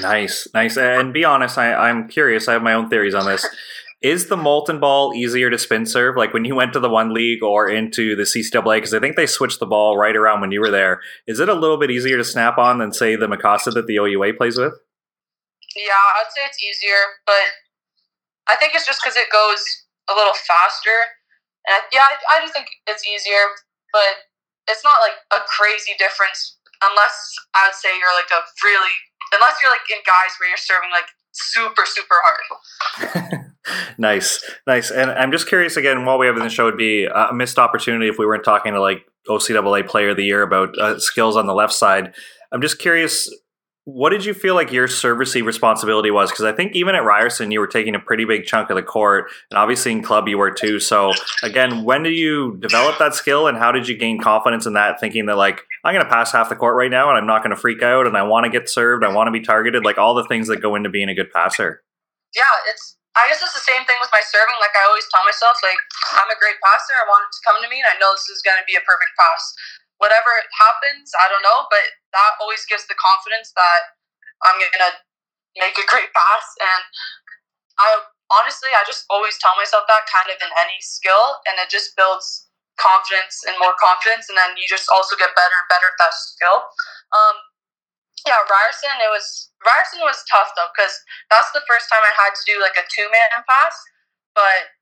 Nice, 0.00 0.48
nice. 0.54 0.80
And 0.80 1.12
be 1.12 1.24
honest, 1.24 1.58
I, 1.58 1.74
I'm 1.74 2.08
curious. 2.08 2.48
I 2.48 2.54
have 2.54 2.62
my 2.62 2.72
own 2.72 2.88
theories 2.88 3.12
on 3.14 3.26
this. 3.26 3.44
Is 4.02 4.26
the 4.26 4.36
molten 4.36 4.80
ball 4.80 5.14
easier 5.14 5.48
to 5.50 5.58
spin 5.58 5.86
serve? 5.86 6.16
Like 6.16 6.34
when 6.34 6.44
you 6.44 6.54
went 6.54 6.72
to 6.72 6.80
the 6.80 6.88
one 6.88 7.14
league 7.14 7.42
or 7.42 7.68
into 7.68 8.16
the 8.16 8.24
CCAA, 8.24 8.78
because 8.78 8.94
I 8.94 8.98
think 8.98 9.16
they 9.16 9.26
switched 9.26 9.60
the 9.60 9.66
ball 9.66 9.96
right 9.96 10.16
around 10.16 10.40
when 10.40 10.50
you 10.50 10.60
were 10.60 10.70
there. 10.70 11.00
Is 11.26 11.38
it 11.38 11.48
a 11.48 11.54
little 11.54 11.78
bit 11.78 11.90
easier 11.90 12.16
to 12.16 12.24
snap 12.24 12.58
on 12.58 12.78
than 12.78 12.92
say 12.92 13.14
the 13.14 13.28
Mikasa 13.28 13.72
that 13.74 13.86
the 13.86 13.98
OUA 13.98 14.34
plays 14.34 14.58
with? 14.58 14.74
Yeah, 15.76 16.04
I'd 16.18 16.34
say 16.34 16.42
it's 16.44 16.62
easier, 16.62 17.22
but 17.24 17.54
I 18.48 18.56
think 18.56 18.74
it's 18.74 18.86
just 18.86 19.00
because 19.02 19.16
it 19.16 19.30
goes 19.32 19.62
a 20.10 20.14
little 20.14 20.34
faster. 20.34 21.14
And 21.66 21.78
I, 21.78 21.80
yeah, 21.92 22.04
I, 22.10 22.38
I 22.38 22.40
just 22.42 22.52
think 22.52 22.66
it's 22.86 23.06
easier, 23.06 23.54
but 23.92 24.26
it's 24.68 24.82
not 24.82 24.98
like 24.98 25.16
a 25.30 25.46
crazy 25.46 25.94
difference 25.98 26.58
unless 26.82 27.14
I 27.54 27.70
would 27.70 27.78
say 27.78 27.94
you're 27.94 28.14
like 28.18 28.30
a 28.34 28.42
really 28.66 28.94
unless 29.34 29.62
you're 29.62 29.70
like 29.70 29.86
in 29.90 30.02
guys 30.02 30.34
where 30.38 30.50
you're 30.50 30.60
serving 30.60 30.90
like 30.90 31.08
super 31.30 31.86
super 31.86 32.18
hard. 32.18 33.46
nice, 33.98 34.42
nice. 34.66 34.90
And 34.90 35.10
I'm 35.10 35.32
just 35.32 35.48
curious 35.48 35.76
again, 35.76 36.04
while 36.04 36.18
we 36.18 36.26
have 36.26 36.36
in 36.36 36.42
the 36.42 36.50
show 36.50 36.64
would 36.64 36.78
be 36.78 37.04
a 37.04 37.32
missed 37.32 37.58
opportunity 37.58 38.08
if 38.08 38.18
we 38.18 38.26
weren't 38.26 38.44
talking 38.44 38.72
to 38.72 38.80
like 38.80 39.04
OCAA 39.28 39.86
Player 39.86 40.10
of 40.10 40.16
the 40.16 40.24
Year 40.24 40.42
about 40.42 40.76
uh, 40.78 40.98
skills 40.98 41.36
on 41.36 41.46
the 41.46 41.54
left 41.54 41.72
side. 41.72 42.14
I'm 42.50 42.60
just 42.60 42.78
curious, 42.78 43.32
what 43.84 44.10
did 44.10 44.24
you 44.24 44.34
feel 44.34 44.54
like 44.54 44.70
your 44.70 44.86
servicey 44.86 45.44
responsibility 45.44 46.10
was? 46.10 46.30
Because 46.30 46.44
I 46.44 46.52
think 46.52 46.76
even 46.76 46.94
at 46.94 47.04
Ryerson, 47.04 47.50
you 47.50 47.58
were 47.58 47.66
taking 47.66 47.94
a 47.94 47.98
pretty 47.98 48.24
big 48.24 48.44
chunk 48.44 48.70
of 48.70 48.76
the 48.76 48.82
court, 48.82 49.30
and 49.50 49.58
obviously 49.58 49.90
in 49.90 50.02
club 50.02 50.28
you 50.28 50.38
were 50.38 50.52
too. 50.52 50.78
So 50.78 51.12
again, 51.42 51.82
when 51.82 52.02
did 52.04 52.14
you 52.14 52.58
develop 52.60 52.98
that 52.98 53.14
skill, 53.14 53.48
and 53.48 53.58
how 53.58 53.72
did 53.72 53.88
you 53.88 53.96
gain 53.96 54.20
confidence 54.20 54.66
in 54.66 54.74
that? 54.74 55.00
Thinking 55.00 55.26
that 55.26 55.36
like 55.36 55.62
I'm 55.84 55.94
going 55.94 56.04
to 56.04 56.10
pass 56.10 56.30
half 56.30 56.48
the 56.48 56.56
court 56.56 56.76
right 56.76 56.90
now, 56.90 57.08
and 57.08 57.18
I'm 57.18 57.26
not 57.26 57.42
going 57.42 57.54
to 57.54 57.60
freak 57.60 57.82
out, 57.82 58.06
and 58.06 58.16
I 58.16 58.22
want 58.22 58.44
to 58.44 58.50
get 58.50 58.68
served, 58.68 59.04
I 59.04 59.12
want 59.12 59.26
to 59.28 59.32
be 59.32 59.40
targeted, 59.40 59.84
like 59.84 59.98
all 59.98 60.14
the 60.14 60.24
things 60.24 60.46
that 60.48 60.62
go 60.62 60.76
into 60.76 60.88
being 60.88 61.08
a 61.08 61.14
good 61.14 61.32
passer. 61.32 61.82
Yeah, 62.36 62.42
it's 62.70 62.96
I 63.12 63.28
guess 63.28 63.44
it's 63.44 63.52
the 63.52 63.64
same 63.64 63.84
thing 63.84 64.00
with 64.00 64.08
my 64.08 64.24
serving. 64.24 64.56
Like 64.56 64.72
I 64.72 64.88
always 64.88 65.04
tell 65.12 65.20
myself, 65.28 65.60
like 65.60 65.76
I'm 66.16 66.32
a 66.32 66.38
great 66.40 66.56
passer. 66.64 66.96
I 66.96 67.04
want 67.08 67.28
it 67.28 67.32
to 67.36 67.44
come 67.44 67.58
to 67.60 67.68
me, 67.68 67.84
and 67.84 67.90
I 67.92 68.00
know 68.00 68.16
this 68.16 68.32
is 68.32 68.40
going 68.40 68.56
to 68.56 68.64
be 68.64 68.76
a 68.76 68.84
perfect 68.84 69.12
pass. 69.20 69.44
Whatever 70.00 70.32
happens, 70.56 71.12
I 71.14 71.28
don't 71.28 71.44
know, 71.44 71.68
but 71.68 71.84
that 72.16 72.40
always 72.40 72.64
gives 72.64 72.88
the 72.88 72.96
confidence 72.96 73.52
that 73.54 73.94
I'm 74.42 74.56
going 74.56 74.84
to 74.88 74.92
make 75.60 75.76
a 75.76 75.86
great 75.86 76.10
pass. 76.16 76.46
And 76.58 76.82
I 77.76 77.88
honestly, 78.32 78.72
I 78.72 78.82
just 78.88 79.04
always 79.12 79.36
tell 79.36 79.54
myself 79.60 79.84
that 79.92 80.08
kind 80.08 80.32
of 80.32 80.40
in 80.40 80.50
any 80.56 80.80
skill, 80.80 81.44
and 81.44 81.60
it 81.60 81.68
just 81.68 81.92
builds 81.94 82.48
confidence 82.80 83.44
and 83.44 83.54
more 83.60 83.76
confidence, 83.76 84.32
and 84.32 84.40
then 84.40 84.56
you 84.56 84.64
just 84.64 84.88
also 84.88 85.14
get 85.20 85.36
better 85.36 85.52
and 85.52 85.68
better 85.68 85.92
at 85.92 86.00
that 86.00 86.16
skill. 86.16 86.64
Um, 87.12 87.36
yeah, 88.26 88.38
Ryerson, 88.46 88.98
it 89.02 89.10
was 89.10 89.50
Ryerson 89.62 90.02
was 90.02 90.22
tough 90.26 90.54
though 90.54 90.70
because 90.74 90.94
that's 91.30 91.50
the 91.54 91.64
first 91.66 91.90
time 91.90 92.02
I 92.02 92.14
had 92.14 92.34
to 92.34 92.44
do 92.46 92.58
like 92.60 92.76
a 92.78 92.86
two 92.90 93.06
man 93.10 93.42
pass. 93.46 93.74
But 94.34 94.74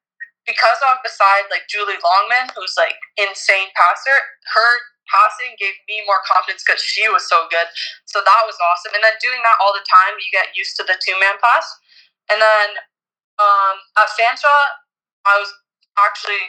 because 0.48 0.80
was 0.80 1.00
beside 1.04 1.46
like 1.52 1.68
Julie 1.68 2.00
Longman, 2.00 2.50
who's 2.56 2.74
like 2.74 2.96
insane 3.20 3.70
passer, 3.76 4.16
her 4.56 4.70
passing 5.10 5.58
gave 5.58 5.74
me 5.90 6.00
more 6.06 6.22
confidence 6.24 6.62
because 6.64 6.80
she 6.80 7.06
was 7.10 7.26
so 7.26 7.50
good. 7.50 7.66
So 8.06 8.22
that 8.22 8.42
was 8.46 8.56
awesome. 8.58 8.94
And 8.96 9.02
then 9.04 9.18
doing 9.20 9.42
that 9.42 9.58
all 9.60 9.74
the 9.74 9.84
time, 9.84 10.16
you 10.16 10.30
get 10.32 10.54
used 10.56 10.78
to 10.80 10.84
the 10.86 10.96
two 11.02 11.14
man 11.18 11.36
pass. 11.42 11.66
And 12.30 12.38
then 12.38 12.68
um, 13.42 13.76
at 13.98 14.10
Fanshawe, 14.14 14.66
I 15.26 15.36
was 15.36 15.50
actually 15.98 16.40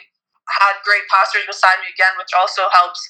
had 0.48 0.78
great 0.82 1.04
passers 1.10 1.46
beside 1.46 1.78
me 1.82 1.90
again, 1.92 2.14
which 2.18 2.32
also 2.34 2.66
helps 2.72 3.00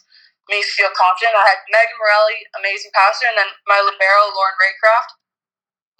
me 0.50 0.62
feel 0.62 0.90
confident. 0.94 1.38
I 1.38 1.46
had 1.46 1.60
Megan 1.70 1.98
Morelli, 2.00 2.38
amazing 2.58 2.90
passer, 2.96 3.30
and 3.30 3.38
then 3.38 3.50
my 3.70 3.78
libero, 3.78 4.32
Lauren 4.34 4.58
Raycraft, 4.58 5.10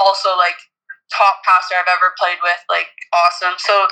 also 0.02 0.35
like 0.35 0.59
top 1.12 1.44
passer 1.44 1.78
I've 1.78 1.90
ever 1.90 2.16
played 2.18 2.40
with, 2.42 2.59
like 2.66 2.90
awesome. 3.12 3.55
So 3.61 3.87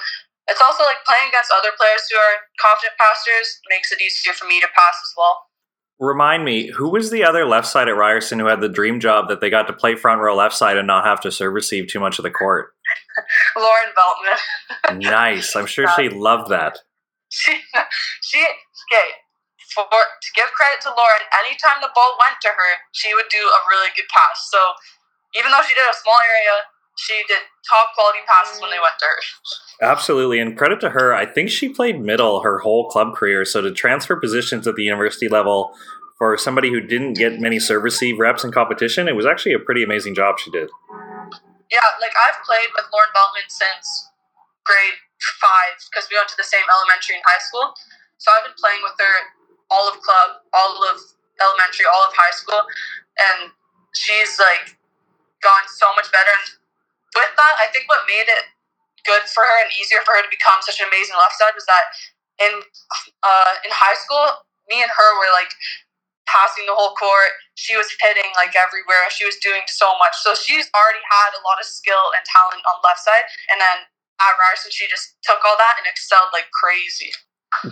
it's 0.48 0.60
also 0.60 0.82
like 0.82 1.04
playing 1.06 1.30
against 1.30 1.52
other 1.54 1.70
players 1.76 2.02
who 2.10 2.18
are 2.18 2.48
confident 2.58 2.98
passers 2.98 3.60
makes 3.70 3.92
it 3.92 4.02
easier 4.02 4.34
for 4.34 4.48
me 4.48 4.58
to 4.58 4.68
pass 4.74 4.96
as 4.98 5.12
well. 5.14 5.46
Remind 6.00 6.44
me, 6.46 6.72
who 6.72 6.88
was 6.88 7.10
the 7.10 7.24
other 7.24 7.44
left 7.44 7.68
side 7.68 7.86
at 7.86 7.94
Ryerson 7.96 8.38
who 8.38 8.46
had 8.46 8.62
the 8.62 8.70
dream 8.70 9.00
job 9.00 9.28
that 9.28 9.42
they 9.42 9.50
got 9.50 9.66
to 9.66 9.74
play 9.74 9.94
front 9.94 10.22
row 10.22 10.34
left 10.34 10.56
side 10.56 10.78
and 10.78 10.86
not 10.86 11.04
have 11.04 11.20
to 11.20 11.30
serve 11.30 11.52
receive 11.52 11.88
too 11.88 12.00
much 12.00 12.18
of 12.18 12.22
the 12.22 12.30
court? 12.30 12.72
Lauren 13.56 13.92
Beltman. 13.92 14.98
nice. 14.98 15.54
I'm 15.54 15.66
sure 15.66 15.86
she 15.96 16.08
loved 16.08 16.50
that. 16.50 16.78
She, 17.28 17.52
she, 18.22 18.40
okay, 18.40 19.10
for 19.74 19.86
to 19.86 20.30
give 20.34 20.50
credit 20.52 20.82
to 20.82 20.90
Lauren, 20.90 21.24
anytime 21.46 21.78
the 21.78 21.94
ball 21.94 22.18
went 22.18 22.38
to 22.42 22.50
her, 22.50 22.70
she 22.90 23.14
would 23.14 23.30
do 23.30 23.40
a 23.40 23.60
really 23.70 23.90
good 23.94 24.08
pass. 24.10 24.50
So 24.50 24.60
even 25.38 25.54
though 25.54 25.62
she 25.62 25.74
did 25.74 25.86
a 25.86 25.94
small 25.94 26.18
area, 26.18 26.66
she 26.98 27.22
did 27.28 27.40
top 27.64 27.94
quality 27.94 28.20
passes 28.26 28.60
when 28.60 28.70
they 28.70 28.76
mm. 28.76 28.84
went 28.84 28.98
to 28.98 29.06
her. 29.06 29.18
Absolutely, 29.80 30.38
and 30.38 30.56
credit 30.58 30.80
to 30.82 30.90
her. 30.90 31.14
I 31.14 31.24
think 31.24 31.48
she 31.48 31.68
played 31.70 32.00
middle 32.00 32.42
her 32.42 32.60
whole 32.60 32.88
club 32.88 33.14
career. 33.14 33.44
So 33.44 33.62
to 33.62 33.72
transfer 33.72 34.16
positions 34.16 34.66
at 34.66 34.76
the 34.76 34.84
university 34.84 35.28
level 35.28 35.72
for 36.18 36.36
somebody 36.36 36.68
who 36.68 36.80
didn't 36.80 37.14
get 37.14 37.40
many 37.40 37.58
serve 37.58 37.82
receive 37.82 38.18
reps 38.18 38.44
in 38.44 38.52
competition, 38.52 39.08
it 39.08 39.16
was 39.16 39.24
actually 39.24 39.54
a 39.54 39.58
pretty 39.58 39.82
amazing 39.82 40.14
job 40.14 40.38
she 40.38 40.50
did. 40.50 40.68
Yeah, 41.72 41.86
like 42.02 42.12
I've 42.12 42.42
played 42.44 42.68
with 42.74 42.84
Lauren 42.92 43.14
Beltman 43.14 43.48
since 43.48 44.10
grade 44.66 44.98
five 45.40 45.78
because 45.88 46.10
we 46.10 46.18
went 46.18 46.28
to 46.28 46.36
the 46.36 46.44
same 46.44 46.66
elementary 46.68 47.16
and 47.16 47.24
high 47.24 47.40
school. 47.40 47.72
So 48.18 48.28
I've 48.36 48.44
been 48.44 48.58
playing 48.58 48.84
with 48.84 48.98
her 49.00 49.39
all 49.70 49.88
of 49.88 50.00
club, 50.02 50.42
all 50.54 50.78
of 50.86 50.98
elementary, 51.40 51.86
all 51.88 52.04
of 52.08 52.12
high 52.14 52.34
school, 52.36 52.62
and 53.18 53.50
she's 53.94 54.38
like 54.38 54.76
gone 55.42 55.66
so 55.68 55.88
much 55.96 56.10
better. 56.12 56.30
And 56.30 56.46
with 57.16 57.32
that, 57.36 57.54
I 57.62 57.68
think 57.72 57.88
what 57.90 58.06
made 58.08 58.28
it 58.28 58.44
good 59.06 59.24
for 59.30 59.44
her 59.44 59.56
and 59.64 59.70
easier 59.78 60.02
for 60.04 60.14
her 60.16 60.22
to 60.24 60.32
become 60.32 60.60
such 60.62 60.80
an 60.80 60.88
amazing 60.90 61.16
left 61.18 61.36
side 61.38 61.54
was 61.56 61.66
that 61.66 61.86
in 62.42 62.54
uh, 63.24 63.54
in 63.64 63.70
high 63.72 63.96
school, 63.98 64.44
me 64.70 64.82
and 64.82 64.92
her 64.92 65.10
were 65.20 65.32
like 65.34 65.50
passing 66.26 66.66
the 66.66 66.76
whole 66.76 66.94
court. 66.94 67.32
She 67.58 67.74
was 67.76 67.90
hitting 68.02 68.30
like 68.38 68.54
everywhere. 68.54 69.08
She 69.10 69.26
was 69.26 69.38
doing 69.42 69.64
so 69.70 69.90
much. 69.98 70.14
So 70.22 70.34
she's 70.34 70.70
already 70.74 71.02
had 71.06 71.34
a 71.38 71.42
lot 71.46 71.58
of 71.62 71.66
skill 71.66 72.14
and 72.14 72.22
talent 72.26 72.62
on 72.66 72.76
left 72.84 73.02
side. 73.02 73.26
And 73.50 73.58
then 73.60 73.86
at 74.22 74.34
Ryerson, 74.38 74.70
she 74.74 74.86
just 74.86 75.18
took 75.26 75.42
all 75.46 75.58
that 75.58 75.78
and 75.82 75.86
excelled 75.90 76.30
like 76.34 76.50
crazy. 76.54 77.12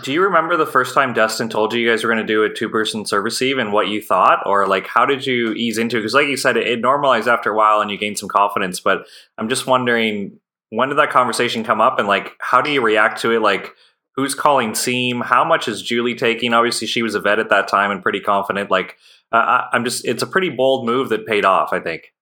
Do 0.03 0.13
you 0.13 0.23
remember 0.23 0.57
the 0.57 0.67
first 0.67 0.93
time 0.95 1.15
Dustin 1.15 1.49
told 1.49 1.73
you 1.73 1.81
you 1.81 1.91
guys 1.91 2.03
were 2.03 2.13
going 2.13 2.27
to 2.27 2.33
do 2.33 2.43
a 2.43 2.53
two 2.53 2.69
person 2.69 3.07
service 3.07 3.35
receive 3.35 3.59
and 3.59 3.73
what 3.73 3.89
you 3.89 4.03
thought? 4.03 4.41
Or 4.45 4.67
like, 4.67 4.87
how 4.87 5.07
did 5.07 5.27
you 5.27 5.53
ease 5.53 5.79
into 5.79 5.97
it? 5.97 6.01
Because, 6.01 6.15
like 6.15 6.27
you 6.27 6.37
said, 6.37 6.57
it, 6.57 6.67
it 6.67 6.81
normalized 6.81 7.29
after 7.29 7.51
a 7.51 7.57
while 7.57 7.81
and 7.81 7.91
you 7.91 7.97
gained 7.97 8.19
some 8.19 8.29
confidence. 8.29 8.81
But 8.81 9.07
I'm 9.39 9.49
just 9.49 9.67
wondering, 9.67 10.41
when 10.71 10.89
did 10.89 10.99
that 10.99 11.11
conversation 11.11 11.65
come 11.65 11.81
up 11.81 11.99
and 11.99 12.09
like, 12.09 12.33
how 12.41 12.61
do 12.61 12.71
you 12.71 12.83
react 12.83 13.23
to 13.23 13.31
it? 13.33 13.41
Like, 13.41 13.73
who's 14.17 14.35
calling 14.35 14.75
seam? 14.75 15.21
How 15.21 15.45
much 15.45 15.69
is 15.69 15.81
Julie 15.81 16.17
taking? 16.17 16.53
Obviously, 16.53 16.87
she 16.87 17.03
was 17.03 17.15
a 17.15 17.21
vet 17.21 17.39
at 17.39 17.51
that 17.51 17.69
time 17.69 17.91
and 17.91 18.03
pretty 18.03 18.21
confident. 18.21 18.71
Like, 18.71 18.97
uh, 19.33 19.63
I'm 19.73 19.85
just, 19.85 20.05
it's 20.05 20.23
a 20.23 20.27
pretty 20.27 20.51
bold 20.51 20.87
move 20.87 21.09
that 21.11 21.27
paid 21.27 21.45
off, 21.45 21.73
I 21.73 21.81
think. 21.81 22.13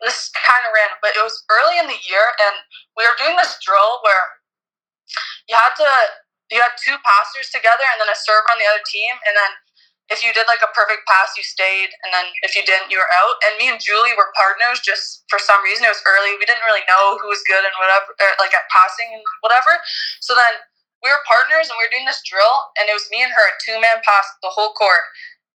This 0.00 0.14
is 0.14 0.30
kind 0.32 0.62
of 0.64 0.72
random, 0.72 0.98
but 1.02 1.10
it 1.16 1.22
was 1.22 1.44
early 1.50 1.78
in 1.78 1.86
the 1.86 2.00
year, 2.08 2.24
and 2.40 2.56
we 2.96 3.04
were 3.04 3.18
doing 3.18 3.36
this 3.36 3.58
drill 3.60 4.00
where 4.00 4.24
you 5.48 5.56
had 5.56 5.74
to, 5.76 5.90
you 6.50 6.60
had 6.60 6.74
two 6.76 6.98
passers 7.02 7.48
together 7.48 7.86
and 7.86 8.02
then 8.02 8.10
a 8.10 8.18
server 8.18 8.50
on 8.50 8.58
the 8.58 8.68
other 8.68 8.82
team, 8.90 9.14
and 9.24 9.34
then 9.38 9.50
if 10.10 10.26
you 10.26 10.34
did 10.34 10.50
like 10.50 10.58
a 10.58 10.74
perfect 10.74 11.06
pass, 11.06 11.38
you 11.38 11.46
stayed, 11.46 11.94
and 12.02 12.10
then 12.10 12.26
if 12.42 12.58
you 12.58 12.66
didn't, 12.66 12.90
you 12.90 12.98
were 12.98 13.12
out. 13.14 13.38
And 13.46 13.54
me 13.62 13.70
and 13.70 13.78
Julie 13.78 14.18
were 14.18 14.34
partners. 14.34 14.82
Just 14.82 15.22
for 15.30 15.38
some 15.38 15.62
reason, 15.62 15.86
it 15.86 15.94
was 15.94 16.02
early. 16.02 16.34
We 16.34 16.50
didn't 16.50 16.66
really 16.66 16.82
know 16.90 17.14
who 17.22 17.30
was 17.30 17.46
good 17.46 17.62
and 17.62 17.70
whatever, 17.78 18.10
like 18.42 18.50
at 18.50 18.66
passing 18.74 19.14
and 19.14 19.22
whatever. 19.46 19.78
So 20.18 20.34
then 20.34 20.66
we 21.06 21.14
were 21.14 21.22
partners 21.30 21.70
and 21.70 21.78
we 21.78 21.86
were 21.86 21.94
doing 21.94 22.10
this 22.10 22.26
drill, 22.26 22.74
and 22.74 22.90
it 22.90 22.94
was 22.98 23.06
me 23.14 23.22
and 23.22 23.30
her, 23.30 23.46
two 23.62 23.78
man 23.78 24.02
pass 24.02 24.26
the 24.42 24.50
whole 24.50 24.74
court. 24.74 25.06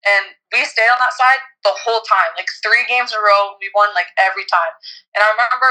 And 0.03 0.35
we 0.51 0.67
stayed 0.67 0.91
on 0.91 0.99
that 0.99 1.15
side 1.15 1.41
the 1.63 1.77
whole 1.77 2.03
time, 2.03 2.35
like 2.35 2.49
three 2.59 2.83
games 2.91 3.15
in 3.15 3.21
a 3.21 3.23
row. 3.23 3.55
We 3.63 3.71
won 3.71 3.95
like 3.95 4.11
every 4.19 4.43
time. 4.49 4.73
And 5.15 5.23
I 5.23 5.31
remember 5.31 5.69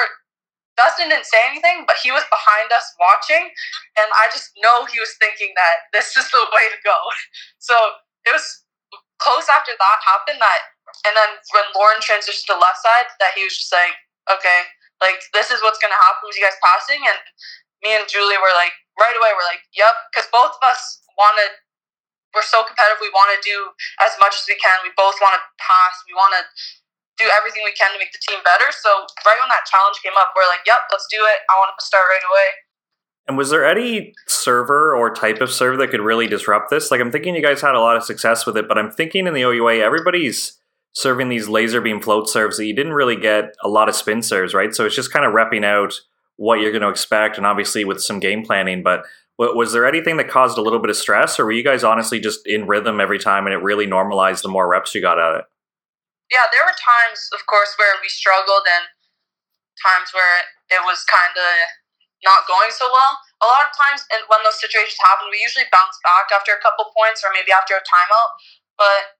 Dustin 0.81 1.12
didn't 1.12 1.28
say 1.28 1.45
anything, 1.45 1.85
but 1.85 2.01
he 2.01 2.09
was 2.09 2.24
behind 2.33 2.72
us 2.72 2.89
watching, 2.97 3.53
and 4.01 4.09
I 4.16 4.33
just 4.33 4.57
know 4.64 4.89
he 4.89 4.97
was 4.97 5.12
thinking 5.20 5.53
that 5.61 5.93
this 5.93 6.16
is 6.16 6.24
the 6.33 6.49
way 6.57 6.72
to 6.72 6.81
go. 6.81 6.97
So 7.61 7.76
it 8.24 8.33
was 8.33 8.64
close 9.20 9.45
after 9.53 9.76
that 9.76 9.99
happened 10.01 10.41
that, 10.41 10.62
and 11.05 11.12
then 11.12 11.37
when 11.53 11.68
Lauren 11.76 12.01
transitioned 12.01 12.49
to 12.49 12.57
left 12.57 12.81
side, 12.81 13.12
that 13.20 13.37
he 13.37 13.45
was 13.45 13.53
just 13.53 13.68
like, 13.68 13.93
okay, 14.33 14.64
like 15.05 15.20
this 15.37 15.53
is 15.53 15.61
what's 15.61 15.76
gonna 15.76 16.01
happen 16.09 16.24
with 16.24 16.41
you 16.41 16.45
guys 16.49 16.57
passing, 16.64 17.05
and 17.05 17.20
me 17.85 18.01
and 18.01 18.09
Julie 18.09 18.41
were 18.41 18.57
like, 18.57 18.72
right 18.97 19.12
away 19.12 19.31
we're 19.37 19.45
like, 19.45 19.61
yep, 19.76 19.93
because 20.09 20.24
both 20.33 20.57
of 20.57 20.62
us 20.64 21.05
wanted. 21.20 21.61
We're 22.31 22.47
so 22.47 22.62
competitive. 22.62 23.03
We 23.03 23.11
want 23.11 23.35
to 23.35 23.43
do 23.43 23.74
as 24.07 24.14
much 24.22 24.39
as 24.39 24.47
we 24.47 24.55
can. 24.55 24.78
We 24.87 24.95
both 24.95 25.18
want 25.18 25.35
to 25.35 25.43
pass. 25.59 25.99
We 26.07 26.14
want 26.14 26.31
to 26.39 26.47
do 27.20 27.28
everything 27.28 27.60
we 27.68 27.76
can 27.76 27.92
to 27.92 28.00
make 28.00 28.16
the 28.16 28.22
team 28.24 28.40
better. 28.40 28.72
So 28.72 29.04
right 29.28 29.38
when 29.44 29.52
that 29.52 29.68
challenge 29.68 30.00
came 30.00 30.16
up, 30.16 30.32
we're 30.32 30.48
like, 30.48 30.64
"Yep, 30.64 30.88
let's 30.90 31.06
do 31.12 31.20
it. 31.20 31.44
I 31.52 31.60
want 31.60 31.76
to 31.76 31.84
start 31.84 32.08
right 32.08 32.24
away." 32.24 32.48
And 33.28 33.36
was 33.36 33.50
there 33.50 33.64
any 33.64 34.14
server 34.26 34.96
or 34.96 35.12
type 35.12 35.40
of 35.40 35.52
server 35.52 35.76
that 35.76 35.90
could 35.92 36.00
really 36.00 36.26
disrupt 36.26 36.70
this? 36.70 36.90
Like, 36.90 37.00
I'm 37.00 37.12
thinking 37.12 37.36
you 37.36 37.42
guys 37.42 37.60
had 37.60 37.76
a 37.76 37.80
lot 37.80 37.96
of 37.96 38.02
success 38.02 38.46
with 38.46 38.56
it, 38.56 38.66
but 38.66 38.78
I'm 38.78 38.90
thinking 38.90 39.26
in 39.28 39.34
the 39.34 39.44
OUA, 39.44 39.78
everybody's 39.78 40.58
serving 40.94 41.28
these 41.28 41.46
laser 41.46 41.80
beam 41.80 42.00
float 42.00 42.28
serves 42.28 42.56
that 42.56 42.66
you 42.66 42.74
didn't 42.74 42.94
really 42.94 43.14
get 43.14 43.54
a 43.62 43.68
lot 43.68 43.88
of 43.88 43.94
spin 43.94 44.22
serves, 44.22 44.54
right? 44.54 44.74
So 44.74 44.84
it's 44.86 44.96
just 44.96 45.12
kind 45.12 45.24
of 45.24 45.32
repping 45.32 45.64
out 45.64 46.00
what 46.36 46.58
you're 46.58 46.72
going 46.72 46.82
to 46.82 46.88
expect, 46.88 47.36
and 47.36 47.46
obviously 47.46 47.84
with 47.84 48.02
some 48.02 48.18
game 48.18 48.44
planning. 48.44 48.82
But 48.82 49.04
was 49.38 49.72
there 49.72 49.86
anything 49.86 50.16
that 50.16 50.28
caused 50.28 50.58
a 50.58 50.62
little 50.62 50.80
bit 50.80 50.90
of 50.90 50.96
stress, 50.96 51.38
or 51.38 51.44
were 51.44 51.52
you 51.52 51.62
guys 51.62 51.84
honestly 51.84 52.18
just 52.18 52.44
in 52.46 52.66
rhythm 52.66 53.00
every 53.00 53.18
time, 53.18 53.46
and 53.46 53.54
it 53.54 53.62
really 53.62 53.86
normalized 53.86 54.42
the 54.42 54.48
more 54.48 54.66
reps 54.66 54.94
you 54.94 55.00
got 55.00 55.20
at 55.20 55.38
it? 55.40 55.44
Yeah, 56.31 56.47
there 56.55 56.62
were 56.62 56.78
times, 56.78 57.26
of 57.35 57.43
course, 57.51 57.74
where 57.74 57.99
we 57.99 58.09
struggled, 58.09 58.64
and 58.70 58.87
times 59.83 60.14
where 60.14 60.47
it 60.70 60.83
was 60.87 61.03
kind 61.11 61.35
of 61.35 61.53
not 62.22 62.47
going 62.47 62.70
so 62.70 62.87
well. 62.87 63.18
A 63.43 63.49
lot 63.49 63.66
of 63.66 63.72
times, 63.74 64.07
and 64.14 64.22
when 64.31 64.45
those 64.47 64.61
situations 64.62 65.01
happen, 65.03 65.26
we 65.33 65.43
usually 65.43 65.66
bounce 65.74 65.99
back 66.07 66.31
after 66.31 66.55
a 66.55 66.62
couple 66.62 66.93
points, 66.95 67.26
or 67.26 67.35
maybe 67.35 67.51
after 67.51 67.74
a 67.74 67.83
timeout. 67.83 68.31
But 68.78 69.18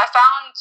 I 0.00 0.04
found 0.08 0.52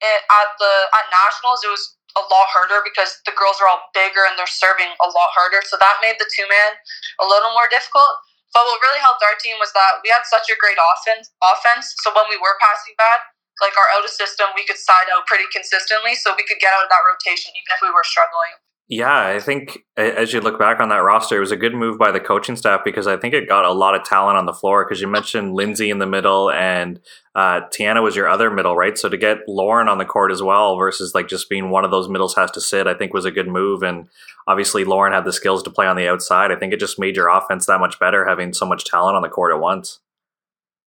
it 0.00 0.20
at 0.24 0.48
the 0.56 0.74
at 0.96 1.06
nationals, 1.12 1.64
it 1.64 1.72
was 1.72 1.96
a 2.16 2.24
lot 2.28 2.48
harder 2.52 2.84
because 2.84 3.24
the 3.24 3.32
girls 3.32 3.56
are 3.60 3.68
all 3.68 3.88
bigger 3.96 4.28
and 4.28 4.36
they're 4.36 4.50
serving 4.50 4.92
a 5.00 5.08
lot 5.08 5.32
harder. 5.32 5.64
So 5.64 5.80
that 5.80 6.04
made 6.04 6.20
the 6.20 6.28
two 6.28 6.44
man 6.44 6.76
a 7.20 7.26
little 7.26 7.56
more 7.56 7.68
difficult. 7.72 8.20
But 8.52 8.68
what 8.68 8.84
really 8.84 9.00
helped 9.00 9.24
our 9.24 9.32
team 9.40 9.56
was 9.56 9.72
that 9.72 10.04
we 10.04 10.12
had 10.12 10.28
such 10.28 10.52
a 10.52 10.60
great 10.60 10.76
offense. 10.76 11.32
Offense. 11.40 11.96
So 12.04 12.12
when 12.12 12.28
we 12.28 12.36
were 12.36 12.60
passing 12.60 12.92
bad, 13.00 13.31
like 13.60 13.76
our 13.76 13.88
of 14.02 14.08
system, 14.10 14.46
we 14.56 14.64
could 14.64 14.78
side 14.78 15.10
out 15.14 15.26
pretty 15.26 15.44
consistently, 15.52 16.14
so 16.14 16.32
we 16.36 16.44
could 16.48 16.58
get 16.58 16.72
out 16.72 16.84
of 16.84 16.90
that 16.90 17.04
rotation 17.04 17.52
even 17.52 17.70
if 17.74 17.80
we 17.82 17.90
were 17.92 18.04
struggling. 18.04 18.56
Yeah, 18.88 19.28
I 19.28 19.40
think 19.40 19.78
as 19.96 20.34
you 20.34 20.40
look 20.40 20.58
back 20.58 20.78
on 20.78 20.90
that 20.90 20.96
roster, 20.96 21.38
it 21.38 21.40
was 21.40 21.50
a 21.50 21.56
good 21.56 21.74
move 21.74 21.96
by 21.98 22.10
the 22.10 22.20
coaching 22.20 22.56
staff 22.56 22.82
because 22.84 23.06
I 23.06 23.16
think 23.16 23.32
it 23.32 23.48
got 23.48 23.64
a 23.64 23.72
lot 23.72 23.94
of 23.94 24.04
talent 24.04 24.36
on 24.36 24.44
the 24.44 24.52
floor. 24.52 24.84
Because 24.84 25.00
you 25.00 25.08
mentioned 25.08 25.54
Lindsay 25.54 25.88
in 25.88 25.98
the 25.98 26.06
middle 26.06 26.50
and 26.50 27.00
uh, 27.34 27.62
Tiana 27.72 28.02
was 28.02 28.16
your 28.16 28.28
other 28.28 28.50
middle, 28.50 28.76
right? 28.76 28.98
So 28.98 29.08
to 29.08 29.16
get 29.16 29.48
Lauren 29.48 29.88
on 29.88 29.96
the 29.96 30.04
court 30.04 30.30
as 30.30 30.42
well 30.42 30.76
versus 30.76 31.14
like 31.14 31.26
just 31.26 31.48
being 31.48 31.70
one 31.70 31.86
of 31.86 31.90
those 31.90 32.10
middles 32.10 32.34
has 32.34 32.50
to 32.50 32.60
sit, 32.60 32.86
I 32.86 32.92
think 32.92 33.14
was 33.14 33.24
a 33.24 33.30
good 33.30 33.48
move. 33.48 33.82
And 33.82 34.08
obviously, 34.46 34.84
Lauren 34.84 35.14
had 35.14 35.24
the 35.24 35.32
skills 35.32 35.62
to 35.62 35.70
play 35.70 35.86
on 35.86 35.96
the 35.96 36.08
outside. 36.08 36.52
I 36.52 36.56
think 36.56 36.74
it 36.74 36.80
just 36.80 36.98
made 36.98 37.16
your 37.16 37.28
offense 37.28 37.64
that 37.66 37.80
much 37.80 37.98
better 37.98 38.26
having 38.26 38.52
so 38.52 38.66
much 38.66 38.84
talent 38.84 39.16
on 39.16 39.22
the 39.22 39.30
court 39.30 39.54
at 39.54 39.60
once. 39.60 40.00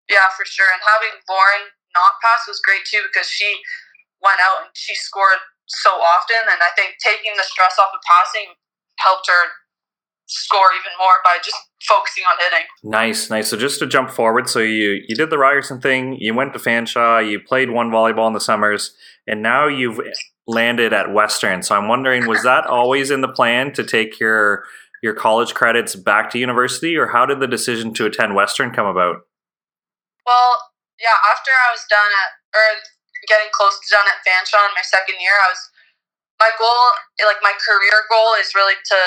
Yeah, 0.08 0.30
for 0.38 0.46
sure. 0.46 0.68
And 0.72 0.82
having 0.86 1.22
Lauren 1.28 1.72
not 1.96 2.20
pass 2.22 2.46
was 2.48 2.60
great 2.60 2.84
too 2.84 3.02
because 3.08 3.32
she 3.32 3.64
went 4.22 4.44
out 4.44 4.68
and 4.68 4.70
she 4.76 4.94
scored 4.94 5.40
so 5.66 5.98
often, 5.98 6.46
and 6.46 6.62
I 6.62 6.70
think 6.76 7.02
taking 7.02 7.34
the 7.38 7.48
stress 7.48 7.80
off 7.80 7.90
of 7.96 8.02
passing 8.06 8.54
helped 9.00 9.28
her 9.28 9.44
score 10.28 10.70
even 10.74 10.98
more 10.98 11.22
by 11.24 11.38
just 11.44 11.58
focusing 11.88 12.24
on 12.26 12.38
hitting. 12.40 12.66
Nice, 12.84 13.30
nice. 13.30 13.50
So 13.50 13.58
just 13.58 13.80
to 13.80 13.88
jump 13.88 14.10
forward, 14.10 14.50
so 14.50 14.60
you 14.60 15.02
you 15.08 15.16
did 15.16 15.30
the 15.30 15.38
Ryerson 15.38 15.82
thing, 15.82 16.18
you 16.20 16.34
went 16.34 16.54
to 16.54 16.60
Fanshawe, 16.60 17.30
you 17.30 17.40
played 17.40 17.72
one 17.72 17.90
volleyball 17.90 18.28
in 18.28 18.34
the 18.34 18.40
summers, 18.40 18.96
and 19.28 19.42
now 19.42 19.68
you've 19.68 20.00
landed 20.48 20.94
at 20.94 21.14
Western. 21.14 21.64
So 21.64 21.76
I'm 21.76 21.88
wondering, 21.88 22.28
was 22.28 22.44
that 22.44 22.66
always 22.66 23.10
in 23.12 23.22
the 23.22 23.28
plan 23.28 23.74
to 23.74 23.84
take 23.84 24.20
your 24.20 24.66
your 25.02 25.14
college 25.14 25.54
credits 25.54 25.96
back 25.96 26.32
to 26.32 26.40
university, 26.40 26.96
or 26.98 27.08
how 27.08 27.26
did 27.26 27.40
the 27.40 27.48
decision 27.48 27.94
to 27.94 28.06
attend 28.06 28.36
Western 28.36 28.72
come 28.72 28.88
about? 28.88 29.18
Well, 30.26 30.58
yeah, 31.00 31.18
after 31.32 31.52
I 31.52 31.70
was 31.76 31.84
done 31.92 32.12
at 32.12 32.32
or 32.56 32.66
getting 33.28 33.52
close 33.52 33.76
to 33.80 33.88
done 33.92 34.08
at 34.08 34.22
Fanshawe 34.24 34.70
in 34.70 34.76
my 34.78 34.86
second 34.86 35.20
year, 35.20 35.36
I 35.36 35.50
was 35.52 35.64
my 36.40 36.52
goal, 36.60 36.84
like 37.24 37.40
my 37.40 37.56
career 37.64 37.96
goal, 38.12 38.36
is 38.36 38.52
really 38.52 38.76
to 38.76 39.00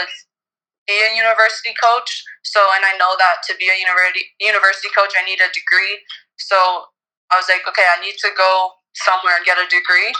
be 0.89 0.97
a 0.97 1.13
university 1.13 1.77
coach. 1.77 2.25
So, 2.45 2.65
and 2.73 2.85
I 2.85 2.97
know 2.97 3.13
that 3.21 3.45
to 3.49 3.57
be 3.61 3.69
a 3.69 3.77
university 3.77 4.33
university 4.41 4.89
coach, 4.97 5.13
I 5.13 5.25
need 5.29 5.41
a 5.45 5.53
degree. 5.53 6.01
So 6.41 6.89
I 7.29 7.37
was 7.37 7.49
like, 7.53 7.69
okay, 7.69 7.85
I 7.85 8.01
need 8.01 8.17
to 8.25 8.33
go 8.33 8.73
somewhere 8.97 9.37
and 9.37 9.45
get 9.45 9.61
a 9.61 9.69
degree. 9.69 10.11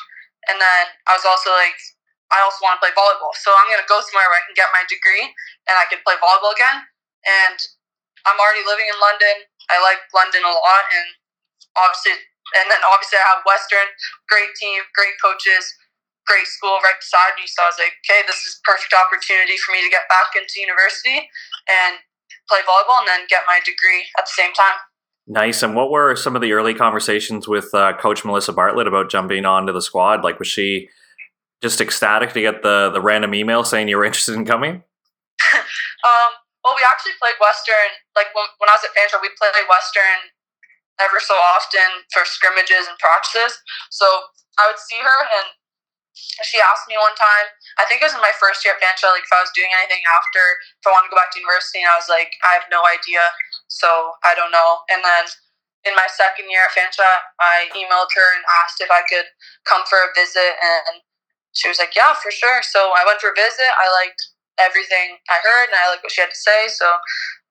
And 0.53 0.61
then 0.61 0.85
I 1.09 1.17
was 1.17 1.25
also 1.25 1.51
like, 1.57 1.77
I 2.29 2.45
also 2.45 2.61
want 2.61 2.77
to 2.77 2.83
play 2.85 2.93
volleyball. 2.93 3.33
So 3.41 3.49
I'm 3.57 3.69
to 3.73 3.89
go 3.89 4.05
somewhere 4.05 4.29
where 4.29 4.41
I 4.41 4.45
can 4.45 4.57
get 4.57 4.69
my 4.73 4.85
degree 4.85 5.25
and 5.69 5.75
I 5.81 5.89
can 5.89 6.05
play 6.05 6.21
volleyball 6.21 6.53
again. 6.53 6.85
And 7.25 7.59
I'm 8.29 8.37
already 8.37 8.65
living 8.69 8.89
in 8.89 8.97
London. 9.01 9.49
I 9.73 9.81
like 9.81 10.05
London 10.13 10.45
a 10.45 10.53
lot. 10.53 10.85
And 10.93 11.09
obviously, 11.79 12.19
and 12.59 12.67
then 12.67 12.83
obviously 12.83 13.23
I 13.23 13.27
have 13.39 13.47
Western, 13.47 13.89
great 14.27 14.53
team, 14.59 14.83
great 14.95 15.15
coaches 15.23 15.79
great 16.29 16.47
school 16.47 16.77
right 16.85 17.01
beside 17.01 17.33
me. 17.41 17.49
So 17.49 17.65
I 17.65 17.73
was 17.73 17.81
like, 17.81 17.97
okay, 18.05 18.21
this 18.29 18.45
is 18.45 18.61
perfect 18.63 18.93
opportunity 18.93 19.57
for 19.57 19.73
me 19.73 19.81
to 19.83 19.89
get 19.89 20.05
back 20.13 20.37
into 20.37 20.61
university 20.61 21.25
and 21.67 21.97
play 22.47 22.61
volleyball 22.69 23.01
and 23.01 23.09
then 23.09 23.25
get 23.33 23.49
my 23.49 23.59
degree 23.65 24.05
at 24.21 24.29
the 24.29 24.37
same 24.37 24.53
time. 24.53 24.77
Nice. 25.27 25.65
And 25.65 25.75
what 25.75 25.91
were 25.91 26.15
some 26.17 26.37
of 26.37 26.45
the 26.45 26.53
early 26.53 26.77
conversations 26.77 27.49
with 27.49 27.73
uh, 27.73 27.97
Coach 27.97 28.25
Melissa 28.25 28.53
Bartlett 28.53 28.87
about 28.87 29.11
jumping 29.11 29.45
onto 29.45 29.73
the 29.73 29.83
squad? 29.83 30.23
Like, 30.23 30.39
was 30.39 30.49
she 30.49 30.89
just 31.61 31.81
ecstatic 31.81 32.33
to 32.33 32.41
get 32.41 32.63
the 32.63 32.89
the 32.93 33.01
random 33.01 33.35
email 33.35 33.65
saying 33.65 33.89
you 33.89 33.97
were 33.97 34.05
interested 34.09 34.37
in 34.37 34.45
coming? 34.45 34.85
um, 35.53 36.31
well, 36.65 36.77
we 36.77 36.85
actually 36.85 37.13
played 37.21 37.37
Western. 37.41 37.93
Like 38.17 38.33
when, 38.33 38.49
when 38.57 38.69
I 38.73 38.77
was 38.81 38.85
at 38.89 38.97
Fanshawe, 38.97 39.21
we 39.21 39.29
played 39.37 39.53
Western 39.69 40.33
ever 40.99 41.23
so 41.23 41.35
often 41.55 42.05
for 42.11 42.27
scrimmages 42.27 42.87
and 42.91 42.99
practices. 42.99 43.59
So 43.91 44.07
I 44.59 44.67
would 44.67 44.81
see 44.83 44.99
her 44.99 45.21
and 45.39 45.55
she 46.19 46.59
asked 46.59 46.91
me 46.91 46.99
one 46.99 47.15
time, 47.15 47.47
I 47.79 47.87
think 47.87 48.03
it 48.03 48.11
was 48.11 48.17
in 48.19 48.23
my 48.23 48.35
first 48.43 48.67
year 48.67 48.75
at 48.75 48.83
Fanshawe, 48.83 49.15
like 49.15 49.27
if 49.27 49.35
I 49.35 49.43
was 49.43 49.55
doing 49.55 49.71
anything 49.71 50.03
after, 50.03 50.43
if 50.83 50.85
I 50.87 50.91
wanted 50.91 51.11
to 51.11 51.15
go 51.15 51.21
back 51.21 51.31
to 51.35 51.39
university, 51.39 51.79
and 51.83 51.91
I 51.91 51.99
was 51.99 52.11
like, 52.11 52.35
I 52.43 52.59
have 52.59 52.67
no 52.71 52.83
idea, 52.83 53.23
so 53.71 54.19
I 54.27 54.35
don't 54.35 54.51
know. 54.51 54.83
And 54.91 55.03
then 55.07 55.31
in 55.87 55.95
my 55.95 56.11
second 56.11 56.51
year 56.51 56.67
at 56.67 56.75
Fanshawe, 56.75 57.23
I 57.39 57.71
emailed 57.71 58.11
her 58.19 58.29
and 58.35 58.43
asked 58.63 58.83
if 58.83 58.91
I 58.91 59.07
could 59.07 59.31
come 59.63 59.87
for 59.87 60.03
a 60.03 60.11
visit, 60.19 60.59
and 60.59 61.07
she 61.55 61.71
was 61.71 61.79
like, 61.79 61.95
Yeah, 61.95 62.19
for 62.19 62.35
sure. 62.35 62.67
So 62.67 62.95
I 62.99 63.07
went 63.07 63.23
for 63.23 63.31
a 63.31 63.39
visit. 63.39 63.71
I 63.79 63.87
liked 63.95 64.19
everything 64.59 65.23
I 65.31 65.39
heard, 65.39 65.71
and 65.71 65.79
I 65.79 65.91
liked 65.95 66.03
what 66.03 66.11
she 66.11 66.23
had 66.23 66.35
to 66.35 66.39
say. 66.39 66.67
So 66.67 66.99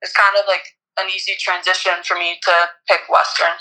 it's 0.04 0.16
kind 0.16 0.36
of 0.36 0.44
like 0.48 0.76
an 0.98 1.08
easy 1.16 1.34
transition 1.40 1.94
for 2.04 2.18
me 2.18 2.40
to 2.42 2.52
pick 2.88 3.02
Western. 3.10 3.56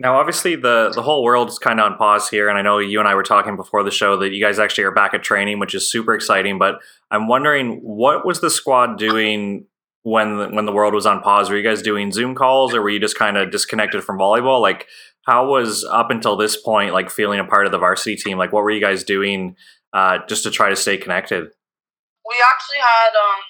Now, 0.00 0.18
obviously, 0.20 0.54
the 0.54 0.92
the 0.94 1.02
whole 1.02 1.24
world 1.24 1.48
is 1.48 1.58
kind 1.58 1.80
of 1.80 1.90
on 1.90 1.98
pause 1.98 2.28
here, 2.28 2.48
and 2.48 2.56
I 2.56 2.62
know 2.62 2.78
you 2.78 3.00
and 3.00 3.08
I 3.08 3.16
were 3.16 3.24
talking 3.24 3.56
before 3.56 3.82
the 3.82 3.90
show 3.90 4.16
that 4.18 4.32
you 4.32 4.42
guys 4.42 4.60
actually 4.60 4.84
are 4.84 4.92
back 4.92 5.12
at 5.12 5.24
training, 5.24 5.58
which 5.58 5.74
is 5.74 5.90
super 5.90 6.14
exciting. 6.14 6.56
But 6.56 6.76
I'm 7.10 7.26
wondering, 7.26 7.80
what 7.82 8.24
was 8.24 8.40
the 8.40 8.50
squad 8.50 8.96
doing 8.96 9.66
when 10.02 10.38
the, 10.38 10.48
when 10.50 10.66
the 10.66 10.72
world 10.72 10.94
was 10.94 11.04
on 11.04 11.20
pause? 11.20 11.50
Were 11.50 11.56
you 11.56 11.64
guys 11.64 11.82
doing 11.82 12.12
Zoom 12.12 12.36
calls, 12.36 12.74
or 12.74 12.82
were 12.82 12.90
you 12.90 13.00
just 13.00 13.18
kind 13.18 13.36
of 13.36 13.50
disconnected 13.50 14.04
from 14.04 14.18
volleyball? 14.18 14.60
Like, 14.60 14.86
how 15.26 15.50
was 15.50 15.84
up 15.84 16.12
until 16.12 16.36
this 16.36 16.56
point, 16.56 16.92
like 16.92 17.10
feeling 17.10 17.40
a 17.40 17.44
part 17.44 17.66
of 17.66 17.72
the 17.72 17.78
varsity 17.78 18.14
team? 18.14 18.38
Like, 18.38 18.52
what 18.52 18.62
were 18.62 18.70
you 18.70 18.80
guys 18.80 19.02
doing 19.02 19.56
uh, 19.92 20.18
just 20.28 20.44
to 20.44 20.52
try 20.52 20.68
to 20.68 20.76
stay 20.76 20.96
connected? 20.96 21.42
We 21.42 22.34
actually 22.52 22.78
had 22.78 23.10
um, 23.18 23.40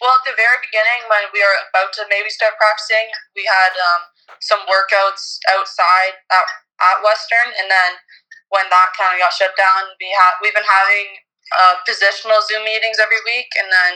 well, 0.00 0.16
at 0.16 0.24
the 0.24 0.36
very 0.36 0.58
beginning, 0.64 1.04
when 1.12 1.28
we 1.30 1.44
were 1.44 1.58
about 1.68 1.92
to 2.00 2.08
maybe 2.08 2.32
start 2.32 2.56
practicing, 2.56 3.12
we 3.36 3.44
had 3.44 3.72
um, 3.92 4.02
some 4.40 4.64
workouts 4.64 5.36
outside 5.52 6.16
at, 6.32 6.46
at 6.80 7.04
Western, 7.04 7.52
and 7.60 7.68
then 7.68 8.00
when 8.48 8.66
that 8.72 8.96
kind 8.96 9.12
of 9.14 9.20
got 9.20 9.36
shut 9.36 9.52
down, 9.60 9.92
we 10.00 10.08
have 10.16 10.40
we've 10.40 10.56
been 10.56 10.66
having 10.66 11.20
uh, 11.52 11.74
positional 11.84 12.40
Zoom 12.48 12.64
meetings 12.64 12.96
every 12.96 13.20
week, 13.28 13.52
and 13.60 13.68
then 13.68 13.94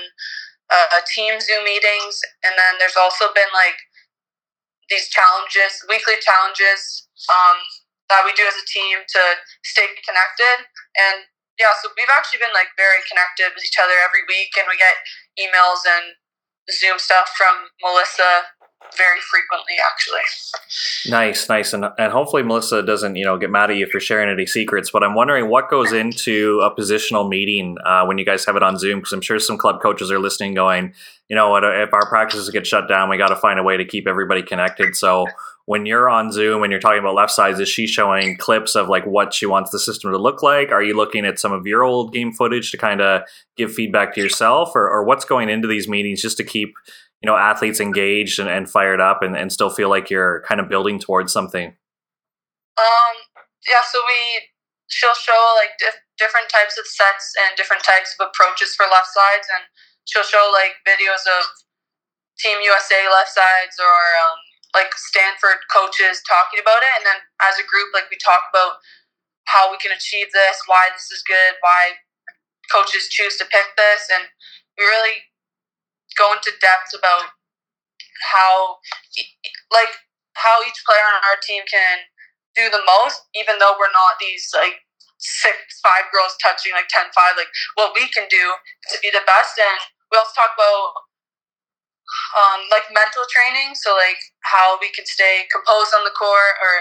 uh, 0.69 1.01
team 1.09 1.41
Zoom 1.41 1.65
meetings, 1.65 2.21
and 2.45 2.53
then 2.57 2.77
there's 2.77 3.01
also 3.01 3.33
been 3.33 3.51
like 3.57 3.81
these 4.93 5.09
challenges, 5.09 5.81
weekly 5.89 6.21
challenges 6.21 7.09
um, 7.33 7.57
that 8.13 8.29
we 8.29 8.37
do 8.37 8.45
as 8.45 8.61
a 8.61 8.67
team 8.69 9.01
to 9.09 9.23
stay 9.65 9.89
connected, 10.05 10.69
and 11.01 11.25
yeah, 11.57 11.71
so 11.81 11.87
we've 11.95 12.11
actually 12.11 12.43
been 12.43 12.55
like 12.55 12.75
very 12.75 12.99
connected 13.07 13.55
with 13.55 13.63
each 13.63 13.79
other 13.79 13.95
every 14.03 14.27
week, 14.27 14.51
and 14.59 14.67
we 14.67 14.75
get 14.77 14.97
emails 15.39 15.83
and 15.87 16.15
Zoom 16.71 16.99
stuff 16.99 17.31
from 17.37 17.69
Melissa 17.83 18.43
very 18.97 19.21
frequently 19.31 19.75
actually. 19.93 21.11
Nice 21.11 21.49
nice. 21.49 21.73
And, 21.73 21.87
and 21.99 22.13
hopefully 22.13 22.43
melissa 22.43 22.83
doesn't 22.83 23.17
you 23.17 23.25
know 23.25 23.37
get 23.37 23.51
mad 23.51 23.71
at 23.71 23.77
you 23.77 23.87
for 23.87 24.01
sharing 24.01 24.29
any 24.29 24.47
secrets 24.47 24.91
but 24.91 25.03
i'm 25.03 25.15
wondering 25.15 25.49
what 25.49 25.71
goes 25.71 25.93
into 25.93 26.61
a 26.61 26.75
positional 26.75 27.29
meeting 27.29 27.77
uh, 27.85 28.05
when 28.05 28.19
you 28.19 28.25
guys 28.25 28.45
have 28.45 28.57
it 28.57 28.63
on 28.63 28.79
zoom 28.79 29.01
because 29.01 29.13
i'm 29.13 29.21
sure 29.21 29.39
some 29.39 29.59
club 29.59 29.81
coaches 29.83 30.11
are 30.11 30.19
listening 30.19 30.55
going 30.55 30.93
you 31.29 31.37
know 31.37 31.51
what 31.51 31.65
if 31.65 31.93
our 31.93 32.09
practices 32.09 32.49
get 32.51 32.67
shut 32.67 32.89
down 32.89 33.09
we 33.09 33.17
got 33.17 33.29
to 33.29 33.37
find 33.37 33.59
a 33.59 33.63
way 33.63 33.77
to 33.77 33.85
keep 33.85 34.07
everybody 34.07 34.43
connected. 34.43 34.97
So 34.97 35.27
when 35.67 35.87
you're 35.87 36.11
on 36.11 36.31
Zoom 36.31 36.63
and 36.63 36.71
you're 36.71 36.81
talking 36.81 36.99
about 36.99 37.15
left 37.15 37.33
sides, 37.33 37.59
is 37.61 37.69
she 37.69 37.87
showing 37.87 38.37
clips 38.37 38.75
of 38.75 38.89
like 38.89 39.07
what 39.07 39.33
she 39.33 39.47
wants 39.47 39.71
the 39.71 39.79
system 39.79 40.11
to 40.13 40.19
look 40.19 40.43
like? 40.43 40.71
Are 40.71 40.83
you 40.83 40.95
looking 40.95 41.25
at 41.25 41.39
some 41.39 41.53
of 41.53 41.67
your 41.67 41.83
old 41.83 42.13
game 42.13 42.33
footage 42.33 42.71
to 42.71 42.77
kind 42.77 43.01
of 43.01 43.23
give 43.57 43.73
feedback 43.73 44.15
to 44.15 44.21
yourself, 44.21 44.73
or, 44.75 44.89
or 44.89 45.05
what's 45.05 45.25
going 45.25 45.49
into 45.49 45.69
these 45.69 45.89
meetings 45.89 46.21
just 46.21 46.37
to 46.37 46.45
keep 46.45 46.75
you 47.25 47.33
know 47.33 47.41
athletes 47.41 47.81
engaged 47.81 48.37
and, 48.37 48.53
and 48.53 48.69
fired 48.69 49.01
up 49.01 49.25
and, 49.25 49.33
and 49.33 49.49
still 49.49 49.73
feel 49.73 49.89
like 49.89 50.13
you're 50.13 50.45
kind 50.45 50.61
of 50.61 50.69
building 50.69 51.01
towards 51.01 51.33
something? 51.33 51.73
Um, 52.77 53.15
yeah, 53.65 53.81
so 53.89 53.97
we 54.05 54.53
she'll 54.93 55.17
show 55.17 55.41
like 55.57 55.73
dif- 55.81 56.05
different 56.21 56.53
types 56.53 56.77
of 56.77 56.85
sets 56.85 57.33
and 57.41 57.57
different 57.57 57.81
types 57.81 58.13
of 58.21 58.29
approaches 58.29 58.77
for 58.77 58.85
left 58.93 59.09
sides, 59.09 59.49
and 59.49 59.65
she'll 60.05 60.29
show 60.29 60.53
like 60.53 60.77
videos 60.85 61.25
of 61.25 61.49
Team 62.37 62.61
USA 62.61 63.09
left 63.09 63.33
sides 63.33 63.81
or 63.81 63.97
um, 64.29 64.37
like 64.77 64.93
Stanford 64.93 65.65
coaches 65.73 66.21
talking 66.29 66.61
about 66.61 66.85
it, 66.85 66.93
and 67.01 67.09
then 67.09 67.25
as 67.41 67.57
a 67.57 67.65
group, 67.65 67.89
like 67.97 68.13
we 68.13 68.21
talk 68.21 68.53
about 68.53 68.85
how 69.49 69.73
we 69.73 69.81
can 69.81 69.97
achieve 69.97 70.29
this, 70.37 70.61
why 70.69 70.93
this 70.93 71.09
is 71.09 71.25
good, 71.25 71.57
why 71.65 72.05
coaches 72.69 73.09
choose 73.09 73.41
to 73.41 73.49
pick 73.49 73.73
this, 73.81 74.13
and 74.13 74.29
we 74.77 74.85
really 74.85 75.33
go 76.17 76.33
into 76.33 76.53
depth 76.61 76.95
about 76.97 77.31
how, 78.33 78.79
like, 79.71 79.93
how 80.35 80.63
each 80.67 80.81
player 80.87 81.07
on 81.15 81.23
our 81.23 81.39
team 81.43 81.63
can 81.71 82.07
do 82.55 82.71
the 82.71 82.83
most, 82.87 83.27
even 83.35 83.59
though 83.59 83.75
we're 83.79 83.93
not 83.95 84.19
these 84.23 84.51
like 84.55 84.79
six 85.19 85.57
five 85.83 86.07
girls 86.13 86.37
touching 86.43 86.75
like 86.77 86.91
10 86.91 87.09
5 87.15 87.39
like 87.39 87.49
what 87.81 87.97
we 87.97 88.05
can 88.13 88.29
do 88.29 88.45
to 88.93 88.99
be 89.01 89.09
the 89.09 89.25
best 89.25 89.57
and 89.57 89.81
we 90.13 90.19
also 90.21 90.37
talk 90.37 90.53
about 90.53 91.05
um, 92.35 92.67
like 92.71 92.87
mental 92.93 93.25
training. 93.31 93.75
So 93.75 93.95
like 93.97 94.21
how 94.45 94.79
we 94.81 94.91
can 94.93 95.07
stay 95.07 95.47
composed 95.51 95.95
on 95.97 96.05
the 96.05 96.15
court, 96.15 96.55
or 96.61 96.73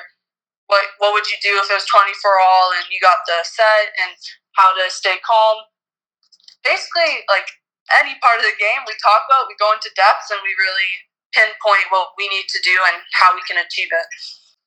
what 0.68 0.86
what 1.00 1.14
would 1.14 1.28
you 1.30 1.40
do 1.42 1.58
if 1.62 1.70
it 1.70 1.78
was 1.78 1.88
twenty 1.90 2.14
four 2.22 2.38
all 2.38 2.74
and 2.76 2.86
you 2.92 3.00
got 3.02 3.24
the 3.26 3.42
set, 3.44 3.94
and 4.02 4.14
how 4.56 4.74
to 4.76 4.90
stay 4.90 5.18
calm. 5.24 5.66
Basically, 6.64 7.26
like 7.28 7.48
any 7.92 8.16
part 8.24 8.40
of 8.40 8.46
the 8.46 8.56
game 8.56 8.82
we 8.88 8.96
talk 9.02 9.28
about, 9.28 9.52
we 9.52 9.60
go 9.60 9.72
into 9.76 9.92
depth 9.96 10.32
and 10.32 10.40
we 10.44 10.56
really 10.56 10.92
pinpoint 11.34 11.90
what 11.90 12.16
we 12.18 12.30
need 12.30 12.48
to 12.48 12.60
do 12.64 12.76
and 12.94 13.02
how 13.18 13.36
we 13.36 13.42
can 13.44 13.58
achieve 13.58 13.90
it. 13.92 14.08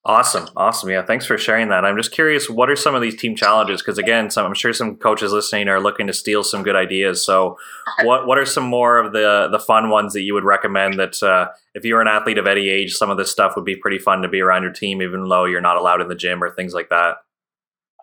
Awesome, 0.06 0.48
awesome. 0.54 0.88
Yeah, 0.90 1.04
thanks 1.04 1.26
for 1.26 1.36
sharing 1.36 1.68
that. 1.70 1.84
I'm 1.84 1.96
just 1.96 2.12
curious, 2.12 2.48
what 2.48 2.70
are 2.70 2.76
some 2.76 2.94
of 2.94 3.02
these 3.02 3.16
team 3.16 3.34
challenges? 3.34 3.82
Because 3.82 3.98
again, 3.98 4.30
some, 4.30 4.46
I'm 4.46 4.54
sure 4.54 4.72
some 4.72 4.94
coaches 4.94 5.32
listening 5.32 5.66
are 5.66 5.80
looking 5.80 6.06
to 6.06 6.12
steal 6.12 6.44
some 6.44 6.62
good 6.62 6.76
ideas. 6.76 7.26
So, 7.26 7.58
what 8.04 8.24
what 8.24 8.38
are 8.38 8.46
some 8.46 8.62
more 8.62 8.98
of 8.98 9.12
the 9.12 9.48
the 9.50 9.58
fun 9.58 9.90
ones 9.90 10.12
that 10.12 10.22
you 10.22 10.32
would 10.34 10.44
recommend? 10.44 11.00
That 11.00 11.20
uh, 11.24 11.48
if 11.74 11.84
you're 11.84 12.00
an 12.00 12.06
athlete 12.06 12.38
of 12.38 12.46
any 12.46 12.68
age, 12.68 12.94
some 12.94 13.10
of 13.10 13.16
this 13.16 13.32
stuff 13.32 13.56
would 13.56 13.64
be 13.64 13.74
pretty 13.74 13.98
fun 13.98 14.22
to 14.22 14.28
be 14.28 14.40
around 14.40 14.62
your 14.62 14.70
team, 14.70 15.02
even 15.02 15.28
though 15.28 15.44
you're 15.44 15.60
not 15.60 15.76
allowed 15.76 16.00
in 16.00 16.06
the 16.06 16.14
gym 16.14 16.40
or 16.40 16.54
things 16.54 16.72
like 16.72 16.88
that. 16.90 17.16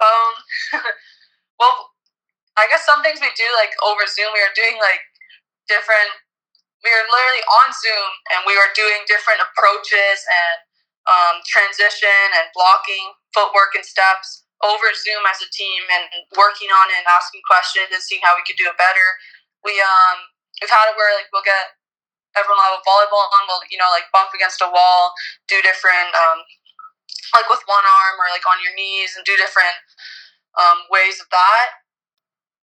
Um, 0.02 0.82
well, 1.60 1.93
I 2.58 2.70
guess 2.70 2.86
some 2.86 3.02
things 3.02 3.18
we 3.22 3.30
do 3.34 3.48
like 3.58 3.74
over 3.82 4.06
Zoom. 4.06 4.30
We 4.34 4.44
are 4.46 4.54
doing 4.54 4.78
like 4.78 5.02
different. 5.70 6.12
We 6.84 6.92
are 6.92 7.06
literally 7.08 7.44
on 7.64 7.68
Zoom, 7.74 8.10
and 8.36 8.40
we 8.46 8.56
are 8.60 8.72
doing 8.76 9.08
different 9.08 9.40
approaches 9.40 10.20
and 10.28 10.58
um, 11.08 11.36
transition 11.48 12.28
and 12.38 12.52
blocking, 12.52 13.16
footwork 13.32 13.74
and 13.76 13.84
steps 13.88 14.44
over 14.64 14.88
Zoom 14.96 15.24
as 15.28 15.44
a 15.44 15.50
team 15.52 15.84
and 15.92 16.08
working 16.40 16.72
on 16.72 16.88
it 16.94 17.00
and 17.04 17.08
asking 17.12 17.44
questions 17.48 17.92
and 17.92 18.00
seeing 18.04 18.24
how 18.24 18.36
we 18.38 18.46
could 18.48 18.60
do 18.60 18.70
it 18.70 18.78
better. 18.80 19.08
We 19.66 19.76
um 19.82 20.18
we've 20.62 20.72
had 20.72 20.92
it 20.92 20.96
where 20.96 21.12
like 21.18 21.28
we'll 21.36 21.46
get 21.46 21.76
everyone 22.38 22.60
will 22.60 22.78
have 22.78 22.80
a 22.80 22.88
volleyball 22.88 23.28
on, 23.38 23.44
we'll 23.50 23.64
you 23.72 23.80
know 23.80 23.92
like 23.92 24.08
bump 24.16 24.32
against 24.36 24.64
a 24.64 24.70
wall, 24.72 25.12
do 25.52 25.60
different 25.66 26.12
um 26.16 26.40
like 27.36 27.50
with 27.50 27.64
one 27.66 27.84
arm 27.84 28.16
or 28.22 28.30
like 28.32 28.46
on 28.48 28.62
your 28.64 28.74
knees 28.78 29.18
and 29.18 29.26
do 29.26 29.36
different 29.36 29.76
um, 30.58 30.86
ways 30.90 31.20
of 31.22 31.28
that. 31.34 31.83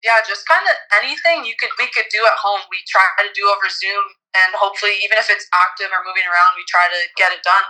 Yeah, 0.05 0.21
just 0.21 0.45
kind 0.45 0.61
of 0.69 0.77
anything 1.01 1.49
you 1.49 1.57
could 1.57 1.73
we 1.81 1.89
could 1.89 2.05
do 2.13 2.21
at 2.29 2.37
home. 2.37 2.61
We 2.69 2.77
try 2.85 3.01
to 3.25 3.33
do 3.33 3.49
over 3.49 3.65
Zoom, 3.73 4.05
and 4.37 4.53
hopefully, 4.53 5.01
even 5.01 5.17
if 5.17 5.33
it's 5.33 5.49
active 5.49 5.89
or 5.89 6.05
moving 6.05 6.29
around, 6.29 6.53
we 6.53 6.61
try 6.69 6.85
to 6.85 6.99
get 7.17 7.33
it 7.33 7.41
done. 7.41 7.65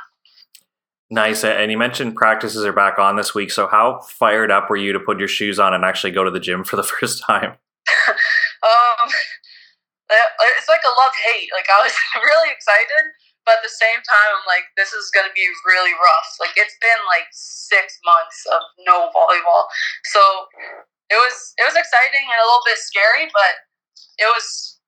Nice. 1.10 1.46
And 1.46 1.72
you 1.72 1.78
mentioned 1.78 2.20
practices 2.20 2.66
are 2.66 2.76
back 2.76 2.98
on 2.98 3.16
this 3.16 3.34
week. 3.34 3.52
So 3.52 3.68
how 3.68 4.02
fired 4.02 4.50
up 4.52 4.70
were 4.70 4.76
you 4.76 4.92
to 4.92 5.00
put 5.00 5.20
your 5.20 5.30
shoes 5.30 5.60
on 5.60 5.74
and 5.74 5.86
actually 5.86 6.12
go 6.12 6.26
to 6.26 6.32
the 6.32 6.44
gym 6.44 6.64
for 6.64 6.76
the 6.76 6.84
first 6.92 7.24
time? 7.24 7.56
um, 8.66 9.08
it's 10.10 10.70
like 10.70 10.82
a 10.84 10.94
love 10.94 11.16
hate. 11.30 11.50
Like 11.54 11.70
I 11.70 11.80
was 11.86 11.94
really 12.20 12.50
excited, 12.52 13.14
but 13.46 13.62
at 13.62 13.64
the 13.64 13.74
same 13.74 14.02
time, 14.02 14.30
I'm 14.34 14.48
like, 14.50 14.74
this 14.76 14.94
is 14.94 15.14
going 15.14 15.30
to 15.30 15.36
be 15.38 15.46
really 15.66 15.94
rough. 15.94 16.30
Like 16.42 16.58
it's 16.58 16.76
been 16.82 17.02
like 17.06 17.30
six 17.32 18.02
months 18.04 18.44
of 18.50 18.62
no 18.86 19.14
volleyball, 19.14 19.70
so 20.10 20.22
it 21.10 21.18
was 21.20 21.54
it 21.58 21.66
was 21.66 21.78
exciting 21.78 22.26
and 22.26 22.40
a 22.42 22.48
little 22.48 22.66
bit 22.66 22.82
scary, 22.82 23.30
but 23.30 23.54
it 24.18 24.30
was 24.30 24.80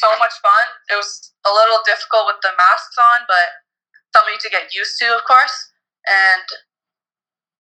so 0.00 0.14
much 0.18 0.34
fun. 0.42 0.66
It 0.90 0.96
was 0.98 1.34
a 1.46 1.52
little 1.52 1.82
difficult 1.86 2.30
with 2.30 2.42
the 2.42 2.54
masks 2.54 2.98
on, 2.98 3.26
but 3.26 3.66
something 4.14 4.38
to 4.42 4.50
get 4.50 4.74
used 4.74 4.98
to, 5.02 5.14
of 5.14 5.22
course. 5.26 5.70
And 6.06 6.46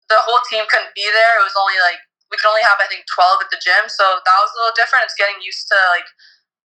the 0.09 0.21
whole 0.25 0.41
team 0.49 0.65
couldn't 0.69 0.97
be 0.97 1.05
there. 1.05 1.37
It 1.37 1.45
was 1.45 1.57
only 1.57 1.77
like 1.81 2.01
we 2.33 2.37
could 2.37 2.49
only 2.49 2.65
have 2.65 2.81
I 2.81 2.89
think 2.89 3.05
twelve 3.09 3.41
at 3.41 3.53
the 3.53 3.61
gym, 3.61 3.89
so 3.89 4.21
that 4.25 4.39
was 4.41 4.51
a 4.53 4.57
little 4.57 4.77
different. 4.77 5.05
It's 5.05 5.17
getting 5.17 5.41
used 5.41 5.69
to 5.69 5.77
like 5.93 6.09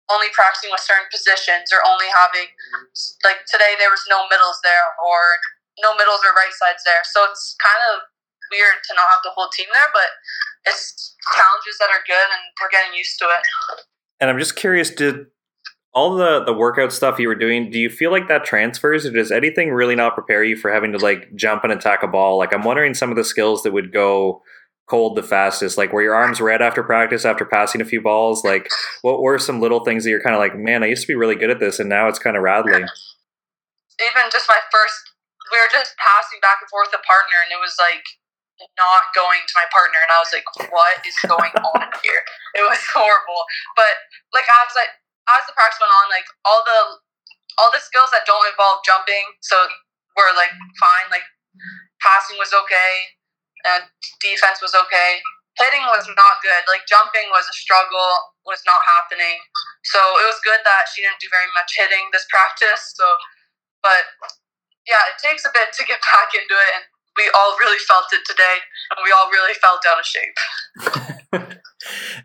only 0.09 0.29
practicing 0.33 0.69
with 0.69 0.85
certain 0.85 1.09
positions 1.09 1.73
or 1.73 1.81
only 1.81 2.05
having 2.13 2.49
like 3.25 3.41
today 3.49 3.73
there 3.81 3.89
was 3.89 4.05
no 4.05 4.29
middles 4.29 4.61
there 4.61 4.85
or 5.01 5.41
no 5.81 5.97
middles 5.97 6.21
or 6.21 6.33
right 6.37 6.53
sides 6.53 6.85
there. 6.85 7.01
So 7.09 7.25
it's 7.25 7.57
kind 7.57 7.81
of 7.93 8.05
weird 8.53 8.85
to 8.85 8.91
not 8.93 9.09
have 9.09 9.25
the 9.25 9.33
whole 9.33 9.49
team 9.49 9.65
there, 9.73 9.89
but 9.89 10.13
it's 10.65 11.15
challenges 11.35 11.77
that 11.79 11.89
are 11.89 12.03
good 12.05 12.27
and 12.31 12.41
we're 12.61 12.69
getting 12.69 12.97
used 12.97 13.17
to 13.19 13.25
it. 13.25 13.81
And 14.19 14.29
I'm 14.29 14.39
just 14.39 14.55
curious, 14.55 14.89
did 14.89 15.27
all 15.93 16.15
the 16.15 16.43
the 16.43 16.53
workout 16.53 16.91
stuff 16.91 17.19
you 17.19 17.27
were 17.27 17.35
doing, 17.35 17.71
do 17.71 17.79
you 17.79 17.89
feel 17.89 18.11
like 18.11 18.27
that 18.27 18.43
transfers, 18.45 19.05
or 19.05 19.11
does 19.11 19.31
anything 19.31 19.71
really 19.71 19.95
not 19.95 20.13
prepare 20.13 20.43
you 20.43 20.57
for 20.57 20.71
having 20.71 20.91
to 20.91 20.97
like 20.97 21.33
jump 21.35 21.63
and 21.63 21.71
attack 21.71 22.03
a 22.03 22.07
ball? 22.07 22.37
Like 22.37 22.53
I'm 22.53 22.63
wondering 22.63 22.93
some 22.93 23.09
of 23.09 23.15
the 23.15 23.23
skills 23.23 23.63
that 23.63 23.73
would 23.73 23.93
go 23.93 24.41
cold 24.87 25.15
the 25.17 25.23
fastest? 25.23 25.77
Like, 25.77 25.91
were 25.91 26.01
your 26.01 26.15
arms 26.15 26.39
red 26.39 26.61
after 26.61 26.83
practice 26.83 27.25
after 27.25 27.45
passing 27.45 27.81
a 27.81 27.85
few 27.85 28.01
balls? 28.01 28.43
Like, 28.43 28.69
what 29.01 29.21
were 29.21 29.39
some 29.39 29.61
little 29.61 29.83
things 29.83 30.03
that 30.03 30.09
you're 30.09 30.21
kind 30.21 30.35
of 30.35 30.39
like, 30.39 30.55
man, 30.57 30.83
I 30.83 30.87
used 30.87 31.01
to 31.01 31.07
be 31.07 31.15
really 31.15 31.35
good 31.35 31.49
at 31.49 31.59
this, 31.59 31.79
and 31.79 31.89
now 31.89 32.07
it's 32.07 32.19
kind 32.19 32.37
of 32.37 32.43
rattling. 32.43 32.85
Even 33.97 34.23
just 34.31 34.47
my 34.47 34.59
first, 34.71 35.01
we 35.51 35.57
were 35.57 35.71
just 35.71 35.95
passing 35.97 36.39
back 36.41 36.57
and 36.61 36.69
forth 36.69 36.89
a 36.89 37.01
partner, 37.01 37.37
and 37.43 37.51
it 37.51 37.61
was 37.61 37.75
like 37.79 38.05
not 38.79 39.03
going 39.15 39.43
to 39.43 39.53
my 39.57 39.67
partner, 39.71 39.99
and 39.99 40.11
I 40.11 40.19
was 40.19 40.31
like, 40.31 40.47
what 40.71 41.03
is 41.03 41.15
going 41.27 41.53
on 41.75 41.87
here? 42.03 42.21
It 42.55 42.63
was 42.67 42.81
horrible. 42.91 43.41
But 43.75 43.93
like 44.31 44.47
as 44.47 44.73
I 44.75 44.85
as 45.39 45.43
the 45.49 45.57
practice 45.57 45.81
went 45.81 45.91
on, 45.91 46.07
like 46.13 46.27
all 46.45 46.61
the 46.63 46.81
all 47.59 47.71
the 47.71 47.83
skills 47.83 48.11
that 48.11 48.27
don't 48.27 48.45
involve 48.47 48.83
jumping, 48.87 49.25
so 49.43 49.55
were 50.15 50.31
like 50.35 50.51
fine. 50.79 51.07
Like 51.11 51.25
passing 51.99 52.39
was 52.39 52.51
okay 52.51 53.15
and 53.65 53.83
defense 54.21 54.61
was 54.61 54.75
okay. 54.75 55.19
Hitting 55.57 55.87
was 55.87 56.05
not 56.11 56.35
good. 56.43 56.63
Like 56.67 56.83
jumping 56.85 57.31
was 57.31 57.47
a 57.47 57.55
struggle, 57.55 58.35
was 58.43 58.59
not 58.67 58.83
happening. 58.99 59.39
So 59.87 59.99
it 60.19 60.27
was 60.27 60.39
good 60.43 60.59
that 60.61 60.91
she 60.91 61.01
didn't 61.01 61.23
do 61.23 61.31
very 61.31 61.47
much 61.55 61.73
hitting 61.79 62.11
this 62.11 62.27
practice. 62.27 62.93
So, 62.93 63.07
but 63.79 64.03
yeah, 64.85 65.01
it 65.09 65.17
takes 65.17 65.47
a 65.47 65.53
bit 65.55 65.71
to 65.79 65.87
get 65.87 66.03
back 66.13 66.35
into 66.35 66.53
it, 66.53 66.71
and 66.79 66.83
we 67.17 67.29
all 67.35 67.55
really 67.59 67.79
felt 67.79 68.05
it 68.13 68.23
today, 68.25 68.57
and 68.91 68.99
we 69.03 69.11
all 69.11 69.29
really 69.31 69.53
felt 69.53 69.81
out 69.87 69.99
of 69.99 70.05
shape. 70.05 71.59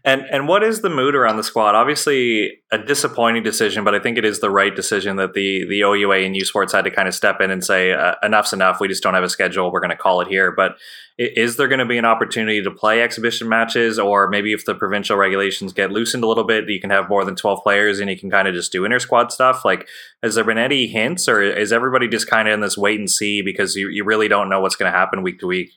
and 0.04 0.22
and 0.30 0.46
what 0.46 0.62
is 0.62 0.80
the 0.80 0.88
mood 0.88 1.14
around 1.14 1.36
the 1.36 1.42
squad? 1.42 1.74
Obviously, 1.74 2.62
a 2.70 2.78
disappointing 2.78 3.42
decision, 3.42 3.82
but 3.82 3.94
I 3.94 3.98
think 3.98 4.16
it 4.16 4.24
is 4.24 4.40
the 4.40 4.50
right 4.50 4.74
decision 4.74 5.16
that 5.16 5.34
the 5.34 5.66
the 5.66 5.80
OUA 5.80 6.18
and 6.18 6.36
U 6.36 6.44
Sports 6.44 6.72
had 6.72 6.84
to 6.84 6.90
kind 6.90 7.08
of 7.08 7.14
step 7.14 7.40
in 7.40 7.50
and 7.50 7.64
say 7.64 7.92
uh, 7.92 8.14
enough's 8.22 8.52
enough. 8.52 8.80
We 8.80 8.86
just 8.86 9.02
don't 9.02 9.14
have 9.14 9.24
a 9.24 9.28
schedule. 9.28 9.72
We're 9.72 9.80
going 9.80 9.90
to 9.90 9.96
call 9.96 10.20
it 10.20 10.28
here. 10.28 10.52
But 10.52 10.76
is 11.18 11.56
there 11.56 11.66
going 11.66 11.80
to 11.80 11.84
be 11.84 11.98
an 11.98 12.04
opportunity 12.04 12.62
to 12.62 12.70
play 12.70 13.02
exhibition 13.02 13.48
matches, 13.48 13.98
or 13.98 14.28
maybe 14.28 14.52
if 14.52 14.64
the 14.64 14.74
provincial 14.74 15.16
regulations 15.16 15.72
get 15.72 15.90
loosened 15.90 16.22
a 16.22 16.28
little 16.28 16.44
bit, 16.44 16.68
you 16.68 16.80
can 16.80 16.90
have 16.90 17.08
more 17.08 17.24
than 17.24 17.34
twelve 17.34 17.62
players 17.64 17.98
and 17.98 18.08
you 18.08 18.18
can 18.18 18.30
kind 18.30 18.46
of 18.46 18.54
just 18.54 18.70
do 18.70 18.84
inter 18.84 19.00
squad 19.00 19.32
stuff? 19.32 19.64
Like, 19.64 19.88
has 20.22 20.36
there 20.36 20.44
been 20.44 20.58
any 20.58 20.86
hints, 20.86 21.28
or 21.28 21.42
is 21.42 21.72
everybody 21.72 22.06
just 22.06 22.30
kind 22.30 22.46
of 22.46 22.54
in 22.54 22.60
this 22.60 22.78
wait 22.78 23.00
and 23.00 23.10
see 23.10 23.42
because 23.42 23.74
you 23.74 23.88
you 23.88 24.04
really 24.04 24.28
don't 24.28 24.48
know 24.48 24.60
what's 24.60 24.76
going 24.76 24.90
to 24.90 24.96
happen 24.96 25.22
week 25.22 25.40
to 25.40 25.48
week? 25.48 25.72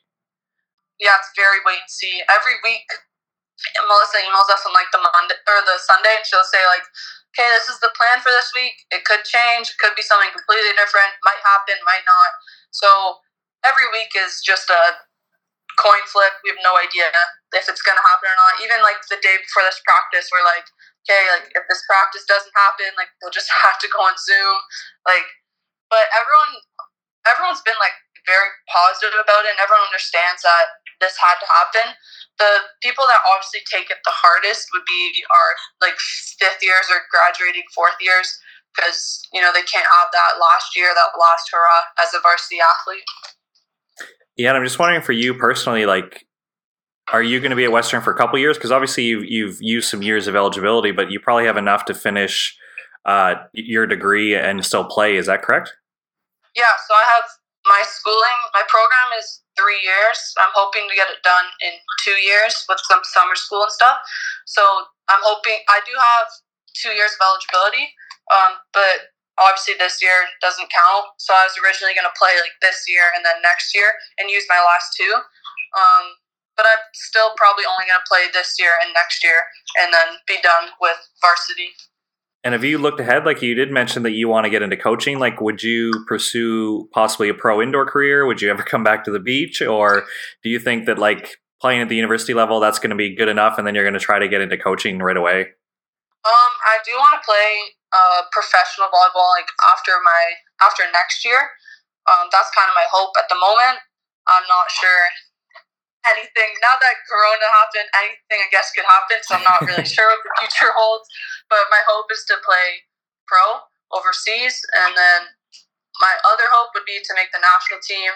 Yeah, 0.99 1.09
it's 1.17 1.32
very 1.36 1.57
wait 1.65 1.82
and 1.82 1.89
see. 1.89 2.21
Every 2.30 2.53
week 2.63 2.86
Melissa 3.88 4.20
emails 4.24 4.49
us 4.51 4.64
on 4.68 4.74
like 4.76 4.91
the 4.91 5.01
Monday 5.01 5.38
or 5.47 5.59
the 5.64 5.80
Sunday, 5.80 6.20
and 6.20 6.26
she'll 6.28 6.45
say 6.47 6.61
like, 6.68 6.86
"Okay, 7.34 7.47
this 7.55 7.70
is 7.72 7.80
the 7.80 7.91
plan 7.95 8.20
for 8.20 8.30
this 8.36 8.51
week. 8.53 8.76
It 8.91 9.05
could 9.07 9.24
change. 9.26 9.72
It 9.72 9.80
could 9.80 9.95
be 9.95 10.05
something 10.05 10.32
completely 10.32 10.76
different. 10.76 11.16
Might 11.24 11.41
happen. 11.41 11.80
Might 11.88 12.05
not." 12.05 12.32
So 12.72 13.22
every 13.64 13.88
week 13.91 14.14
is 14.16 14.43
just 14.43 14.70
a 14.70 14.99
coin 15.80 16.03
flip. 16.09 16.38
We 16.43 16.53
have 16.53 16.61
no 16.61 16.78
idea 16.78 17.09
if 17.53 17.66
it's 17.70 17.82
going 17.82 17.97
to 17.97 18.05
happen 18.05 18.30
or 18.30 18.38
not. 18.38 18.61
Even 18.61 18.82
like 18.86 19.01
the 19.09 19.18
day 19.22 19.38
before 19.41 19.66
this 19.66 19.82
practice, 19.86 20.30
we're 20.30 20.45
like, 20.45 20.68
"Okay, 21.07 21.24
like 21.34 21.49
if 21.55 21.64
this 21.70 21.84
practice 21.88 22.26
doesn't 22.30 22.53
happen, 22.55 22.93
like 22.97 23.09
we'll 23.22 23.34
just 23.34 23.49
have 23.66 23.80
to 23.82 23.89
go 23.89 24.01
on 24.05 24.16
Zoom." 24.20 24.57
Like, 25.07 25.26
but 25.89 26.05
everyone, 26.14 26.61
everyone's 27.26 27.64
been 27.66 27.80
like 27.82 27.95
very 28.28 28.51
positive 28.70 29.18
about 29.18 29.45
it, 29.47 29.55
and 29.55 29.61
everyone 29.61 29.88
understands 29.89 30.43
that 30.43 30.82
this 31.04 31.20
had 31.20 31.36
to 31.43 31.47
happen. 31.51 31.99
The 32.39 32.72
people 32.80 33.04
that 33.12 33.20
obviously 33.28 33.68
take 33.68 33.91
it 33.91 33.99
the 34.08 34.16
hardest 34.16 34.72
would 34.72 34.88
be 34.88 35.12
our 35.28 35.49
like 35.84 35.99
fifth 36.39 36.64
years 36.64 36.88
or 36.88 37.04
graduating 37.12 37.68
fourth 37.76 37.99
years 37.99 38.39
because 38.74 39.22
you 39.34 39.41
know 39.41 39.51
they 39.54 39.62
can't 39.62 39.86
have 39.86 40.10
that 40.12 40.39
last 40.39 40.76
year 40.76 40.89
that 40.95 41.20
last 41.20 41.49
hurrah 41.51 41.84
as 42.01 42.14
a 42.14 42.20
varsity 42.22 42.58
athlete. 42.58 43.04
Yeah 44.36 44.49
and 44.49 44.58
i'm 44.58 44.64
just 44.64 44.80
wondering 44.80 45.01
for 45.01 45.12
you 45.12 45.34
personally 45.34 45.86
like 45.86 46.26
are 47.12 47.22
you 47.22 47.39
going 47.39 47.51
to 47.51 47.56
be 47.56 47.66
at 47.66 47.72
western 47.72 48.01
for 48.01 48.14
a 48.14 48.18
couple 48.18 48.39
years? 48.39 48.58
Because 48.58 48.72
obviously 48.72 49.04
you've, 49.04 49.26
you've 49.26 49.62
used 49.62 49.89
some 49.89 50.01
years 50.01 50.28
of 50.28 50.36
eligibility 50.36 50.91
but 50.91 51.12
you 51.12 51.20
probably 51.20 51.45
have 51.45 51.58
enough 51.58 51.86
to 51.86 51.93
finish 51.93 52.58
uh, 53.06 53.36
your 53.51 53.86
degree 53.86 54.34
and 54.34 54.66
still 54.66 54.86
play 54.86 55.18
is 55.18 55.28
that 55.28 55.43
correct? 55.43 55.74
Yeah 56.56 56.74
so 56.88 56.93
i 56.93 57.04
have 57.06 57.30
my 57.74 57.82
schooling 57.82 58.39
my 58.53 58.61
program 58.69 59.17
is 59.17 59.41
three 59.57 59.82
years. 59.82 60.17
I'm 60.38 60.53
hoping 60.53 60.86
to 60.86 60.93
get 60.93 61.09
it 61.09 61.26
done 61.26 61.49
in 61.65 61.74
two 62.05 62.17
years 62.21 62.53
with 62.69 62.78
some 62.86 63.01
summer 63.01 63.34
school 63.34 63.65
and 63.65 63.74
stuff. 63.74 63.97
So 64.45 64.61
I'm 65.09 65.21
hoping 65.26 65.57
I 65.69 65.82
do 65.86 65.93
have 65.93 66.28
two 66.78 66.93
years 66.93 67.13
of 67.17 67.21
eligibility, 67.21 67.86
um, 68.34 68.61
but 68.74 69.13
obviously 69.41 69.78
this 69.78 70.01
year 70.01 70.30
doesn't 70.41 70.69
count. 70.69 71.17
So 71.17 71.34
I 71.34 71.45
was 71.49 71.57
originally 71.61 71.97
going 71.97 72.09
to 72.09 72.17
play 72.17 72.34
like 72.41 72.57
this 72.61 72.86
year 72.86 73.09
and 73.17 73.26
then 73.26 73.41
next 73.41 73.74
year 73.74 73.89
and 74.21 74.30
use 74.30 74.45
my 74.49 74.61
last 74.61 74.93
two. 74.93 75.13
Um, 75.74 76.17
but 76.53 76.69
I'm 76.69 76.86
still 76.93 77.34
probably 77.34 77.65
only 77.65 77.89
going 77.89 77.97
to 77.97 78.09
play 78.09 78.30
this 78.30 78.61
year 78.61 78.78
and 78.86 78.93
next 78.93 79.26
year 79.26 79.49
and 79.82 79.89
then 79.89 80.21
be 80.30 80.38
done 80.45 80.69
with 80.78 81.01
varsity. 81.17 81.74
And 82.44 82.54
have 82.54 82.66
you 82.66 82.78
looked 82.78 83.00
ahead? 83.00 83.26
Like 83.26 83.41
you 83.41 83.56
did 83.56 83.72
mention 83.72 84.04
that 84.04 84.12
you 84.12 84.28
want 84.28 84.44
to 84.44 84.50
get 84.50 84.62
into 84.62 84.76
coaching. 84.76 85.18
Like, 85.18 85.39
would 85.39 85.64
you 85.64 86.04
pursue 86.08 86.89
possibly 86.91 87.30
a 87.30 87.34
pro 87.34 87.62
indoor 87.62 87.86
career? 87.86 88.26
Would 88.26 88.41
you 88.41 88.50
ever 88.50 88.64
come 88.72 88.84
back 88.84 89.06
to 89.06 89.12
the 89.12 89.20
beach, 89.20 89.62
or 89.62 90.06
do 90.44 90.50
you 90.50 90.60
think 90.60 90.86
that 90.86 91.00
like 91.00 91.38
playing 91.62 91.82
at 91.82 91.88
the 91.88 91.96
university 91.96 92.34
level 92.34 92.60
that's 92.60 92.80
going 92.80 92.89
to 92.89 93.00
be 93.00 93.16
good 93.16 93.30
enough, 93.30 93.58
and 93.58 93.66
then 93.66 93.76
you're 93.76 93.86
going 93.86 93.94
to 93.94 94.00
try 94.00 94.20
to 94.20 94.28
get 94.28 94.41
into 94.41 94.58
coaching 94.58 95.00
right 95.00 95.18
away? 95.18 95.56
Um, 96.24 96.52
I 96.64 96.80
do 96.84 96.91
want 97.00 97.20
to 97.20 97.24
play 97.26 97.76
uh, 97.91 98.28
professional 98.32 98.88
volleyball 98.88 99.32
like 99.39 99.48
after 99.72 99.91
my 100.04 100.36
after 100.66 100.84
next 100.91 101.24
year. 101.24 101.56
Um, 102.04 102.28
that's 102.32 102.52
kind 102.52 102.68
of 102.68 102.76
my 102.76 102.88
hope 102.91 103.16
at 103.16 103.30
the 103.30 103.39
moment. 103.39 103.80
I'm 104.28 104.44
not 104.52 104.68
sure 104.72 105.08
anything. 106.08 106.51
Now 106.60 106.76
that 106.80 106.95
Corona 107.08 107.47
happened, 107.64 107.88
anything 107.95 108.39
I 108.43 108.49
guess 108.51 108.72
could 108.76 108.88
happen. 108.88 109.24
So 109.24 109.39
I'm 109.39 109.45
not 109.47 109.64
really 109.64 109.88
sure 109.88 110.08
what 110.08 110.22
the 110.24 110.34
future 110.43 110.72
holds. 110.78 111.08
But 111.47 111.72
my 111.72 111.82
hope 111.88 112.12
is 112.12 112.24
to 112.32 112.36
play 112.43 112.88
pro 113.28 113.64
overseas, 113.93 114.60
and 114.74 114.97
then 114.97 115.38
my 116.01 116.14
other 116.26 116.49
hope 116.49 116.74
would 116.74 116.88
be 116.88 116.97
to 116.97 117.14
make 117.16 117.32
the 117.32 117.39
national 117.39 117.80
team. 117.86 118.12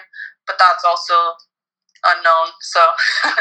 But 0.46 0.56
that's 0.58 0.84
also 0.84 1.38
unknown. 2.04 2.56
So. 2.60 2.82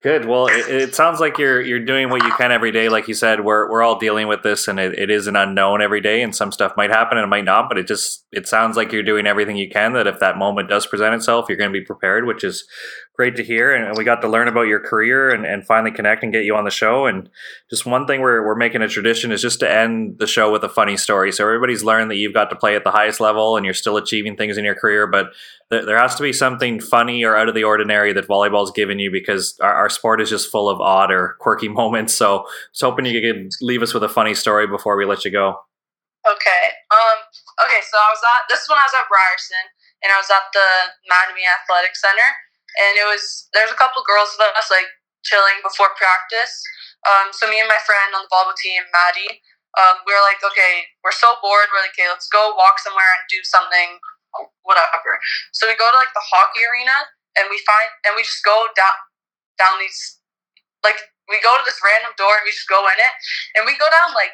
Good. 0.00 0.26
Well, 0.26 0.46
it, 0.46 0.68
it, 0.68 0.94
sounds 0.94 1.18
like 1.18 1.38
you're 1.38 1.60
you're 1.60 1.84
doing 1.84 2.08
what 2.08 2.22
you 2.22 2.30
can 2.34 2.52
every 2.52 2.70
day. 2.70 2.88
Like 2.88 3.08
you 3.08 3.14
said, 3.14 3.44
we're 3.44 3.68
we're 3.68 3.82
all 3.82 3.98
dealing 3.98 4.28
with 4.28 4.44
this, 4.44 4.68
and 4.68 4.78
it, 4.78 4.96
it 4.96 5.10
is 5.10 5.26
an 5.26 5.34
unknown 5.34 5.82
every 5.82 6.00
day. 6.00 6.22
And 6.22 6.36
some 6.36 6.52
stuff 6.52 6.74
might 6.76 6.90
happen 6.90 7.18
and 7.18 7.24
it 7.24 7.28
might 7.28 7.44
not. 7.44 7.68
But 7.68 7.78
it 7.78 7.88
just 7.88 8.24
it 8.30 8.46
sounds 8.46 8.76
like 8.76 8.92
you're 8.92 9.02
doing 9.02 9.26
everything 9.26 9.56
you 9.56 9.68
can. 9.68 9.94
That 9.94 10.06
if 10.06 10.20
that 10.20 10.38
moment 10.38 10.68
does 10.68 10.86
present 10.86 11.16
itself, 11.16 11.46
you're 11.48 11.58
going 11.58 11.72
to 11.72 11.78
be 11.78 11.84
prepared, 11.84 12.28
which 12.28 12.44
is 12.44 12.64
great 13.18 13.34
to 13.34 13.42
hear. 13.42 13.74
And 13.74 13.98
we 13.98 14.04
got 14.04 14.22
to 14.22 14.28
learn 14.28 14.46
about 14.46 14.68
your 14.68 14.78
career 14.78 15.30
and, 15.30 15.44
and 15.44 15.66
finally 15.66 15.90
connect 15.90 16.22
and 16.22 16.32
get 16.32 16.44
you 16.44 16.54
on 16.54 16.64
the 16.64 16.70
show. 16.70 17.06
And 17.06 17.28
just 17.68 17.84
one 17.84 18.06
thing 18.06 18.20
we're 18.20 18.46
we're 18.46 18.54
making 18.54 18.80
a 18.80 18.88
tradition 18.88 19.32
is 19.32 19.42
just 19.42 19.58
to 19.58 19.70
end 19.70 20.20
the 20.20 20.26
show 20.26 20.52
with 20.52 20.62
a 20.62 20.68
funny 20.68 20.96
story. 20.96 21.32
So 21.32 21.44
everybody's 21.44 21.82
learned 21.82 22.12
that 22.12 22.16
you've 22.16 22.32
got 22.32 22.48
to 22.50 22.56
play 22.56 22.76
at 22.76 22.84
the 22.84 22.92
highest 22.92 23.18
level 23.18 23.56
and 23.56 23.64
you're 23.64 23.74
still 23.74 23.96
achieving 23.96 24.36
things 24.36 24.56
in 24.56 24.64
your 24.64 24.76
career, 24.76 25.08
but 25.08 25.32
there 25.68 25.98
has 25.98 26.14
to 26.14 26.22
be 26.22 26.32
something 26.32 26.78
funny 26.78 27.24
or 27.24 27.36
out 27.36 27.48
of 27.48 27.56
the 27.56 27.64
ordinary 27.64 28.12
that 28.12 28.28
volleyball's 28.28 28.70
given 28.70 29.00
you 29.00 29.10
because 29.10 29.58
our, 29.60 29.74
our 29.74 29.90
sport 29.90 30.20
is 30.20 30.30
just 30.30 30.50
full 30.50 30.68
of 30.68 30.80
odd 30.80 31.10
or 31.10 31.36
quirky 31.40 31.68
moments. 31.82 32.14
So 32.14 32.38
I 32.38 32.42
was 32.42 32.80
hoping 32.80 33.04
you 33.06 33.20
could 33.20 33.50
leave 33.60 33.82
us 33.82 33.92
with 33.92 34.04
a 34.04 34.08
funny 34.08 34.34
story 34.34 34.68
before 34.68 34.96
we 34.96 35.04
let 35.04 35.24
you 35.24 35.32
go. 35.32 35.58
Okay. 36.24 36.64
Um. 36.94 37.18
Okay. 37.66 37.82
So 37.82 37.98
I 37.98 38.10
was 38.14 38.22
at 38.22 38.46
this 38.48 38.62
one. 38.68 38.78
I 38.78 38.86
was 38.86 38.94
at 38.94 39.10
Ryerson, 39.10 39.66
and 40.06 40.12
I 40.12 40.18
was 40.18 40.30
at 40.30 40.46
the 40.54 40.68
Mattamy 41.10 41.42
Athletic 41.42 41.96
Center, 41.96 42.30
and 42.78 42.92
it 42.96 43.06
was 43.06 43.50
there's 43.52 43.74
a 43.74 43.78
couple 43.78 44.00
girls 44.06 44.32
with 44.38 44.54
us 44.54 44.70
like 44.70 44.88
chilling 45.26 45.58
before 45.66 45.92
practice. 45.98 46.62
Um. 47.06 47.34
So 47.34 47.50
me 47.50 47.58
and 47.58 47.70
my 47.70 47.80
friend 47.82 48.14
on 48.14 48.26
the 48.26 48.32
volleyball 48.32 48.58
team, 48.58 48.82
Maddie, 48.94 49.42
um, 49.78 50.02
we 50.06 50.14
were 50.14 50.24
like, 50.24 50.42
okay, 50.42 50.90
we're 51.02 51.14
so 51.14 51.38
bored. 51.42 51.70
We're 51.70 51.82
like, 51.82 51.94
okay, 51.94 52.10
let's 52.10 52.30
go 52.30 52.54
walk 52.56 52.80
somewhere 52.82 53.10
and 53.18 53.22
do 53.30 53.42
something 53.46 53.98
whatever. 54.62 55.18
So 55.56 55.66
we 55.66 55.74
go 55.74 55.88
to 55.88 55.98
like 55.98 56.12
the 56.12 56.24
hockey 56.24 56.62
arena 56.62 57.08
and 57.38 57.48
we 57.48 57.58
find 57.64 57.88
and 58.06 58.12
we 58.14 58.22
just 58.22 58.44
go 58.44 58.68
down 58.76 58.96
down 59.56 59.80
these 59.82 60.20
like 60.84 61.00
we 61.26 61.40
go 61.42 61.56
to 61.58 61.64
this 61.66 61.80
random 61.82 62.14
door 62.16 62.38
and 62.38 62.44
we 62.46 62.52
just 62.54 62.68
go 62.70 62.86
in 62.86 62.98
it 62.98 63.14
and 63.58 63.66
we 63.66 63.74
go 63.76 63.88
down 63.90 64.14
like 64.14 64.32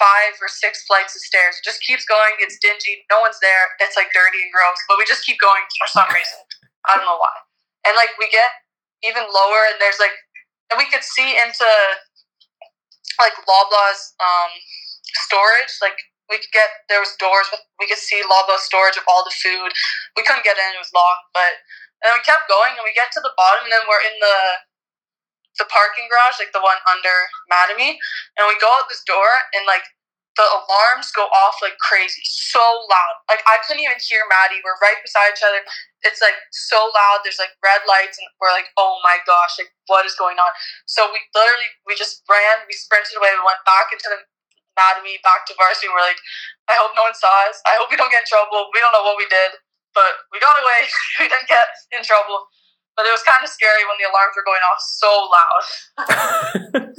five 0.00 0.34
or 0.42 0.50
six 0.50 0.82
flights 0.88 1.14
of 1.14 1.22
stairs. 1.22 1.60
It 1.60 1.64
just 1.64 1.80
keeps 1.84 2.04
going. 2.08 2.34
It's 2.42 2.58
dingy. 2.58 3.04
No 3.12 3.22
one's 3.22 3.38
there. 3.38 3.76
It's 3.78 3.94
like 3.94 4.10
dirty 4.10 4.42
and 4.42 4.50
gross. 4.50 4.80
But 4.90 4.98
we 4.98 5.06
just 5.06 5.22
keep 5.22 5.38
going 5.38 5.62
for 5.78 5.86
some 5.86 6.08
reason. 6.10 6.40
I 6.88 6.98
don't 6.98 7.06
know 7.06 7.20
why. 7.20 7.34
And 7.84 7.96
like 7.96 8.16
we 8.18 8.28
get 8.32 8.48
even 9.04 9.24
lower 9.28 9.60
and 9.68 9.76
there's 9.80 10.00
like 10.00 10.16
and 10.72 10.80
we 10.80 10.88
could 10.88 11.04
see 11.04 11.36
into 11.36 11.68
like 13.20 13.36
Loblaws 13.44 14.16
um 14.18 14.50
storage, 15.28 15.78
like 15.84 15.96
we 16.32 16.40
could 16.40 16.54
get 16.56 16.88
there 16.88 17.04
was 17.04 17.12
doors 17.20 17.46
with 17.52 17.60
we 17.78 17.86
could 17.86 18.00
see 18.00 18.24
Loblaw 18.24 18.58
storage 18.58 18.96
of 18.96 19.04
all 19.06 19.22
the 19.22 19.34
food. 19.34 19.70
We 20.16 20.24
couldn't 20.24 20.44
get 20.46 20.56
in; 20.56 20.74
it 20.74 20.80
was 20.80 20.94
locked. 20.96 21.30
But 21.36 21.60
and 22.02 22.16
we 22.16 22.20
kept 22.24 22.48
going, 22.48 22.74
and 22.76 22.84
we 22.84 22.96
get 22.96 23.12
to 23.14 23.22
the 23.22 23.32
bottom, 23.36 23.68
and 23.68 23.72
then 23.72 23.84
we're 23.86 24.04
in 24.04 24.16
the 24.20 24.38
the 25.62 25.68
parking 25.70 26.10
garage, 26.10 26.42
like 26.42 26.50
the 26.50 26.64
one 26.64 26.80
under 26.90 27.30
Mattamy, 27.46 27.94
and 28.34 28.50
we 28.50 28.58
go 28.58 28.66
out 28.74 28.90
this 28.90 29.04
door, 29.06 29.28
and 29.54 29.62
like 29.68 29.86
the 30.34 30.46
alarms 30.46 31.14
go 31.14 31.30
off 31.30 31.62
like 31.62 31.78
crazy, 31.78 32.22
so 32.26 32.62
loud. 32.90 33.16
Like 33.30 33.42
I 33.46 33.62
couldn't 33.62 33.82
even 33.86 33.98
hear 34.02 34.26
Maddie. 34.26 34.58
We're 34.66 34.78
right 34.82 34.98
beside 35.02 35.34
each 35.34 35.46
other. 35.46 35.62
It's 36.02 36.18
like 36.18 36.34
so 36.50 36.90
loud. 36.90 37.22
There's 37.22 37.38
like 37.38 37.54
red 37.62 37.86
lights, 37.86 38.18
and 38.18 38.26
we're 38.42 38.54
like, 38.54 38.70
oh 38.74 38.98
my 39.06 39.22
gosh, 39.24 39.58
like 39.62 39.70
what 39.86 40.02
is 40.06 40.18
going 40.18 40.38
on? 40.38 40.50
So 40.90 41.06
we 41.10 41.22
literally 41.34 41.70
we 41.86 41.94
just 41.94 42.26
ran, 42.26 42.66
we 42.66 42.74
sprinted 42.74 43.14
away, 43.18 43.30
we 43.38 43.46
went 43.46 43.62
back 43.62 43.94
into 43.94 44.10
the 44.10 44.18
academy, 44.74 45.22
back 45.22 45.46
to 45.50 45.54
varsity. 45.54 45.86
We're 45.86 46.02
like, 46.02 46.18
I 46.66 46.74
hope 46.78 46.94
no 46.98 47.06
one 47.06 47.14
saw 47.14 47.30
us. 47.46 47.62
I 47.64 47.78
hope 47.78 47.94
we 47.94 47.98
don't 47.98 48.10
get 48.10 48.26
in 48.26 48.30
trouble. 48.30 48.74
We 48.74 48.82
don't 48.82 48.94
know 48.94 49.06
what 49.06 49.18
we 49.18 49.30
did, 49.30 49.58
but 49.94 50.26
we 50.34 50.42
got 50.42 50.58
away. 50.58 50.90
we 51.22 51.30
didn't 51.30 51.46
get 51.46 51.68
in 51.94 52.02
trouble 52.02 52.50
but 52.96 53.06
it 53.06 53.10
was 53.10 53.22
kind 53.22 53.42
of 53.42 53.50
scary 53.50 53.82
when 53.88 53.96
the 53.98 54.06
alarms 54.08 54.34
were 54.36 54.44
going 54.44 54.62
off 54.70 54.80
so 54.80 55.28
loud. 55.34 56.92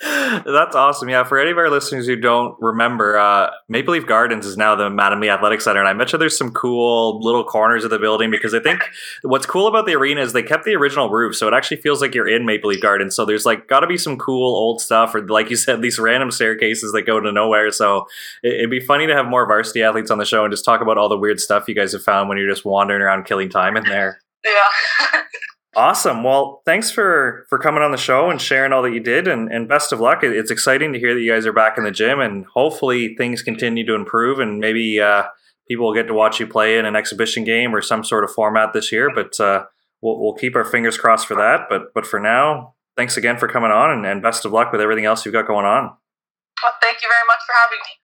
That's 0.46 0.76
awesome. 0.76 1.08
Yeah, 1.08 1.24
for 1.24 1.38
any 1.40 1.50
of 1.50 1.58
our 1.58 1.68
listeners 1.68 2.06
who 2.06 2.14
don't 2.14 2.54
remember, 2.60 3.18
uh, 3.18 3.50
Maple 3.68 3.94
Leaf 3.94 4.06
Gardens 4.06 4.46
is 4.46 4.56
now 4.56 4.76
the 4.76 4.88
Lee 4.88 5.28
Athletic 5.28 5.60
Center, 5.60 5.80
and 5.80 5.88
I 5.88 5.92
bet 5.92 6.12
you 6.12 6.18
there's 6.18 6.38
some 6.38 6.52
cool 6.52 7.20
little 7.20 7.42
corners 7.42 7.82
of 7.82 7.90
the 7.90 7.98
building 7.98 8.30
because 8.30 8.54
I 8.54 8.60
think 8.60 8.80
what's 9.22 9.44
cool 9.44 9.66
about 9.66 9.86
the 9.86 9.96
arena 9.96 10.20
is 10.20 10.32
they 10.32 10.44
kept 10.44 10.64
the 10.64 10.76
original 10.76 11.10
roof, 11.10 11.34
so 11.34 11.48
it 11.48 11.54
actually 11.54 11.78
feels 11.78 12.00
like 12.00 12.14
you're 12.14 12.28
in 12.28 12.46
Maple 12.46 12.70
Leaf 12.70 12.80
Gardens. 12.80 13.16
So 13.16 13.24
there's 13.24 13.44
like 13.44 13.66
got 13.66 13.80
to 13.80 13.88
be 13.88 13.98
some 13.98 14.16
cool 14.18 14.54
old 14.54 14.80
stuff, 14.80 15.16
or 15.16 15.26
like 15.26 15.50
you 15.50 15.56
said, 15.56 15.82
these 15.82 15.98
random 15.98 16.30
staircases 16.30 16.92
that 16.92 17.02
go 17.02 17.18
to 17.18 17.32
nowhere. 17.32 17.72
So 17.72 18.06
it'd 18.44 18.70
be 18.70 18.80
funny 18.80 19.08
to 19.08 19.14
have 19.14 19.26
more 19.26 19.46
varsity 19.46 19.82
athletes 19.82 20.12
on 20.12 20.18
the 20.18 20.24
show 20.24 20.44
and 20.44 20.52
just 20.52 20.64
talk 20.64 20.80
about 20.80 20.96
all 20.96 21.08
the 21.08 21.18
weird 21.18 21.40
stuff 21.40 21.66
you 21.66 21.74
guys 21.74 21.92
have 21.92 22.04
found 22.04 22.28
when 22.28 22.38
you're 22.38 22.50
just 22.50 22.64
wandering 22.64 23.02
around 23.02 23.24
killing 23.24 23.48
time 23.48 23.76
in 23.76 23.82
there. 23.82 24.20
Yeah. 24.44 25.22
awesome. 25.76 26.22
Well, 26.22 26.62
thanks 26.64 26.90
for 26.90 27.46
for 27.48 27.58
coming 27.58 27.82
on 27.82 27.90
the 27.90 27.96
show 27.96 28.30
and 28.30 28.40
sharing 28.40 28.72
all 28.72 28.82
that 28.82 28.92
you 28.92 29.00
did, 29.00 29.28
and, 29.28 29.50
and 29.52 29.68
best 29.68 29.92
of 29.92 30.00
luck. 30.00 30.22
It's 30.22 30.50
exciting 30.50 30.92
to 30.92 30.98
hear 30.98 31.14
that 31.14 31.20
you 31.20 31.32
guys 31.32 31.46
are 31.46 31.52
back 31.52 31.78
in 31.78 31.84
the 31.84 31.90
gym, 31.90 32.20
and 32.20 32.46
hopefully 32.46 33.14
things 33.16 33.42
continue 33.42 33.86
to 33.86 33.94
improve, 33.94 34.38
and 34.38 34.58
maybe 34.58 35.00
uh, 35.00 35.24
people 35.68 35.86
will 35.86 35.94
get 35.94 36.06
to 36.08 36.14
watch 36.14 36.40
you 36.40 36.46
play 36.46 36.78
in 36.78 36.84
an 36.84 36.96
exhibition 36.96 37.44
game 37.44 37.74
or 37.74 37.82
some 37.82 38.04
sort 38.04 38.24
of 38.24 38.32
format 38.32 38.72
this 38.72 38.92
year. 38.92 39.10
But 39.14 39.38
uh, 39.40 39.64
we'll, 40.00 40.20
we'll 40.20 40.34
keep 40.34 40.56
our 40.56 40.64
fingers 40.64 40.98
crossed 40.98 41.26
for 41.26 41.34
that. 41.36 41.66
But 41.68 41.94
but 41.94 42.06
for 42.06 42.20
now, 42.20 42.74
thanks 42.96 43.16
again 43.16 43.38
for 43.38 43.48
coming 43.48 43.70
on, 43.70 43.90
and, 43.90 44.06
and 44.06 44.22
best 44.22 44.44
of 44.44 44.52
luck 44.52 44.72
with 44.72 44.80
everything 44.80 45.04
else 45.04 45.24
you've 45.24 45.34
got 45.34 45.46
going 45.46 45.66
on. 45.66 45.92
Well, 46.62 46.72
thank 46.82 47.02
you 47.02 47.08
very 47.08 47.26
much 47.28 47.40
for 47.46 47.54
having 47.54 47.78
me. 47.78 48.07